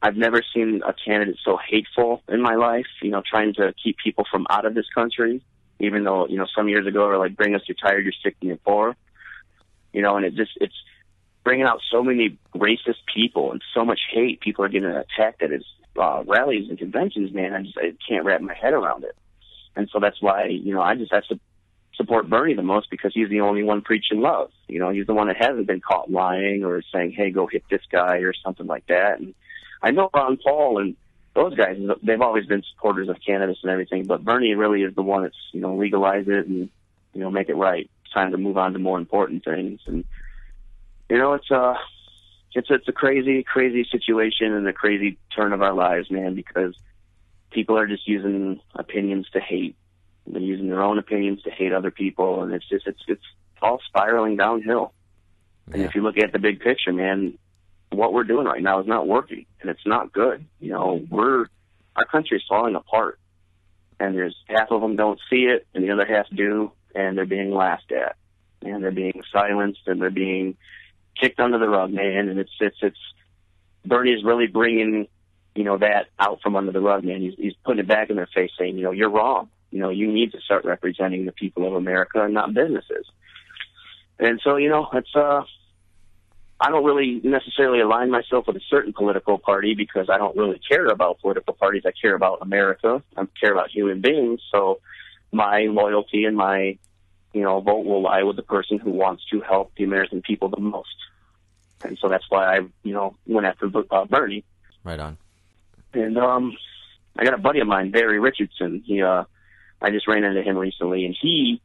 I've 0.03 0.16
never 0.16 0.42
seen 0.53 0.83
a 0.87 0.92
candidate 0.92 1.37
so 1.44 1.57
hateful 1.57 2.22
in 2.29 2.42
my 2.42 2.57
life, 2.57 2.87
you 3.03 3.11
know, 3.11 3.22
trying 3.29 3.55
to 3.55 3.72
keep 3.83 3.96
people 4.03 4.25
from 4.31 4.46
out 4.51 4.66
of 4.66 4.75
this 4.75 4.87
country, 4.94 5.42
even 5.79 6.05
though, 6.05 6.27
you 6.27 6.37
know, 6.37 6.46
some 6.55 6.68
years 6.68 6.87
ago 6.87 7.05
they 7.05 7.12
were 7.12 7.18
like, 7.18 7.37
bring 7.37 7.55
us, 7.55 7.62
you're 7.66 7.77
tired, 7.81 8.05
you're 8.05 8.12
sick, 8.22 8.37
and 8.40 8.49
you're 8.49 8.59
poor. 8.59 8.94
You 9.96 10.02
know, 10.02 10.16
and 10.16 10.24
it 10.24 10.35
just, 10.35 10.52
it's 10.61 10.74
bringing 11.42 11.66
out 11.66 11.80
so 11.90 12.02
many 12.02 12.38
racist 12.54 13.02
people 13.12 13.50
and 13.52 13.62
so 13.74 13.85
much 13.85 14.00
hate. 14.12 14.40
People 14.40 14.64
are 14.64 14.68
getting 14.68 14.90
attacked 14.90 15.42
at 15.42 15.50
his 15.50 15.64
uh, 15.96 16.22
rallies 16.26 16.68
and 16.68 16.78
conventions, 16.78 17.32
man. 17.32 17.54
I 17.54 17.62
just, 17.62 17.78
I 17.78 17.92
can't 18.09 18.24
wrap 18.24 18.40
my 18.40 18.54
head 18.54 18.74
around 18.74 19.04
it. 19.04 19.16
And 19.74 19.88
so 19.92 19.98
that's 19.98 20.20
why, 20.20 20.46
you 20.46 20.74
know, 20.74 20.82
I 20.82 20.94
just 20.94 21.12
have 21.12 21.26
to 21.28 21.40
support 21.94 22.30
Bernie 22.30 22.54
the 22.54 22.62
most 22.62 22.90
because 22.90 23.12
he's 23.14 23.30
the 23.30 23.40
only 23.40 23.62
one 23.62 23.80
preaching 23.80 24.20
love. 24.20 24.50
You 24.68 24.78
know, 24.78 24.90
he's 24.90 25.06
the 25.06 25.14
one 25.14 25.28
that 25.28 25.37
hasn't 25.37 25.66
been 25.66 25.80
caught 25.80 26.11
lying 26.11 26.64
or 26.64 26.82
saying, 26.92 27.12
hey, 27.16 27.30
go 27.30 27.46
hit 27.46 27.64
this 27.70 27.82
guy 27.90 28.18
or 28.18 28.35
something 28.44 28.66
like 28.66 28.87
that. 28.87 29.18
And, 29.18 29.35
I 29.82 29.90
know 29.90 30.11
Ron 30.12 30.37
Paul 30.37 30.78
and 30.78 30.96
those 31.35 31.54
guys, 31.54 31.78
they've 32.02 32.20
always 32.20 32.46
been 32.46 32.62
supporters 32.74 33.09
of 33.09 33.16
cannabis 33.24 33.59
and 33.62 33.70
everything, 33.70 34.04
but 34.06 34.24
Bernie 34.24 34.54
really 34.54 34.82
is 34.82 34.94
the 34.94 35.02
one 35.02 35.22
that's, 35.22 35.37
you 35.52 35.61
know, 35.61 35.76
legalize 35.76 36.26
it 36.28 36.46
and, 36.46 36.70
you 37.12 37.20
know, 37.20 37.30
make 37.30 37.48
it 37.48 37.56
right. 37.56 37.90
Time 38.16 38.31
to 38.31 38.38
move 38.38 38.57
on 38.57 38.72
to 38.72 38.79
more 38.79 38.96
important 38.96 39.44
things. 39.44 39.81
And, 39.87 40.02
you 41.11 41.18
know, 41.18 41.35
it's, 41.35 41.50
uh, 41.50 41.74
it's, 42.55 42.68
it's 42.70 42.88
a 42.88 42.92
crazy, 42.92 43.42
crazy 43.42 43.87
situation 43.90 44.55
and 44.55 44.66
a 44.66 44.72
crazy 44.72 45.18
turn 45.37 45.52
of 45.52 45.61
our 45.61 45.74
lives, 45.74 46.11
man, 46.11 46.35
because 46.35 46.74
people 47.50 47.76
are 47.76 47.87
just 47.87 48.09
using 48.09 48.59
opinions 48.74 49.29
to 49.35 49.40
hate. 49.40 49.76
They're 50.26 50.40
using 50.40 50.68
their 50.68 50.83
own 50.83 50.98
opinions 50.98 51.42
to 51.42 51.50
hate 51.50 51.74
other 51.74 51.90
people. 51.90 52.42
And 52.42 52.55
it's 52.55 52.66
just, 52.66 52.87
it's, 52.87 53.02
it's 53.07 53.22
all 53.61 53.81
spiraling 53.87 54.38
downhill. 54.38 54.94
Yeah. 55.68 55.74
And 55.74 55.83
if 55.83 55.94
you 55.94 56.02
look 56.02 56.16
at 56.16 56.33
the 56.33 56.38
big 56.38 56.61
picture, 56.61 56.94
man, 56.94 57.37
what 57.92 58.14
we're 58.14 58.24
doing 58.24 58.46
right 58.46 58.62
now 58.62 58.81
is 58.81 58.87
not 58.87 59.07
working 59.07 59.44
and 59.61 59.68
it's 59.68 59.85
not 59.85 60.11
good. 60.11 60.42
You 60.59 60.72
know, 60.72 61.05
we're, 61.11 61.48
our 61.94 62.07
country 62.07 62.38
is 62.38 62.44
falling 62.48 62.76
apart 62.76 63.18
and 64.00 64.16
there's 64.16 64.37
half 64.48 64.70
of 64.70 64.81
them 64.81 64.96
don't 64.96 65.20
see 65.29 65.44
it 65.44 65.66
and 65.74 65.85
the 65.85 65.90
other 65.90 66.07
half 66.07 66.26
do 66.35 66.72
and 66.96 67.16
they're 67.16 67.26
being 67.26 67.52
laughed 67.52 67.92
at 67.92 68.16
and 68.62 68.82
they're 68.82 68.90
being 68.90 69.22
silenced 69.32 69.82
and 69.87 70.00
they're 70.00 70.11
being 70.11 70.56
kicked 71.20 71.40
under 71.40 71.59
the 71.59 71.68
rug, 71.68 71.92
man. 71.92 72.28
And 72.28 72.38
it's, 72.38 72.50
it's, 72.61 72.76
it's, 72.82 72.98
Bernie 73.85 74.12
is 74.12 74.24
really 74.24 74.46
bringing, 74.46 75.06
you 75.54 75.64
know, 75.64 75.78
that 75.78 76.09
out 76.18 76.40
from 76.42 76.56
under 76.56 76.72
the 76.72 76.80
rug, 76.80 77.04
man. 77.04 77.20
He's, 77.20 77.35
he's 77.38 77.54
putting 77.64 77.80
it 77.80 77.88
back 77.88 78.11
in 78.11 78.16
their 78.16 78.28
face 78.35 78.50
saying, 78.59 78.76
you 78.76 78.85
know, 78.85 78.90
you're 78.90 79.11
wrong. 79.11 79.48
You 79.70 79.80
know, 79.80 79.90
you 79.90 80.11
need 80.11 80.32
to 80.32 80.40
start 80.40 80.64
representing 80.64 81.26
the 81.26 81.32
people 81.32 81.66
of 81.66 81.74
America 81.74 82.22
and 82.22 82.35
not 82.35 82.54
businesses. 82.54 83.06
And 84.18 84.40
so, 84.42 84.56
you 84.56 84.68
know, 84.68 84.88
it's, 84.92 85.14
uh, 85.14 85.42
I 86.59 86.70
don't 86.70 86.85
really 86.85 87.20
necessarily 87.22 87.80
align 87.80 88.11
myself 88.11 88.46
with 88.46 88.56
a 88.56 88.62
certain 88.70 88.94
political 88.94 89.38
party 89.38 89.74
because 89.74 90.09
I 90.09 90.16
don't 90.16 90.37
really 90.37 90.61
care 90.66 90.87
about 90.87 91.20
political 91.20 91.52
parties. 91.52 91.82
I 91.85 91.92
care 92.00 92.14
about 92.14 92.38
America. 92.40 93.02
I 93.16 93.26
care 93.38 93.52
about 93.52 93.70
human 93.70 94.00
beings. 94.00 94.40
So 94.50 94.80
my 95.32 95.66
loyalty 95.68 96.24
and 96.24 96.37
my, 96.37 96.78
you 97.37 97.42
know, 97.42 97.59
a 97.59 97.61
vote 97.61 97.85
will 97.85 98.03
lie 98.03 98.22
with 98.22 98.37
the 98.37 98.42
person 98.42 98.79
who 98.79 98.90
wants 98.90 99.22
to 99.31 99.42
help 99.42 99.72
the 99.77 99.85
American 99.85 100.22
people 100.22 100.49
the 100.49 100.59
most. 100.59 100.96
And 101.85 101.99
so 102.01 102.09
that's 102.09 102.25
why 102.31 102.57
I, 102.57 102.61
you 102.83 102.94
know, 102.94 103.14
went 103.27 103.46
after 103.46 103.70
uh, 103.90 104.07
Bernie. 104.07 104.42
Right 104.83 104.99
on. 104.99 105.18
And 105.92 106.16
um, 106.16 106.57
I 107.18 107.25
got 107.25 107.35
a 107.35 107.38
buddy 107.38 107.61
of 107.61 107.66
mine, 107.66 107.90
Barry 107.90 108.18
Richardson. 108.18 108.83
He, 108.87 109.03
uh, 109.03 109.25
I 109.83 109.90
just 109.90 110.09
ran 110.09 110.25
into 110.25 110.42
him 110.42 110.57
recently, 110.57 111.05
and 111.05 111.14
he 111.20 111.61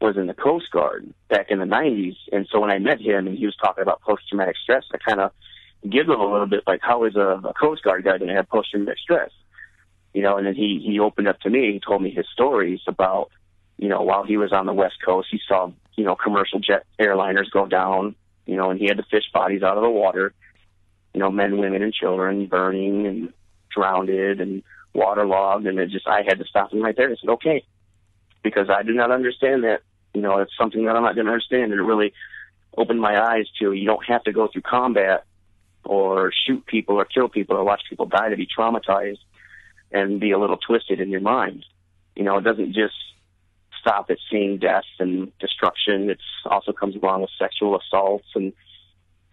was 0.00 0.16
in 0.16 0.28
the 0.28 0.34
Coast 0.34 0.70
Guard 0.70 1.12
back 1.28 1.50
in 1.50 1.58
the 1.58 1.66
90s. 1.66 2.16
And 2.32 2.48
so 2.50 2.60
when 2.60 2.70
I 2.70 2.78
met 2.78 2.98
him 2.98 3.26
and 3.26 3.36
he 3.36 3.44
was 3.44 3.56
talking 3.56 3.82
about 3.82 4.00
post 4.00 4.22
traumatic 4.28 4.56
stress, 4.62 4.84
I 4.94 4.96
kind 4.96 5.20
of 5.20 5.32
giggled 5.88 6.18
a 6.18 6.24
little 6.24 6.46
bit 6.46 6.62
like, 6.66 6.80
how 6.82 7.04
is 7.04 7.16
a, 7.16 7.40
a 7.44 7.52
Coast 7.52 7.82
Guard 7.82 8.04
guy 8.04 8.16
going 8.16 8.28
to 8.28 8.34
have 8.34 8.48
post 8.48 8.70
traumatic 8.70 8.98
stress? 8.98 9.30
You 10.14 10.22
know, 10.22 10.38
and 10.38 10.46
then 10.46 10.54
he, 10.54 10.82
he 10.82 10.98
opened 11.00 11.28
up 11.28 11.40
to 11.40 11.50
me. 11.50 11.72
He 11.74 11.80
told 11.80 12.02
me 12.02 12.10
his 12.10 12.26
stories 12.32 12.80
about, 12.86 13.30
you 13.78 13.88
know, 13.88 14.02
while 14.02 14.24
he 14.24 14.36
was 14.36 14.52
on 14.52 14.66
the 14.66 14.72
West 14.72 14.96
Coast, 15.04 15.28
he 15.30 15.40
saw, 15.46 15.70
you 15.96 16.04
know, 16.04 16.14
commercial 16.14 16.60
jet 16.60 16.84
airliners 16.98 17.50
go 17.50 17.66
down, 17.66 18.14
you 18.46 18.56
know, 18.56 18.70
and 18.70 18.80
he 18.80 18.86
had 18.86 18.96
to 18.96 19.04
fish 19.10 19.24
bodies 19.32 19.62
out 19.62 19.76
of 19.76 19.82
the 19.82 19.90
water, 19.90 20.32
you 21.14 21.20
know, 21.20 21.30
men, 21.30 21.58
women, 21.58 21.82
and 21.82 21.92
children 21.92 22.46
burning 22.46 23.06
and 23.06 23.32
drowned 23.74 24.08
and 24.08 24.62
waterlogged. 24.94 25.66
And 25.66 25.78
it 25.78 25.90
just, 25.90 26.06
I 26.06 26.22
had 26.26 26.38
to 26.38 26.44
stop 26.44 26.72
him 26.72 26.82
right 26.82 26.96
there. 26.96 27.10
I 27.10 27.16
said, 27.20 27.30
okay, 27.30 27.64
because 28.42 28.68
I 28.70 28.82
do 28.82 28.92
not 28.92 29.10
understand 29.10 29.64
that 29.64 29.82
you 30.14 30.20
know, 30.20 30.38
it's 30.38 30.52
something 30.58 30.84
that 30.84 30.96
I'm 30.96 31.02
not 31.02 31.14
going 31.14 31.26
to 31.26 31.32
understand. 31.32 31.72
And 31.72 31.80
it 31.80 31.82
really 31.82 32.12
opened 32.76 33.00
my 33.00 33.20
eyes 33.20 33.46
to 33.58 33.72
you 33.72 33.86
don't 33.86 34.04
have 34.06 34.24
to 34.24 34.32
go 34.32 34.48
through 34.48 34.62
combat 34.62 35.24
or 35.84 36.32
shoot 36.46 36.64
people 36.66 36.96
or 36.96 37.04
kill 37.04 37.28
people 37.28 37.56
or 37.56 37.64
watch 37.64 37.82
people 37.88 38.06
die 38.06 38.28
to 38.28 38.36
be 38.36 38.46
traumatized 38.46 39.18
and 39.90 40.20
be 40.20 40.30
a 40.30 40.38
little 40.38 40.56
twisted 40.56 41.00
in 41.00 41.10
your 41.10 41.20
mind. 41.20 41.64
You 42.14 42.24
know, 42.24 42.38
it 42.38 42.44
doesn't 42.44 42.74
just 42.74 42.94
stop 43.82 44.10
at 44.10 44.16
seeing 44.30 44.56
death 44.58 44.84
and 44.98 45.36
destruction. 45.38 46.08
It 46.08 46.18
also 46.46 46.72
comes 46.72 46.96
along 46.96 47.20
with 47.20 47.30
sexual 47.38 47.78
assaults 47.78 48.28
and, 48.34 48.54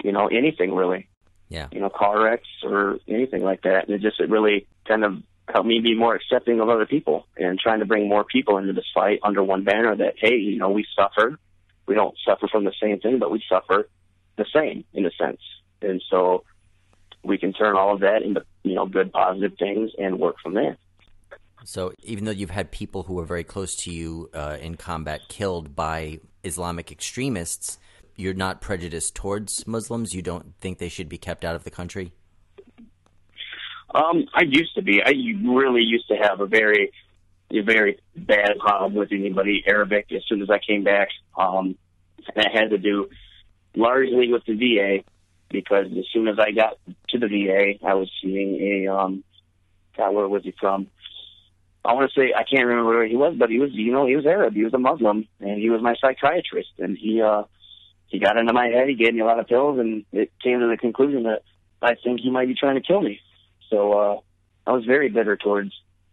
you 0.04 0.12
know, 0.12 0.28
anything 0.28 0.76
really. 0.76 1.08
Yeah. 1.47 1.68
You 1.72 1.80
know, 1.80 1.89
car 1.89 2.22
wrecks 2.22 2.47
or 2.64 3.00
anything 3.08 3.43
like 3.43 3.62
that. 3.64 3.88
And 3.88 3.95
it 3.95 4.02
just, 4.02 4.20
it 4.20 4.30
really 4.30 4.68
kind 4.88 5.04
of 5.04 5.24
help 5.47 5.66
me 5.66 5.80
be 5.80 5.95
more 5.95 6.16
accepting 6.16 6.60
of 6.60 6.70
other 6.70 6.86
people 6.86 7.26
and 7.38 7.58
trying 7.60 7.80
to 7.80 7.86
bring 7.86 8.08
more 8.08 8.24
people 8.24 8.58
into 8.58 8.74
this 8.74 8.86
fight 8.93 9.20
under 9.24 9.43
one 9.43 9.64
banner 9.64 9.95
that, 9.95 10.16
hey, 10.18 10.36
you 10.36 10.58
know, 10.58 10.70
we 10.70 10.86
suffer. 10.95 11.39
We 11.88 11.95
don't 11.95 12.16
suffer 12.24 12.47
from 12.47 12.66
the 12.66 12.74
same 12.82 13.00
thing, 13.00 13.18
but 13.18 13.32
we 13.32 13.41
suffer 13.50 13.89
the 14.38 14.45
same 14.54 14.84
in 14.93 15.06
a 15.08 15.12
sense. 15.12 15.41
And 15.82 16.04
so 16.10 16.43
we 17.24 17.39
can 17.39 17.52
turn 17.54 17.76
all 17.76 17.93
of 17.93 18.02
that 18.02 18.22
into, 18.22 18.43
you 18.64 18.76
know, 18.76 18.86
good 18.86 19.12
positive 19.12 19.54
things 19.58 19.91
and 19.97 20.20
work 20.20 20.36
from 20.43 20.54
there. 20.54 20.78
So 21.66 21.93
even 22.03 22.26
though 22.26 22.32
you've 22.32 22.49
had 22.49 22.72
people 22.72 23.03
who 23.03 23.20
are 23.20 23.26
very 23.26 23.43
close 23.43 23.76
to 23.78 23.91
you 23.91 24.30
uh, 24.34 24.57
in 24.62 24.76
combat 24.76 25.22
killed 25.28 25.76
by 25.76 26.20
Islamic 26.43 26.91
extremists, 26.91 27.78
you're 28.16 28.34
not 28.34 28.62
prejudiced 28.62 29.16
towards 29.16 29.66
Muslims. 29.68 30.14
You 30.14 30.22
don't 30.22 30.53
think 30.60 30.78
they 30.78 30.89
should 30.89 31.10
be 31.10 31.18
kept 31.18 31.45
out 31.45 31.55
of 31.55 31.64
the 31.64 31.72
country. 31.72 32.12
Um, 33.93 34.26
I 34.34 34.41
used 34.41 34.76
to 34.76 34.82
be. 34.82 35.01
I 35.03 35.12
really 35.43 35.82
used 35.82 36.07
to 36.10 36.16
have 36.16 36.41
a 36.41 36.45
very, 36.45 36.91
a 37.51 37.62
very 37.62 37.99
bad 38.16 38.57
problem 38.60 38.93
with 38.93 39.12
anybody 39.12 39.64
Arabic 39.66 40.12
as 40.12 40.22
soon 40.28 40.41
as 40.41 40.49
I 40.49 40.60
came 40.60 40.84
back. 40.84 41.10
Um, 41.38 41.78
and 42.18 42.36
that 42.36 42.51
had 42.53 42.70
to 42.70 42.78
do 42.78 43.10
largely 43.76 44.32
with 44.32 44.43
the 44.45 44.53
VA 44.53 45.03
because 45.49 45.86
as 45.97 46.05
soon 46.14 46.28
as 46.28 46.38
I 46.39 46.51
got 46.51 46.78
to 47.10 47.18
the 47.18 47.28
VA, 47.28 47.86
I 47.86 47.95
was 47.95 48.12
seeing 48.22 48.86
a, 48.86 48.93
um, 48.93 49.24
God, 49.97 50.14
where 50.14 50.28
was 50.28 50.43
he 50.43 50.53
from? 50.60 50.88
I 51.86 51.93
want 51.93 52.11
to 52.11 52.19
say 52.19 52.34
I 52.36 52.43
can't 52.43 52.67
remember 52.67 52.89
where 52.89 53.07
he 53.07 53.15
was, 53.15 53.36
but 53.38 53.49
he 53.49 53.59
was, 53.59 53.71
you 53.73 53.91
know, 53.91 54.05
he 54.05 54.15
was 54.15 54.25
Arab. 54.25 54.53
He 54.53 54.63
was 54.63 54.73
a 54.73 54.80
Muslim, 54.80 55.27
and 55.39 55.61
he 55.61 55.69
was 55.69 55.82
my 55.82 55.95
psychiatrist. 55.99 56.69
And 56.77 56.97
he, 56.97 57.21
uh, 57.21 57.43
he 58.07 58.19
got 58.19 58.38
into 58.38 58.53
my 58.53 58.67
head. 58.67 58.89
He 58.89 58.95
gave 58.95 59.13
me 59.13 59.21
a 59.21 59.25
lot 59.25 59.39
of 59.39 59.47
pills, 59.47 59.80
and 59.80 60.05
it 60.11 60.32
came 60.43 60.59
to 60.59 60.67
the 60.67 60.77
conclusion 60.77 61.23
that 61.23 61.43
I 61.82 61.95
think 61.95 62.19
he 62.19 62.30
might 62.30 62.47
be 62.47 62.55
trying 62.55 62.75
to 62.75 62.82
kill 62.82 63.01
me. 63.01 63.21
So 63.69 63.93
uh, 63.93 64.19
I 64.67 64.73
was 64.73 64.86
very 64.86 65.09
bitter 65.09 65.38
towards 65.38 65.71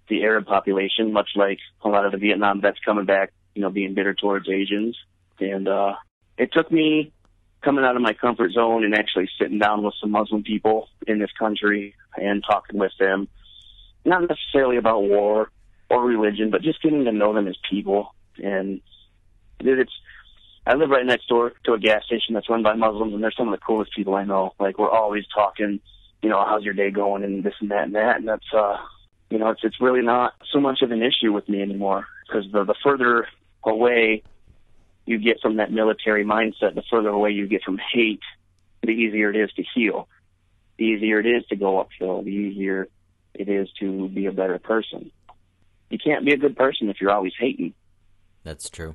the 0.08 0.22
Arab 0.22 0.46
population, 0.46 1.12
much 1.12 1.30
like 1.34 1.58
a 1.82 1.88
lot 1.88 2.06
of 2.06 2.12
the 2.12 2.18
Vietnam 2.18 2.60
vets 2.60 2.78
coming 2.84 3.06
back, 3.06 3.32
you 3.54 3.62
know, 3.62 3.70
being 3.70 3.94
bitter 3.94 4.14
towards 4.14 4.48
Asians. 4.48 4.96
And 5.40 5.66
uh, 5.66 5.94
it 6.38 6.52
took 6.52 6.70
me 6.70 7.12
coming 7.62 7.84
out 7.84 7.96
of 7.96 8.02
my 8.02 8.12
comfort 8.12 8.52
zone 8.52 8.84
and 8.84 8.94
actually 8.94 9.28
sitting 9.40 9.58
down 9.58 9.82
with 9.82 9.94
some 10.00 10.12
Muslim 10.12 10.44
people 10.44 10.88
in 11.06 11.18
this 11.18 11.32
country 11.38 11.94
and 12.16 12.44
talking 12.48 12.78
with 12.78 12.92
them, 13.00 13.26
not 14.04 14.22
necessarily 14.28 14.76
about 14.76 15.02
war 15.02 15.50
or 15.88 16.04
religion, 16.04 16.50
but 16.50 16.62
just 16.62 16.82
getting 16.82 17.04
to 17.04 17.12
know 17.12 17.32
them 17.34 17.48
as 17.48 17.56
people. 17.70 18.14
And 18.42 18.80
dude, 19.58 19.78
it's 19.78 19.92
I 20.66 20.74
live 20.74 20.90
right 20.90 21.06
next 21.06 21.28
door 21.28 21.52
to 21.64 21.74
a 21.74 21.78
gas 21.78 22.04
station 22.04 22.34
that's 22.34 22.50
run 22.50 22.62
by 22.62 22.74
Muslims, 22.74 23.14
and 23.14 23.22
they're 23.22 23.32
some 23.36 23.48
of 23.48 23.58
the 23.58 23.64
coolest 23.64 23.94
people 23.94 24.14
I 24.14 24.24
know. 24.24 24.52
Like 24.58 24.78
we're 24.78 24.90
always 24.90 25.24
talking, 25.32 25.80
you 26.22 26.28
know, 26.28 26.44
how's 26.44 26.64
your 26.64 26.74
day 26.74 26.90
going, 26.90 27.22
and 27.22 27.44
this 27.44 27.54
and 27.60 27.70
that 27.70 27.84
and 27.84 27.94
that, 27.94 28.16
and 28.16 28.26
that's, 28.26 28.52
uh, 28.52 28.76
you 29.30 29.38
know, 29.38 29.50
it's 29.50 29.60
it's 29.62 29.80
really 29.80 30.02
not 30.02 30.34
so 30.52 30.60
much 30.60 30.82
of 30.82 30.90
an 30.90 31.02
issue 31.02 31.32
with 31.32 31.48
me 31.48 31.62
anymore 31.62 32.06
because 32.26 32.50
the 32.50 32.64
the 32.64 32.74
further 32.82 33.28
away 33.62 34.22
you 35.06 35.18
get 35.18 35.40
from 35.40 35.56
that 35.56 35.70
military 35.70 36.24
mindset, 36.24 36.74
the 36.74 36.82
further 36.90 37.10
away 37.10 37.30
you 37.30 37.46
get 37.46 37.62
from 37.62 37.78
hate, 37.92 38.22
the 38.82 38.90
easier 38.90 39.30
it 39.30 39.36
is 39.36 39.52
to 39.52 39.62
heal. 39.74 40.08
The 40.78 40.84
easier 40.84 41.20
it 41.20 41.26
is 41.26 41.46
to 41.46 41.56
go 41.56 41.80
uphill. 41.80 42.22
The 42.22 42.30
easier 42.30 42.88
it 43.34 43.48
is 43.48 43.68
to 43.78 44.08
be 44.08 44.26
a 44.26 44.32
better 44.32 44.58
person. 44.58 45.12
You 45.90 45.98
can't 45.98 46.24
be 46.24 46.32
a 46.32 46.36
good 46.36 46.56
person 46.56 46.88
if 46.88 47.00
you're 47.00 47.12
always 47.12 47.32
hating. 47.38 47.74
That's 48.44 48.70
true. 48.70 48.94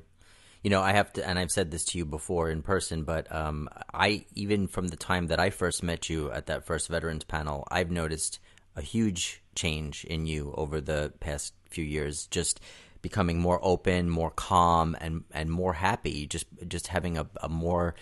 You 0.62 0.70
know, 0.70 0.80
I 0.80 0.92
have 0.92 1.12
to, 1.14 1.28
and 1.28 1.38
I've 1.38 1.50
said 1.50 1.70
this 1.70 1.84
to 1.86 1.98
you 1.98 2.04
before 2.04 2.48
in 2.48 2.62
person, 2.62 3.02
but 3.02 3.32
um, 3.34 3.68
I 3.92 4.24
even 4.34 4.68
from 4.68 4.88
the 4.88 4.96
time 4.96 5.26
that 5.26 5.40
I 5.40 5.50
first 5.50 5.82
met 5.82 6.08
you 6.08 6.30
at 6.30 6.46
that 6.46 6.64
first 6.64 6.88
veterans 6.88 7.24
panel, 7.24 7.66
I've 7.70 7.90
noticed 7.90 8.38
a 8.76 8.82
huge 8.82 9.42
change 9.54 10.04
in 10.04 10.26
you 10.26 10.54
over 10.56 10.80
the 10.80 11.12
past 11.20 11.52
few 11.68 11.84
years. 11.84 12.26
Just 12.28 12.60
becoming 13.02 13.40
more 13.40 13.58
open, 13.62 14.08
more 14.08 14.30
calm, 14.30 14.96
and 15.00 15.24
and 15.32 15.50
more 15.50 15.72
happy. 15.72 16.26
Just 16.26 16.46
just 16.68 16.86
having 16.86 17.18
a, 17.18 17.26
a 17.42 17.48
more 17.48 17.96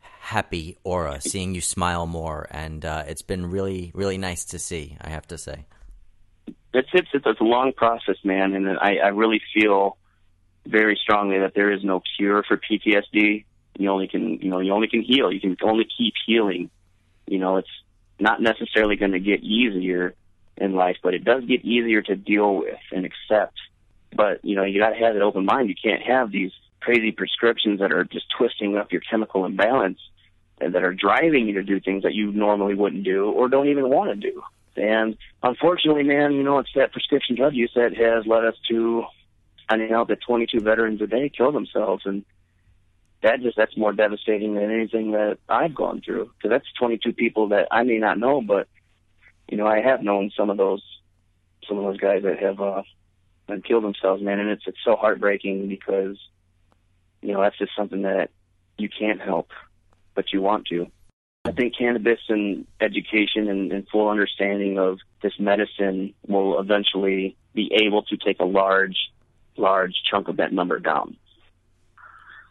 happy 0.00 0.78
aura, 0.84 1.20
seeing 1.20 1.54
you 1.54 1.60
smile 1.60 2.06
more, 2.06 2.46
and 2.50 2.84
uh, 2.86 3.04
it's 3.06 3.22
been 3.22 3.50
really 3.50 3.92
really 3.94 4.18
nice 4.18 4.46
to 4.46 4.58
see. 4.58 4.96
I 5.00 5.10
have 5.10 5.26
to 5.28 5.36
say. 5.36 5.66
It's 6.74 6.88
it's 6.92 7.08
it's 7.12 7.40
a 7.40 7.44
long 7.44 7.72
process, 7.72 8.16
man, 8.24 8.54
and 8.54 8.78
I 8.78 8.96
I 8.96 9.08
really 9.08 9.40
feel 9.54 9.98
very 10.66 10.98
strongly 11.02 11.40
that 11.40 11.54
there 11.54 11.72
is 11.72 11.82
no 11.84 12.02
cure 12.16 12.42
for 12.42 12.56
PTSD. 12.56 13.44
You 13.78 13.90
only 13.90 14.08
can, 14.08 14.38
you 14.40 14.48
know, 14.48 14.60
you 14.60 14.72
only 14.72 14.88
can 14.88 15.02
heal. 15.02 15.32
You 15.32 15.40
can 15.40 15.56
only 15.62 15.86
keep 15.96 16.14
healing. 16.26 16.70
You 17.26 17.38
know, 17.38 17.56
it's 17.56 17.68
not 18.20 18.40
necessarily 18.40 18.96
going 18.96 19.12
to 19.12 19.20
get 19.20 19.42
easier 19.42 20.14
in 20.56 20.74
life, 20.74 20.96
but 21.02 21.14
it 21.14 21.24
does 21.24 21.44
get 21.44 21.64
easier 21.64 22.02
to 22.02 22.14
deal 22.14 22.56
with 22.56 22.78
and 22.92 23.04
accept. 23.06 23.58
But, 24.14 24.44
you 24.44 24.54
know, 24.54 24.64
you 24.64 24.78
got 24.78 24.90
to 24.90 24.96
have 24.96 25.16
an 25.16 25.22
open 25.22 25.44
mind. 25.44 25.68
You 25.68 25.74
can't 25.74 26.02
have 26.02 26.30
these 26.30 26.52
crazy 26.80 27.12
prescriptions 27.12 27.80
that 27.80 27.92
are 27.92 28.04
just 28.04 28.26
twisting 28.36 28.76
up 28.76 28.92
your 28.92 29.00
chemical 29.00 29.44
imbalance 29.46 29.98
and 30.60 30.74
that 30.74 30.84
are 30.84 30.92
driving 30.92 31.48
you 31.48 31.54
to 31.54 31.62
do 31.62 31.80
things 31.80 32.02
that 32.02 32.12
you 32.12 32.30
normally 32.32 32.74
wouldn't 32.74 33.04
do 33.04 33.30
or 33.30 33.48
don't 33.48 33.68
even 33.68 33.88
want 33.88 34.10
to 34.10 34.30
do. 34.30 34.42
And 34.76 35.16
unfortunately, 35.42 36.02
man, 36.02 36.32
you 36.32 36.42
know, 36.42 36.58
it's 36.58 36.70
that 36.74 36.92
prescription 36.92 37.36
drug 37.36 37.54
use 37.54 37.72
that 37.74 37.94
has 37.96 38.26
led 38.26 38.44
us 38.44 38.56
to 38.70 39.04
finding 39.68 39.92
out 39.92 40.08
that 40.08 40.20
22 40.26 40.60
veterans 40.60 41.00
a 41.00 41.06
day 41.06 41.28
kill 41.28 41.52
themselves, 41.52 42.04
and 42.06 42.24
that 43.22 43.40
just 43.40 43.56
that's 43.56 43.76
more 43.76 43.92
devastating 43.92 44.54
than 44.54 44.70
anything 44.70 45.12
that 45.12 45.38
I've 45.48 45.74
gone 45.74 46.00
through. 46.04 46.30
Because 46.36 46.50
that's 46.50 46.72
22 46.78 47.12
people 47.12 47.48
that 47.48 47.68
I 47.70 47.82
may 47.82 47.98
not 47.98 48.18
know, 48.18 48.40
but 48.40 48.68
you 49.48 49.56
know 49.56 49.66
I 49.66 49.80
have 49.80 50.02
known 50.02 50.30
some 50.36 50.50
of 50.50 50.56
those 50.56 50.82
some 51.68 51.78
of 51.78 51.84
those 51.84 51.98
guys 51.98 52.22
that 52.22 52.38
have 52.40 52.60
uh, 52.60 52.82
and 53.48 53.64
killed 53.64 53.84
themselves, 53.84 54.22
man, 54.22 54.38
and 54.40 54.50
it's 54.50 54.64
it's 54.66 54.78
so 54.84 54.96
heartbreaking 54.96 55.68
because 55.68 56.18
you 57.20 57.32
know 57.32 57.40
that's 57.40 57.58
just 57.58 57.72
something 57.76 58.02
that 58.02 58.30
you 58.78 58.88
can't 58.88 59.20
help, 59.20 59.50
but 60.14 60.32
you 60.32 60.40
want 60.40 60.66
to. 60.68 60.90
I 61.44 61.52
think 61.52 61.76
cannabis 61.76 62.20
and 62.28 62.66
education 62.80 63.48
and, 63.48 63.72
and 63.72 63.88
full 63.88 64.08
understanding 64.08 64.78
of 64.78 64.98
this 65.22 65.32
medicine 65.38 66.14
will 66.26 66.60
eventually 66.60 67.36
be 67.52 67.72
able 67.84 68.02
to 68.04 68.16
take 68.16 68.38
a 68.40 68.44
large 68.44 68.96
large 69.56 69.94
chunk 70.10 70.28
of 70.28 70.36
that 70.38 70.52
number 70.52 70.78
down. 70.78 71.16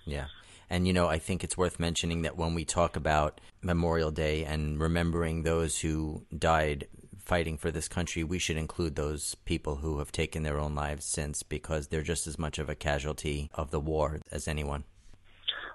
Yeah. 0.06 0.26
And, 0.70 0.88
you 0.88 0.94
know, 0.94 1.08
I 1.08 1.20
think 1.20 1.44
it's 1.44 1.58
worth 1.58 1.80
mentioning 1.80 2.22
that 2.22 2.38
when 2.38 2.54
we 2.54 2.64
talk 2.64 2.96
about 2.96 3.42
Memorial 3.62 4.12
Day 4.12 4.46
and 4.46 4.80
remembering 4.80 5.44
those 5.44 5.80
who 5.80 6.26
died 6.38 6.88
fighting 7.18 7.58
for 7.58 7.72
this 7.72 7.88
country, 7.88 8.24
we 8.24 8.40
should 8.40 8.58
include 8.58 8.96
those 8.96 9.36
people 9.46 9.78
who 9.78 10.00
have 10.00 10.12
taken 10.12 10.44
their 10.44 10.60
own 10.60 10.76
lives 10.76 11.06
since 11.06 11.44
because 11.44 11.88
they're 11.88 12.02
just 12.02 12.28
as 12.28 12.38
much 12.38 12.60
of 12.60 12.70
a 12.70 12.76
casualty 12.76 13.50
of 13.54 13.72
the 13.72 13.80
war 13.80 14.20
as 14.32 14.48
anyone. 14.48 14.84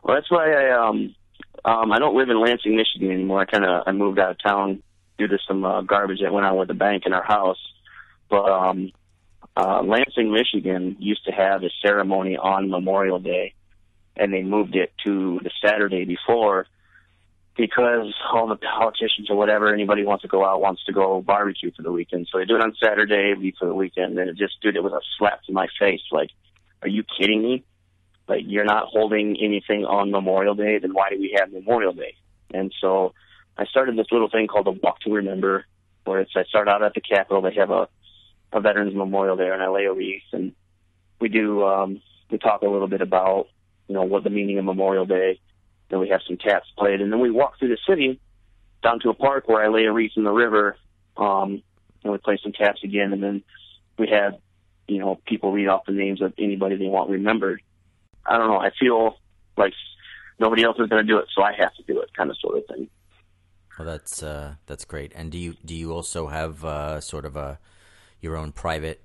Well, 0.03 0.17
that's 0.17 0.31
why 0.31 0.53
I 0.53 0.89
um 0.89 1.15
um 1.65 1.93
I 1.93 1.99
don't 1.99 2.17
live 2.17 2.29
in 2.29 2.41
Lansing, 2.41 2.77
Michigan 2.77 3.11
anymore. 3.11 3.41
I 3.41 3.45
kind 3.47 3.65
of 3.65 3.85
I 3.87 3.93
moved 3.93 4.19
out 4.19 4.31
of 4.33 4.43
town 4.43 4.83
due 5.19 5.29
to 5.29 5.39
some 5.49 5.65
uh, 5.65 5.83
garbage 5.83 6.21
that 6.23 6.33
went 6.33 6.47
on 6.47 6.57
with 6.57 6.69
the 6.69 6.75
bank 6.75 7.05
in 7.07 7.13
our 7.13 7.25
house. 7.25 7.59
But 8.29 8.51
um 8.51 8.93
uh, 9.57 9.83
Lansing, 9.83 10.33
Michigan 10.33 10.97
used 10.99 11.25
to 11.25 11.33
have 11.33 11.63
a 11.63 11.71
ceremony 11.81 12.37
on 12.37 12.69
Memorial 12.69 13.19
Day, 13.19 13.55
and 14.15 14.33
they 14.33 14.43
moved 14.43 14.77
it 14.77 14.93
to 15.07 15.41
the 15.43 15.51
Saturday 15.65 16.05
before 16.05 16.67
because 17.57 18.15
all 18.33 18.49
the 18.49 18.57
politicians 18.57 19.31
or 19.31 19.37
whatever, 19.37 19.73
anybody 19.73 20.05
wants 20.05 20.23
to 20.23 20.29
go 20.29 20.45
out 20.45 20.61
wants 20.61 20.85
to 20.85 20.93
go 20.93 21.23
barbecue 21.23 21.71
for 21.75 21.83
the 21.83 21.91
weekend. 21.91 22.29
So 22.31 22.39
they 22.39 22.45
do 22.45 22.57
it 22.57 22.63
on 22.63 22.75
Saturday, 22.83 23.35
leave 23.37 23.55
for 23.59 23.67
the 23.67 23.75
weekend, 23.75 24.19
and 24.19 24.29
it 24.29 24.37
just, 24.37 24.61
dude, 24.61 24.77
it 24.77 24.83
was 24.83 24.93
a 24.93 25.01
slap 25.19 25.43
to 25.45 25.53
my 25.53 25.69
face. 25.79 26.03
Like, 26.13 26.31
are 26.83 26.89
you 26.89 27.03
kidding 27.19 27.43
me? 27.43 27.65
Like, 28.29 28.43
you're 28.47 28.65
not 28.65 28.87
holding 28.89 29.37
anything 29.41 29.85
on 29.85 30.11
Memorial 30.11 30.55
Day, 30.55 30.79
then 30.79 30.95
why 30.95 31.11
do 31.11 31.19
we 31.19 31.37
have 31.39 31.53
Memorial 31.53 31.93
Day? 31.93 32.17
And 32.53 32.73
so 32.81 33.15
I 33.57 33.67
started 33.67 33.97
this 33.97 34.07
little 34.11 34.29
thing 34.29 34.47
called 34.47 34.67
the 34.67 34.73
Walk 34.73 35.01
to 35.01 35.13
Remember, 35.13 35.65
where 36.05 36.21
it's 36.21 36.33
I 36.37 36.45
start 36.45 36.69
out 36.69 36.83
at 36.83 36.95
the 36.95 37.01
Capitol. 37.01 37.43
They 37.43 37.55
have 37.55 37.71
a 37.71 37.89
a 38.53 38.61
Veterans 38.61 38.95
Memorial 38.95 39.37
there, 39.37 39.53
and 39.53 39.63
I 39.63 39.69
lay 39.69 39.85
a 39.85 39.93
wreath, 39.93 40.23
and 40.33 40.53
we 41.21 41.29
do 41.29 41.65
um, 41.65 42.01
we 42.31 42.39
talk 42.39 42.63
a 42.63 42.69
little 42.69 42.89
bit 42.89 43.01
about 43.01 43.49
you 43.89 43.95
know 43.95 44.03
what 44.03 44.25
the 44.25 44.31
meaning 44.31 44.59
of 44.59 44.65
Memorial 44.65 45.07
Day. 45.07 45.41
Then 45.89 46.01
we 46.01 46.09
have 46.09 46.21
some 46.27 46.37
taps 46.37 46.67
played, 46.77 47.01
and 47.01 47.13
then 47.13 47.21
we 47.21 47.31
walk 47.31 47.59
through 47.59 47.69
the 47.69 47.79
city 47.89 48.21
down 48.83 49.01
to 49.01 49.11
a 49.11 49.15
park 49.15 49.49
where 49.49 49.65
I 49.65 49.69
lay 49.69 49.85
a 49.85 49.93
wreath 49.93 50.13
in 50.17 50.25
the 50.25 50.33
river, 50.33 50.77
um, 51.17 51.63
and 52.03 52.13
we 52.13 52.19
play 52.19 52.39
some 52.43 52.53
taps 52.53 52.83
again, 52.83 53.13
and 53.13 53.23
then 53.23 53.43
we 53.99 54.09
have 54.09 54.35
you 54.87 54.99
know 54.99 55.21
people 55.27 55.53
read 55.53 55.69
off 55.69 55.87
the 55.87 55.93
names 55.93 56.23
of 56.23 56.33
anybody 56.39 56.77
they 56.77 56.87
want 56.87 57.11
remembered. 57.11 57.63
I 58.29 58.39
don't 58.39 58.49
know. 58.49 58.59
I 58.59 58.71
feel 58.79 59.19
like 59.57 59.73
nobody 60.39 60.65
else 60.65 60.77
is 60.79 60.89
going 60.89 61.05
to 61.05 61.13
do 61.13 61.19
it, 61.19 61.27
so 61.35 61.43
I 61.43 61.53
have 61.59 61.75
to 61.75 61.83
do 61.83 62.01
it, 62.01 62.11
kind 62.17 62.31
of 62.31 62.37
sort 62.39 62.59
of 62.59 62.67
thing. 62.67 62.89
Well, 63.79 63.87
that's 63.87 64.23
uh, 64.23 64.55
that's 64.67 64.85
great. 64.85 65.13
And 65.15 65.31
do 65.31 65.39
you 65.39 65.55
do 65.65 65.75
you 65.75 65.93
also 65.93 66.29
have 66.29 66.65
uh, 66.65 67.01
sort 67.01 67.25
of 67.25 67.37
a 67.37 67.59
your 68.21 68.37
own 68.37 68.53
private 68.53 69.03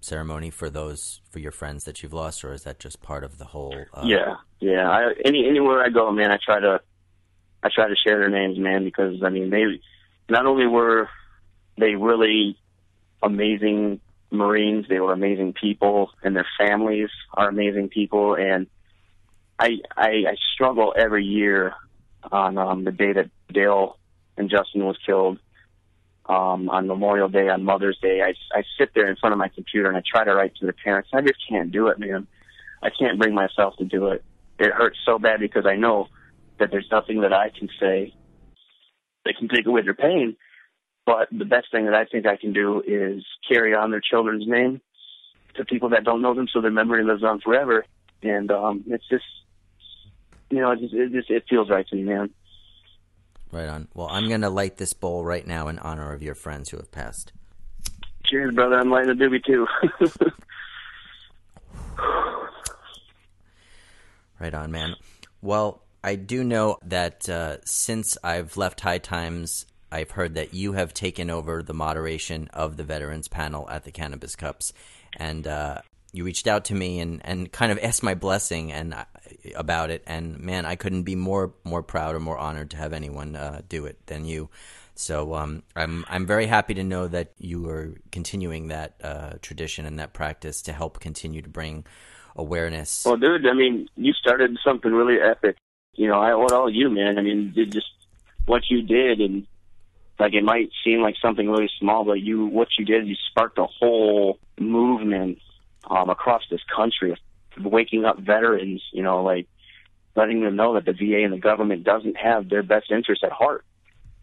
ceremony 0.00 0.50
for 0.50 0.70
those 0.70 1.20
for 1.30 1.38
your 1.38 1.52
friends 1.52 1.84
that 1.84 2.02
you've 2.02 2.12
lost, 2.12 2.44
or 2.44 2.52
is 2.52 2.64
that 2.64 2.80
just 2.80 3.02
part 3.02 3.22
of 3.22 3.38
the 3.38 3.44
whole? 3.44 3.86
Uh... 3.94 4.02
Yeah, 4.04 4.36
yeah. 4.58 4.90
I, 4.90 5.12
any 5.24 5.46
anywhere 5.48 5.84
I 5.84 5.90
go, 5.90 6.10
man, 6.10 6.32
I 6.32 6.38
try 6.44 6.58
to 6.58 6.80
I 7.62 7.68
try 7.72 7.88
to 7.88 7.94
share 7.96 8.18
their 8.18 8.30
names, 8.30 8.58
man, 8.58 8.84
because 8.84 9.22
I 9.22 9.28
mean 9.28 9.50
they 9.50 9.80
not 10.28 10.46
only 10.46 10.66
were 10.66 11.08
they 11.78 11.94
really 11.94 12.58
amazing 13.22 14.00
Marines, 14.30 14.86
they 14.88 15.00
were 15.00 15.12
amazing 15.12 15.54
people, 15.54 16.10
and 16.22 16.36
their 16.36 16.46
families 16.58 17.08
are 17.34 17.48
amazing 17.48 17.88
people, 17.88 18.34
and 18.34 18.66
I 19.58 19.78
I, 19.96 20.08
I 20.28 20.36
struggle 20.54 20.94
every 20.96 21.24
year 21.24 21.74
on 22.30 22.58
um, 22.58 22.84
the 22.84 22.92
day 22.92 23.12
that 23.12 23.30
Dale 23.52 23.98
and 24.36 24.50
Justin 24.50 24.84
was 24.84 24.96
killed 25.04 25.38
um, 26.30 26.68
on 26.70 26.86
Memorial 26.86 27.28
Day, 27.28 27.48
on 27.48 27.64
Mother's 27.64 27.98
Day, 28.00 28.22
I, 28.22 28.34
I 28.56 28.62
sit 28.78 28.90
there 28.94 29.08
in 29.08 29.16
front 29.16 29.32
of 29.32 29.38
my 29.38 29.48
computer 29.48 29.88
and 29.88 29.96
I 29.96 30.02
try 30.08 30.24
to 30.24 30.32
write 30.32 30.54
to 30.56 30.66
the 30.66 30.72
parents. 30.72 31.10
I 31.12 31.22
just 31.22 31.40
can't 31.48 31.72
do 31.72 31.88
it, 31.88 31.98
man. 31.98 32.28
I 32.82 32.90
can't 32.96 33.18
bring 33.18 33.34
myself 33.34 33.76
to 33.78 33.84
do 33.84 34.08
it. 34.08 34.24
It 34.58 34.72
hurts 34.72 34.98
so 35.04 35.18
bad 35.18 35.40
because 35.40 35.66
I 35.66 35.74
know 35.74 36.06
that 36.58 36.70
there's 36.70 36.88
nothing 36.90 37.22
that 37.22 37.32
I 37.32 37.50
can 37.50 37.68
say 37.80 38.14
that 39.24 39.34
can 39.38 39.48
take 39.48 39.66
away 39.66 39.82
their 39.82 39.94
pain. 39.94 40.36
But 41.10 41.28
the 41.36 41.44
best 41.44 41.72
thing 41.72 41.86
that 41.86 41.94
I 41.94 42.04
think 42.04 42.24
I 42.24 42.36
can 42.36 42.52
do 42.52 42.84
is 42.86 43.24
carry 43.48 43.74
on 43.74 43.90
their 43.90 44.00
children's 44.00 44.46
name 44.46 44.80
to 45.56 45.64
people 45.64 45.88
that 45.88 46.04
don't 46.04 46.22
know 46.22 46.34
them, 46.34 46.46
so 46.46 46.60
their 46.60 46.70
memory 46.70 47.02
lives 47.02 47.24
on 47.24 47.40
forever. 47.40 47.84
And 48.22 48.48
um, 48.52 48.84
it's 48.86 49.08
just, 49.08 49.24
you 50.50 50.60
know, 50.60 50.70
it 50.70 50.78
just, 50.78 50.94
it 50.94 51.10
just 51.10 51.28
it 51.28 51.46
feels 51.50 51.68
right 51.68 51.84
to 51.88 51.96
me, 51.96 52.04
man. 52.04 52.30
Right 53.50 53.66
on. 53.66 53.88
Well, 53.92 54.06
I'm 54.08 54.28
going 54.28 54.42
to 54.42 54.50
light 54.50 54.76
this 54.76 54.92
bowl 54.92 55.24
right 55.24 55.44
now 55.44 55.66
in 55.66 55.80
honor 55.80 56.12
of 56.12 56.22
your 56.22 56.36
friends 56.36 56.70
who 56.70 56.76
have 56.76 56.92
passed. 56.92 57.32
Cheers, 58.26 58.54
brother. 58.54 58.78
I'm 58.78 58.88
lighting 58.88 59.10
a 59.10 59.14
doobie 59.16 59.44
too. 59.44 59.66
right 64.38 64.54
on, 64.54 64.70
man. 64.70 64.94
Well, 65.42 65.82
I 66.04 66.14
do 66.14 66.44
know 66.44 66.78
that 66.84 67.28
uh, 67.28 67.56
since 67.64 68.16
I've 68.22 68.56
left 68.56 68.82
High 68.82 68.98
Times, 68.98 69.66
I've 69.92 70.12
heard 70.12 70.34
that 70.34 70.54
you 70.54 70.72
have 70.72 70.94
taken 70.94 71.30
over 71.30 71.62
the 71.62 71.74
moderation 71.74 72.48
of 72.52 72.76
the 72.76 72.84
veterans 72.84 73.28
panel 73.28 73.68
at 73.70 73.84
the 73.84 73.90
Cannabis 73.90 74.36
Cups, 74.36 74.72
and 75.16 75.46
uh, 75.46 75.82
you 76.12 76.24
reached 76.24 76.46
out 76.46 76.64
to 76.66 76.74
me 76.74 77.00
and, 77.00 77.20
and 77.24 77.50
kind 77.50 77.72
of 77.72 77.78
asked 77.78 78.02
my 78.02 78.14
blessing 78.14 78.72
and 78.72 78.94
uh, 78.94 79.04
about 79.54 79.90
it. 79.90 80.02
And 80.06 80.38
man, 80.40 80.66
I 80.66 80.76
couldn't 80.76 81.04
be 81.04 81.16
more 81.16 81.54
more 81.64 81.82
proud 81.82 82.14
or 82.14 82.20
more 82.20 82.38
honored 82.38 82.70
to 82.70 82.76
have 82.76 82.92
anyone 82.92 83.36
uh, 83.36 83.62
do 83.68 83.86
it 83.86 84.06
than 84.06 84.24
you. 84.24 84.48
So 84.94 85.34
um, 85.34 85.62
I'm 85.74 86.04
I'm 86.08 86.26
very 86.26 86.46
happy 86.46 86.74
to 86.74 86.84
know 86.84 87.08
that 87.08 87.32
you 87.38 87.68
are 87.68 87.94
continuing 88.12 88.68
that 88.68 88.94
uh, 89.02 89.32
tradition 89.40 89.86
and 89.86 89.98
that 89.98 90.12
practice 90.12 90.62
to 90.62 90.72
help 90.72 91.00
continue 91.00 91.42
to 91.42 91.48
bring 91.48 91.84
awareness. 92.36 93.04
Well, 93.04 93.16
dude, 93.16 93.46
I 93.46 93.54
mean, 93.54 93.88
you 93.96 94.12
started 94.12 94.56
something 94.64 94.92
really 94.92 95.20
epic. 95.20 95.56
You 95.94 96.08
know, 96.08 96.20
I 96.20 96.32
owe 96.32 96.44
it 96.44 96.52
all 96.52 96.70
you, 96.70 96.90
man. 96.90 97.18
I 97.18 97.22
mean, 97.22 97.52
just 97.54 97.90
what 98.46 98.62
you 98.68 98.82
did, 98.82 99.20
and 99.20 99.46
like 100.20 100.34
it 100.34 100.44
might 100.44 100.70
seem 100.84 101.00
like 101.00 101.16
something 101.20 101.48
really 101.48 101.70
small, 101.78 102.04
but 102.04 102.20
you 102.20 102.46
what 102.46 102.68
you 102.78 102.84
did, 102.84 103.08
you 103.08 103.16
sparked 103.30 103.58
a 103.58 103.64
whole 103.64 104.38
movement 104.58 105.38
um, 105.88 106.10
across 106.10 106.42
this 106.50 106.60
country 106.74 107.12
of 107.12 107.64
waking 107.64 108.04
up 108.04 108.18
veterans. 108.18 108.82
You 108.92 109.02
know, 109.02 109.22
like 109.22 109.48
letting 110.14 110.42
them 110.42 110.56
know 110.56 110.74
that 110.74 110.84
the 110.84 110.92
VA 110.92 111.24
and 111.24 111.32
the 111.32 111.38
government 111.38 111.84
doesn't 111.84 112.16
have 112.16 112.48
their 112.48 112.62
best 112.62 112.90
interest 112.90 113.24
at 113.24 113.32
heart. 113.32 113.64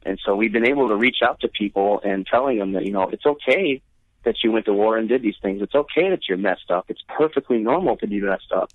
And 0.05 0.19
so 0.23 0.35
we've 0.35 0.53
been 0.53 0.67
able 0.67 0.87
to 0.89 0.95
reach 0.95 1.17
out 1.23 1.39
to 1.41 1.47
people 1.47 1.99
and 2.03 2.25
telling 2.25 2.59
them 2.59 2.73
that, 2.73 2.85
you 2.85 2.91
know, 2.91 3.09
it's 3.09 3.25
okay 3.25 3.81
that 4.23 4.35
you 4.43 4.51
went 4.51 4.65
to 4.65 4.73
war 4.73 4.97
and 4.97 5.09
did 5.09 5.21
these 5.21 5.35
things. 5.41 5.61
It's 5.61 5.75
okay 5.75 6.09
that 6.09 6.29
you're 6.29 6.37
messed 6.37 6.69
up. 6.69 6.85
It's 6.89 7.01
perfectly 7.09 7.57
normal 7.57 7.97
to 7.97 8.07
be 8.07 8.21
messed 8.21 8.51
up 8.53 8.71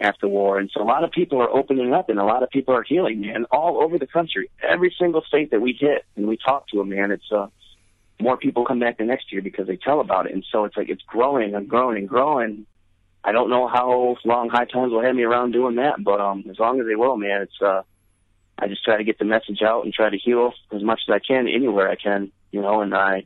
after 0.00 0.28
war. 0.28 0.58
And 0.58 0.70
so 0.72 0.82
a 0.82 0.84
lot 0.84 1.04
of 1.04 1.10
people 1.10 1.40
are 1.40 1.50
opening 1.50 1.92
up 1.92 2.08
and 2.08 2.18
a 2.18 2.24
lot 2.24 2.42
of 2.42 2.50
people 2.50 2.74
are 2.74 2.82
healing, 2.82 3.20
man, 3.20 3.46
all 3.50 3.82
over 3.82 3.98
the 3.98 4.06
country. 4.06 4.50
Every 4.62 4.94
single 4.98 5.22
state 5.22 5.50
that 5.50 5.60
we 5.60 5.76
hit 5.78 6.04
and 6.16 6.26
we 6.26 6.36
talk 6.36 6.68
to 6.68 6.78
them, 6.78 6.90
man, 6.90 7.10
it's, 7.10 7.30
uh, 7.32 7.48
more 8.20 8.36
people 8.36 8.64
come 8.64 8.80
back 8.80 8.98
the 8.98 9.04
next 9.04 9.32
year 9.32 9.42
because 9.42 9.66
they 9.66 9.76
tell 9.76 10.00
about 10.00 10.26
it. 10.26 10.32
And 10.32 10.44
so 10.50 10.64
it's 10.64 10.76
like, 10.76 10.88
it's 10.88 11.02
growing 11.02 11.54
and 11.54 11.68
growing 11.68 11.98
and 11.98 12.08
growing. 12.08 12.66
I 13.22 13.32
don't 13.32 13.50
know 13.50 13.68
how 13.68 14.16
long 14.24 14.48
High 14.48 14.64
Times 14.64 14.92
will 14.92 15.02
have 15.02 15.14
me 15.14 15.22
around 15.22 15.52
doing 15.52 15.76
that, 15.76 16.02
but, 16.02 16.20
um, 16.20 16.44
as 16.50 16.58
long 16.58 16.80
as 16.80 16.86
they 16.86 16.96
will, 16.96 17.16
man, 17.16 17.42
it's, 17.42 17.60
uh, 17.60 17.82
I 18.58 18.66
just 18.66 18.84
try 18.84 18.96
to 18.96 19.04
get 19.04 19.18
the 19.18 19.24
message 19.24 19.62
out 19.62 19.84
and 19.84 19.94
try 19.94 20.10
to 20.10 20.18
heal 20.18 20.52
as 20.72 20.82
much 20.82 21.00
as 21.08 21.12
I 21.12 21.20
can 21.20 21.46
anywhere 21.46 21.88
I 21.88 21.96
can, 21.96 22.32
you 22.50 22.60
know, 22.60 22.80
and 22.80 22.92
I, 22.94 23.24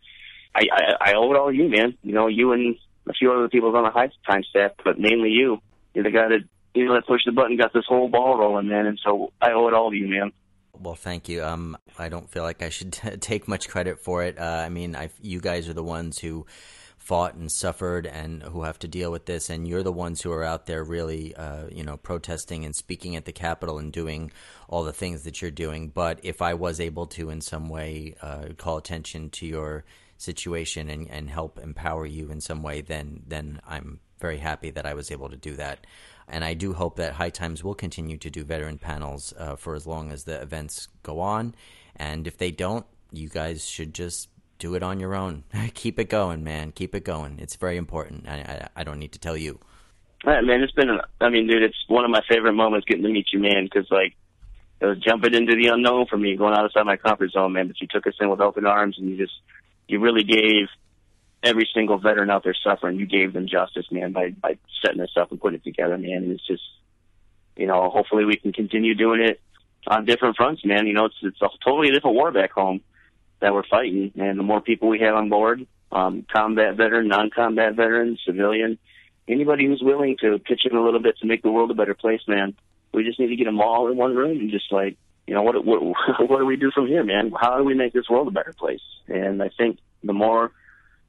I, 0.54 0.62
I, 0.70 1.10
I 1.10 1.14
owe 1.14 1.32
it 1.32 1.38
all 1.38 1.50
to 1.50 1.56
you, 1.56 1.68
man. 1.68 1.96
You 2.02 2.12
know, 2.12 2.26
you 2.26 2.52
and 2.52 2.76
a 3.08 3.14
few 3.14 3.32
other 3.32 3.48
people 3.48 3.74
on 3.74 3.84
the 3.84 3.90
High 3.90 4.10
Times 4.28 4.46
staff, 4.50 4.72
but 4.84 4.98
mainly 4.98 5.30
you. 5.30 5.58
You're 5.94 6.04
the 6.04 6.10
guy 6.10 6.28
that, 6.28 6.44
you 6.74 6.86
know, 6.86 6.94
that 6.94 7.06
pushed 7.06 7.26
the 7.26 7.32
button, 7.32 7.56
got 7.56 7.72
this 7.72 7.84
whole 7.86 8.08
ball 8.08 8.38
rolling, 8.38 8.68
man. 8.68 8.86
And 8.86 9.00
so 9.04 9.32
I 9.40 9.52
owe 9.52 9.68
it 9.68 9.74
all 9.74 9.90
to 9.90 9.96
you, 9.96 10.08
man. 10.08 10.32
Well, 10.78 10.94
thank 10.94 11.28
you. 11.28 11.44
Um, 11.44 11.76
I 11.98 12.08
don't 12.08 12.28
feel 12.30 12.42
like 12.42 12.62
I 12.62 12.70
should 12.70 12.92
take 13.20 13.46
much 13.46 13.68
credit 13.68 14.00
for 14.00 14.24
it. 14.24 14.38
Uh, 14.38 14.62
I 14.64 14.68
mean, 14.68 14.96
I, 14.96 15.10
you 15.20 15.40
guys 15.40 15.68
are 15.68 15.74
the 15.74 15.84
ones 15.84 16.18
who 16.18 16.46
fought 17.02 17.34
and 17.34 17.50
suffered 17.50 18.06
and 18.06 18.44
who 18.44 18.62
have 18.62 18.78
to 18.78 18.86
deal 18.86 19.10
with 19.10 19.26
this 19.26 19.50
and 19.50 19.66
you're 19.66 19.82
the 19.82 19.90
ones 19.90 20.22
who 20.22 20.30
are 20.30 20.44
out 20.44 20.66
there 20.66 20.84
really 20.84 21.34
uh, 21.34 21.64
you 21.68 21.82
know 21.82 21.96
protesting 21.96 22.64
and 22.64 22.76
speaking 22.76 23.16
at 23.16 23.24
the 23.24 23.32
capitol 23.32 23.76
and 23.80 23.92
doing 23.92 24.30
all 24.68 24.84
the 24.84 24.92
things 24.92 25.24
that 25.24 25.42
you're 25.42 25.50
doing 25.50 25.88
but 25.88 26.20
if 26.22 26.40
i 26.40 26.54
was 26.54 26.78
able 26.78 27.04
to 27.04 27.28
in 27.28 27.40
some 27.40 27.68
way 27.68 28.14
uh, 28.22 28.44
call 28.56 28.76
attention 28.76 29.28
to 29.30 29.44
your 29.44 29.84
situation 30.16 30.88
and, 30.88 31.10
and 31.10 31.28
help 31.28 31.58
empower 31.58 32.06
you 32.06 32.30
in 32.30 32.40
some 32.40 32.62
way 32.62 32.80
then 32.80 33.20
then 33.26 33.60
i'm 33.66 33.98
very 34.20 34.38
happy 34.38 34.70
that 34.70 34.86
i 34.86 34.94
was 34.94 35.10
able 35.10 35.28
to 35.28 35.36
do 35.36 35.56
that 35.56 35.84
and 36.32 36.44
i 36.44 36.54
do 36.54 36.72
hope 36.72 36.96
that 36.96 37.12
high 37.14 37.30
times 37.30 37.62
will 37.62 37.74
continue 37.74 38.16
to 38.16 38.30
do 38.30 38.42
veteran 38.42 38.78
panels 38.78 39.32
uh, 39.38 39.54
for 39.54 39.74
as 39.74 39.86
long 39.86 40.10
as 40.10 40.24
the 40.24 40.40
events 40.42 40.88
go 41.02 41.20
on 41.20 41.54
and 41.96 42.26
if 42.26 42.36
they 42.38 42.50
don't 42.50 42.86
you 43.12 43.28
guys 43.28 43.68
should 43.68 43.94
just 43.94 44.28
do 44.62 44.76
it 44.76 44.82
on 44.82 45.00
your 45.00 45.14
own. 45.16 45.42
Keep 45.74 45.98
it 45.98 46.08
going, 46.08 46.44
man. 46.44 46.70
Keep 46.70 46.94
it 46.94 47.04
going. 47.04 47.38
It's 47.40 47.56
very 47.56 47.76
important. 47.76 48.28
I, 48.28 48.36
I, 48.36 48.68
I 48.76 48.84
don't 48.84 49.00
need 49.00 49.12
to 49.12 49.18
tell 49.18 49.36
you. 49.36 49.58
Right, 50.24 50.42
man. 50.42 50.62
It's 50.62 50.72
been, 50.72 50.88
I 51.20 51.28
mean, 51.30 51.48
dude, 51.48 51.64
it's 51.64 51.84
one 51.88 52.04
of 52.04 52.12
my 52.12 52.20
favorite 52.28 52.52
moments 52.52 52.86
getting 52.86 53.02
to 53.02 53.10
meet 53.10 53.26
you, 53.32 53.40
man, 53.40 53.64
because, 53.64 53.90
like, 53.90 54.14
it 54.80 54.86
was 54.86 54.98
jumping 54.98 55.34
into 55.34 55.56
the 55.56 55.66
unknown 55.72 56.06
for 56.06 56.16
me, 56.16 56.36
going 56.36 56.54
outside 56.56 56.86
my 56.86 56.96
comfort 56.96 57.32
zone, 57.32 57.52
man. 57.52 57.66
But 57.66 57.80
you 57.80 57.88
took 57.90 58.06
us 58.06 58.14
in 58.20 58.30
with 58.30 58.40
open 58.40 58.64
arms, 58.64 58.98
and 58.98 59.08
you 59.10 59.16
just, 59.16 59.34
you 59.88 59.98
really 59.98 60.22
gave 60.22 60.68
every 61.42 61.68
single 61.74 61.98
veteran 61.98 62.30
out 62.30 62.44
there 62.44 62.54
suffering, 62.54 62.98
you 62.98 63.06
gave 63.06 63.32
them 63.32 63.48
justice, 63.48 63.86
man, 63.90 64.12
by 64.12 64.30
by 64.30 64.58
setting 64.82 65.00
this 65.00 65.16
up 65.16 65.30
and 65.30 65.40
putting 65.40 65.58
it 65.58 65.64
together, 65.64 65.98
man. 65.98 66.24
And 66.24 66.32
it's 66.32 66.46
just, 66.46 66.62
you 67.56 67.66
know, 67.66 67.90
hopefully 67.90 68.24
we 68.24 68.36
can 68.36 68.52
continue 68.52 68.94
doing 68.94 69.20
it 69.20 69.40
on 69.86 70.04
different 70.04 70.36
fronts, 70.36 70.64
man. 70.64 70.86
You 70.86 70.94
know, 70.94 71.06
it's 71.06 71.16
it's 71.22 71.42
a 71.42 71.48
totally 71.64 71.90
different 71.90 72.16
war 72.16 72.30
back 72.30 72.52
home 72.52 72.80
that 73.40 73.52
we're 73.52 73.66
fighting, 73.68 74.12
and 74.16 74.38
the 74.38 74.44
more 74.44 74.60
people 74.60 74.88
we 74.88 75.00
have 75.00 75.16
on 75.16 75.28
board, 75.28 75.66
um, 75.90 76.24
combat 76.32 76.76
veteran, 76.76 77.08
non-combat 77.08 77.74
veteran, 77.74 78.16
civilian, 78.24 78.78
anybody 79.28 79.66
who's 79.66 79.82
willing 79.82 80.16
to 80.20 80.38
pitch 80.38 80.62
in 80.64 80.76
a 80.76 80.82
little 80.82 81.00
bit 81.00 81.18
to 81.18 81.26
make 81.26 81.42
the 81.42 81.50
world 81.50 81.70
a 81.70 81.74
better 81.74 81.94
place, 81.94 82.20
man. 82.28 82.54
We 82.92 83.04
just 83.04 83.18
need 83.18 83.28
to 83.28 83.36
get 83.36 83.44
them 83.44 83.60
all 83.60 83.90
in 83.90 83.96
one 83.96 84.14
room 84.14 84.38
and 84.38 84.50
just 84.50 84.70
like, 84.70 84.96
you 85.26 85.34
know, 85.34 85.42
what 85.42 85.64
what 85.64 85.82
what 86.28 86.38
do 86.38 86.46
we 86.46 86.56
do 86.56 86.70
from 86.70 86.86
here, 86.86 87.02
man? 87.02 87.32
How 87.38 87.58
do 87.58 87.64
we 87.64 87.74
make 87.74 87.92
this 87.92 88.08
world 88.08 88.28
a 88.28 88.32
better 88.32 88.52
place? 88.52 88.82
And 89.08 89.42
I 89.42 89.50
think 89.56 89.78
the 90.04 90.12
more 90.12 90.52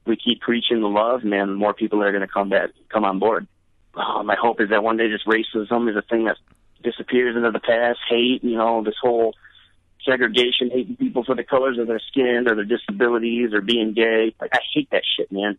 we 0.06 0.16
keep 0.16 0.40
preaching 0.40 0.80
the 0.80 0.88
love, 0.88 1.24
man, 1.24 1.48
the 1.48 1.54
more 1.54 1.74
people 1.74 2.02
are 2.02 2.12
going 2.12 2.26
to 2.26 2.32
come 2.32 2.48
back, 2.48 2.70
come 2.90 3.04
on 3.04 3.18
board. 3.18 3.46
Uh, 3.94 4.22
my 4.22 4.36
hope 4.40 4.60
is 4.60 4.70
that 4.70 4.82
one 4.82 4.96
day 4.96 5.08
just 5.08 5.26
racism 5.26 5.88
is 5.88 5.96
a 5.96 6.02
thing 6.02 6.24
that 6.24 6.36
disappears 6.82 7.36
into 7.36 7.50
the 7.50 7.60
past. 7.60 7.98
Hate, 8.08 8.42
you 8.42 8.56
know, 8.56 8.82
this 8.82 8.96
whole 9.00 9.34
segregation, 10.04 10.70
hating 10.70 10.96
people 10.96 11.24
for 11.24 11.34
the 11.34 11.44
colors 11.44 11.78
of 11.78 11.86
their 11.86 12.00
skin 12.10 12.44
or 12.48 12.54
their 12.54 12.64
disabilities 12.64 13.52
or 13.52 13.60
being 13.60 13.94
gay. 13.94 14.34
Like 14.40 14.50
I 14.52 14.60
hate 14.74 14.90
that 14.90 15.02
shit, 15.16 15.30
man. 15.32 15.58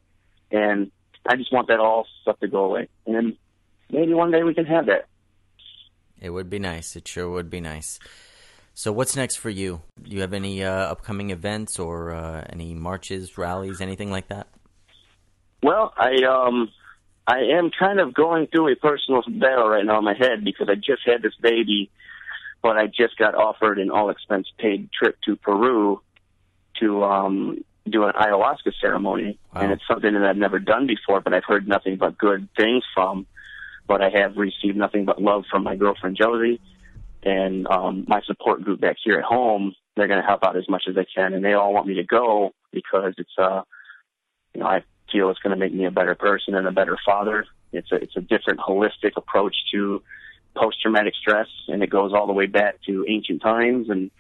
And 0.52 0.92
I 1.26 1.36
just 1.36 1.52
want 1.52 1.70
that 1.70 1.80
all 1.80 2.06
stuff 2.22 2.40
to 2.40 2.48
go 2.48 2.66
away. 2.66 2.90
And 3.08 3.38
maybe 3.90 4.14
one 4.14 4.32
day 4.32 4.44
we 4.44 4.54
can 4.54 4.66
have 4.66 4.88
that. 4.88 5.08
It 6.22 6.30
would 6.30 6.50
be 6.50 6.60
nice. 6.60 6.96
It 6.96 7.08
sure 7.08 7.30
would 7.30 7.50
be 7.50 7.62
nice. 7.62 8.00
So 8.76 8.92
what's 8.92 9.16
next 9.16 9.38
for 9.38 9.50
you? 9.50 9.82
Do 10.04 10.12
you 10.12 10.22
have 10.22 10.34
any 10.34 10.64
uh, 10.64 10.72
upcoming 10.72 11.32
events 11.32 11.80
or 11.80 12.12
uh, 12.12 12.46
any 12.50 12.74
marches, 12.74 13.38
rallies, 13.38 13.82
anything 13.82 14.12
like 14.12 14.28
that? 14.28 14.48
Well, 15.64 15.94
I 15.98 16.24
um 16.26 16.70
I 17.26 17.40
am 17.58 17.72
kind 17.72 18.00
of 18.00 18.14
going 18.14 18.48
through 18.48 18.72
a 18.72 18.76
personal 18.76 19.24
battle 19.28 19.68
right 19.68 19.84
now 19.84 19.98
in 19.98 20.04
my 20.04 20.14
head 20.14 20.44
because 20.44 20.68
I 20.70 20.76
just 20.76 21.02
had 21.06 21.24
this 21.24 21.34
baby 21.42 21.90
but 22.66 22.78
I 22.78 22.88
just 22.88 23.16
got 23.20 23.36
offered 23.36 23.78
an 23.78 23.92
all 23.92 24.10
expense 24.10 24.48
paid 24.58 24.90
trip 24.92 25.18
to 25.26 25.36
Peru 25.36 26.02
to 26.80 27.04
um, 27.04 27.64
do 27.88 28.06
an 28.06 28.14
ayahuasca 28.14 28.74
ceremony, 28.82 29.38
wow. 29.54 29.62
and 29.62 29.72
it's 29.72 29.84
something 29.88 30.12
that 30.12 30.24
I've 30.24 30.36
never 30.36 30.58
done 30.58 30.88
before, 30.88 31.22
but 31.22 31.32
I've 31.32 31.44
heard 31.44 31.68
nothing 31.68 31.98
but 31.98 32.18
good 32.18 32.50
things 32.58 32.84
from. 32.96 33.28
But 33.88 34.02
I 34.02 34.10
have 34.10 34.36
received 34.38 34.76
nothing 34.76 35.06
but 35.06 35.22
love 35.22 35.44
from 35.52 35.64
my 35.64 35.76
girlfriend 35.76 36.18
Josie 36.18 36.60
and 37.26 37.68
um, 37.68 38.06
my 38.08 38.22
support 38.22 38.64
group 38.64 38.80
back 38.80 38.98
here 39.04 39.18
at 39.18 39.26
home. 39.26 39.76
They're 39.96 40.08
going 40.08 40.22
to 40.22 40.28
help 40.28 40.44
out 40.44 40.56
as 40.56 40.70
much 40.70 40.84
as 40.88 40.96
they 40.96 41.06
can, 41.06 41.34
and 41.34 41.44
they 41.44 41.54
all 41.54 41.74
want 41.74 41.88
me 41.88 41.96
to 41.96 42.04
go 42.04 42.54
because 42.72 43.14
it's 43.18 43.38
uh, 43.38 43.64
you 44.54 44.62
know, 44.62 44.68
I 44.68 44.84
feel 45.12 45.30
it's 45.30 45.40
going 45.40 45.52
to 45.52 45.60
make 45.60 45.74
me 45.74 45.86
a 45.86 45.92
better 45.92 46.16
person 46.16 46.56
and 46.56 46.68
a 46.68 46.72
better 46.72 46.98
father. 47.06 47.46
It's 47.72 47.92
a 47.92 47.96
it's 47.96 48.16
a 48.16 48.22
different 48.22 48.60
holistic 48.60 49.14
approach 49.18 49.56
to 49.72 50.02
post 50.56 50.82
traumatic 50.82 51.14
stress, 51.16 51.48
and 51.68 51.84
it 51.84 51.90
goes 51.90 52.14
all 52.14 52.28
the 52.28 52.34
way 52.34 52.46
back 52.46 52.82
to 52.88 53.06
ancient 53.08 53.42
times, 53.42 53.90
and 53.90 54.12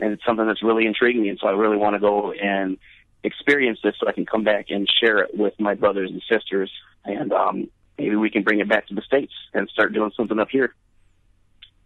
and 0.00 0.12
it's 0.12 0.24
something 0.24 0.46
that's 0.46 0.62
really 0.62 0.86
intriguing 0.86 1.22
me, 1.22 1.28
and 1.28 1.38
So 1.40 1.46
I 1.46 1.52
really 1.52 1.76
want 1.76 1.94
to 1.94 2.00
go 2.00 2.32
and 2.32 2.78
experience 3.22 3.78
this 3.82 3.94
so 3.98 4.08
I 4.08 4.12
can 4.12 4.26
come 4.26 4.44
back 4.44 4.66
and 4.70 4.88
share 5.00 5.18
it 5.18 5.36
with 5.36 5.54
my 5.58 5.74
brothers 5.74 6.10
and 6.10 6.22
sisters, 6.28 6.70
and 7.04 7.32
um, 7.32 7.70
maybe 7.98 8.16
we 8.16 8.30
can 8.30 8.42
bring 8.42 8.60
it 8.60 8.68
back 8.68 8.88
to 8.88 8.94
the 8.94 9.02
states 9.02 9.32
and 9.52 9.68
start 9.70 9.92
doing 9.92 10.10
something 10.16 10.38
up 10.38 10.48
here. 10.50 10.74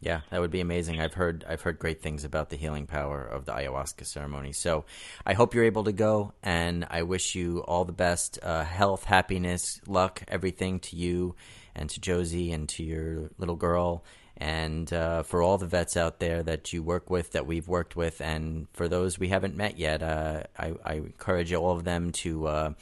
Yeah, 0.00 0.20
that 0.30 0.40
would 0.40 0.52
be 0.52 0.60
amazing. 0.60 1.00
I've 1.00 1.14
heard 1.14 1.44
I've 1.48 1.62
heard 1.62 1.78
great 1.78 2.02
things 2.02 2.24
about 2.24 2.50
the 2.50 2.56
healing 2.56 2.86
power 2.86 3.20
of 3.20 3.46
the 3.46 3.52
ayahuasca 3.52 4.06
ceremony. 4.06 4.52
So, 4.52 4.84
I 5.26 5.34
hope 5.34 5.54
you're 5.54 5.64
able 5.64 5.84
to 5.84 5.92
go, 5.92 6.34
and 6.42 6.86
I 6.88 7.02
wish 7.02 7.34
you 7.34 7.64
all 7.66 7.84
the 7.84 7.92
best, 7.92 8.38
uh, 8.42 8.62
health, 8.62 9.04
happiness, 9.04 9.80
luck, 9.88 10.22
everything 10.28 10.78
to 10.80 10.96
you 10.96 11.34
and 11.74 11.90
to 11.90 12.00
Josie 12.00 12.52
and 12.52 12.68
to 12.70 12.84
your 12.84 13.30
little 13.38 13.56
girl. 13.56 14.04
And 14.36 14.92
uh, 14.92 15.24
for 15.24 15.42
all 15.42 15.58
the 15.58 15.66
vets 15.66 15.96
out 15.96 16.20
there 16.20 16.44
that 16.44 16.72
you 16.72 16.80
work 16.80 17.10
with, 17.10 17.32
that 17.32 17.46
we've 17.46 17.66
worked 17.66 17.96
with, 17.96 18.20
and 18.20 18.68
for 18.72 18.86
those 18.86 19.18
we 19.18 19.28
haven't 19.28 19.56
met 19.56 19.78
yet, 19.78 20.00
uh, 20.00 20.44
I, 20.56 20.74
I, 20.84 20.94
encourage 20.94 21.52
all 21.52 21.72
of 21.76 21.82
them 21.82 22.12
to 22.12 22.46
uh, 22.46 22.72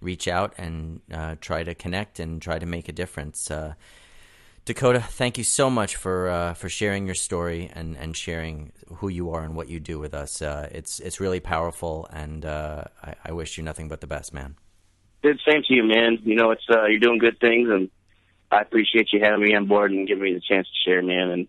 reach 0.00 0.26
out 0.26 0.54
and 0.58 1.00
uh, 1.12 1.36
try 1.40 1.62
to 1.62 1.76
connect 1.76 2.18
and 2.18 2.42
try 2.42 2.58
to 2.58 2.66
make 2.66 2.88
a 2.88 2.92
difference. 2.92 3.48
Uh, 4.68 4.74
Dakota, 4.74 5.00
thank 5.00 5.38
you 5.38 5.44
so 5.44 5.70
much 5.70 5.96
for 5.96 6.28
uh, 6.28 6.52
for 6.54 6.68
sharing 6.68 7.06
your 7.06 7.14
story 7.14 7.70
and, 7.72 7.96
and 7.96 8.14
sharing 8.14 8.72
who 8.96 9.08
you 9.08 9.30
are 9.30 9.42
and 9.42 9.56
what 9.56 9.68
you 9.68 9.80
do 9.80 9.98
with 9.98 10.12
us. 10.12 10.42
it's 10.42 11.00
it's 11.00 11.20
really 11.20 11.40
powerful, 11.40 12.06
and 12.12 12.44
I, 12.44 13.14
I 13.24 13.32
wish 13.32 13.56
you 13.56 13.64
nothing 13.64 13.88
but 13.88 14.00
the 14.00 14.06
best, 14.06 14.34
man. 14.34 14.56
Good, 15.22 15.40
same 15.48 15.62
to 15.66 15.74
you, 15.74 15.84
man. 15.84 16.18
You 16.22 16.36
know, 16.36 16.50
it's 16.50 16.64
you're 16.68 16.98
doing 16.98 17.18
good 17.18 17.40
things, 17.40 17.70
and 17.70 17.90
I 18.50 18.60
appreciate 18.60 19.08
you 19.12 19.20
having 19.20 19.42
me 19.42 19.54
on 19.54 19.66
board 19.66 19.90
and 19.90 20.06
giving 20.06 20.24
me 20.24 20.34
the 20.34 20.40
chance 20.40 20.66
to 20.66 20.90
share, 20.90 21.02
man. 21.02 21.30
And 21.30 21.48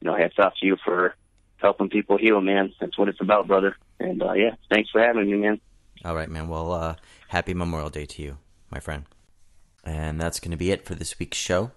you 0.00 0.10
know, 0.10 0.16
hats 0.16 0.38
off 0.38 0.54
to 0.60 0.66
you 0.66 0.76
for 0.84 1.14
helping 1.58 1.90
people 1.90 2.16
heal, 2.16 2.40
man. 2.40 2.72
That's 2.80 2.96
what 2.96 3.08
it's 3.08 3.20
about, 3.20 3.46
brother. 3.46 3.76
And 4.00 4.22
uh, 4.22 4.32
yeah, 4.32 4.54
thanks 4.70 4.90
for 4.90 5.02
having 5.02 5.30
me, 5.30 5.36
man. 5.36 5.60
All 6.04 6.14
right, 6.14 6.30
man. 6.30 6.48
Well, 6.48 6.72
uh, 6.72 6.94
happy 7.28 7.52
Memorial 7.52 7.90
Day 7.90 8.06
to 8.06 8.22
you, 8.22 8.38
my 8.70 8.80
friend. 8.80 9.04
And 9.84 10.18
that's 10.18 10.40
going 10.40 10.52
to 10.52 10.56
be 10.56 10.70
it 10.70 10.86
for 10.86 10.94
this 10.94 11.18
week's 11.18 11.36
show. 11.36 11.70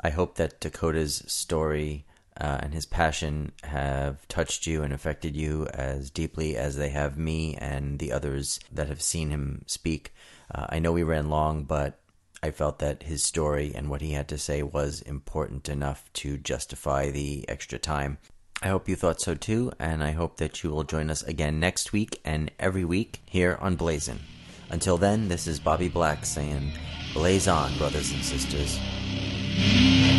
I 0.00 0.10
hope 0.10 0.36
that 0.36 0.60
Dakota's 0.60 1.22
story 1.26 2.04
uh, 2.40 2.58
and 2.62 2.74
his 2.74 2.86
passion 2.86 3.52
have 3.64 4.26
touched 4.28 4.66
you 4.66 4.82
and 4.82 4.92
affected 4.92 5.34
you 5.36 5.66
as 5.68 6.10
deeply 6.10 6.56
as 6.56 6.76
they 6.76 6.90
have 6.90 7.16
me 7.16 7.56
and 7.56 7.98
the 7.98 8.12
others 8.12 8.60
that 8.70 8.88
have 8.88 9.00
seen 9.00 9.30
him 9.30 9.64
speak. 9.66 10.12
Uh, 10.54 10.66
I 10.68 10.78
know 10.78 10.92
we 10.92 11.02
ran 11.02 11.30
long, 11.30 11.64
but 11.64 11.98
I 12.42 12.50
felt 12.50 12.78
that 12.80 13.04
his 13.04 13.24
story 13.24 13.72
and 13.74 13.88
what 13.88 14.02
he 14.02 14.12
had 14.12 14.28
to 14.28 14.38
say 14.38 14.62
was 14.62 15.00
important 15.02 15.68
enough 15.68 16.10
to 16.14 16.36
justify 16.36 17.10
the 17.10 17.48
extra 17.48 17.78
time. 17.78 18.18
I 18.62 18.68
hope 18.68 18.88
you 18.88 18.96
thought 18.96 19.20
so 19.20 19.34
too, 19.34 19.72
and 19.78 20.02
I 20.02 20.12
hope 20.12 20.36
that 20.38 20.62
you 20.62 20.70
will 20.70 20.84
join 20.84 21.10
us 21.10 21.22
again 21.22 21.60
next 21.60 21.92
week 21.92 22.20
and 22.24 22.50
every 22.58 22.84
week 22.84 23.20
here 23.26 23.58
on 23.60 23.76
Blazin. 23.76 24.20
Until 24.70 24.96
then, 24.96 25.28
this 25.28 25.46
is 25.46 25.60
Bobby 25.60 25.88
Black 25.88 26.24
saying, 26.24 26.72
Blaze 27.12 27.48
on, 27.48 27.76
brothers 27.78 28.12
and 28.12 28.24
sisters. 28.24 28.78
Yeah. 29.58 30.15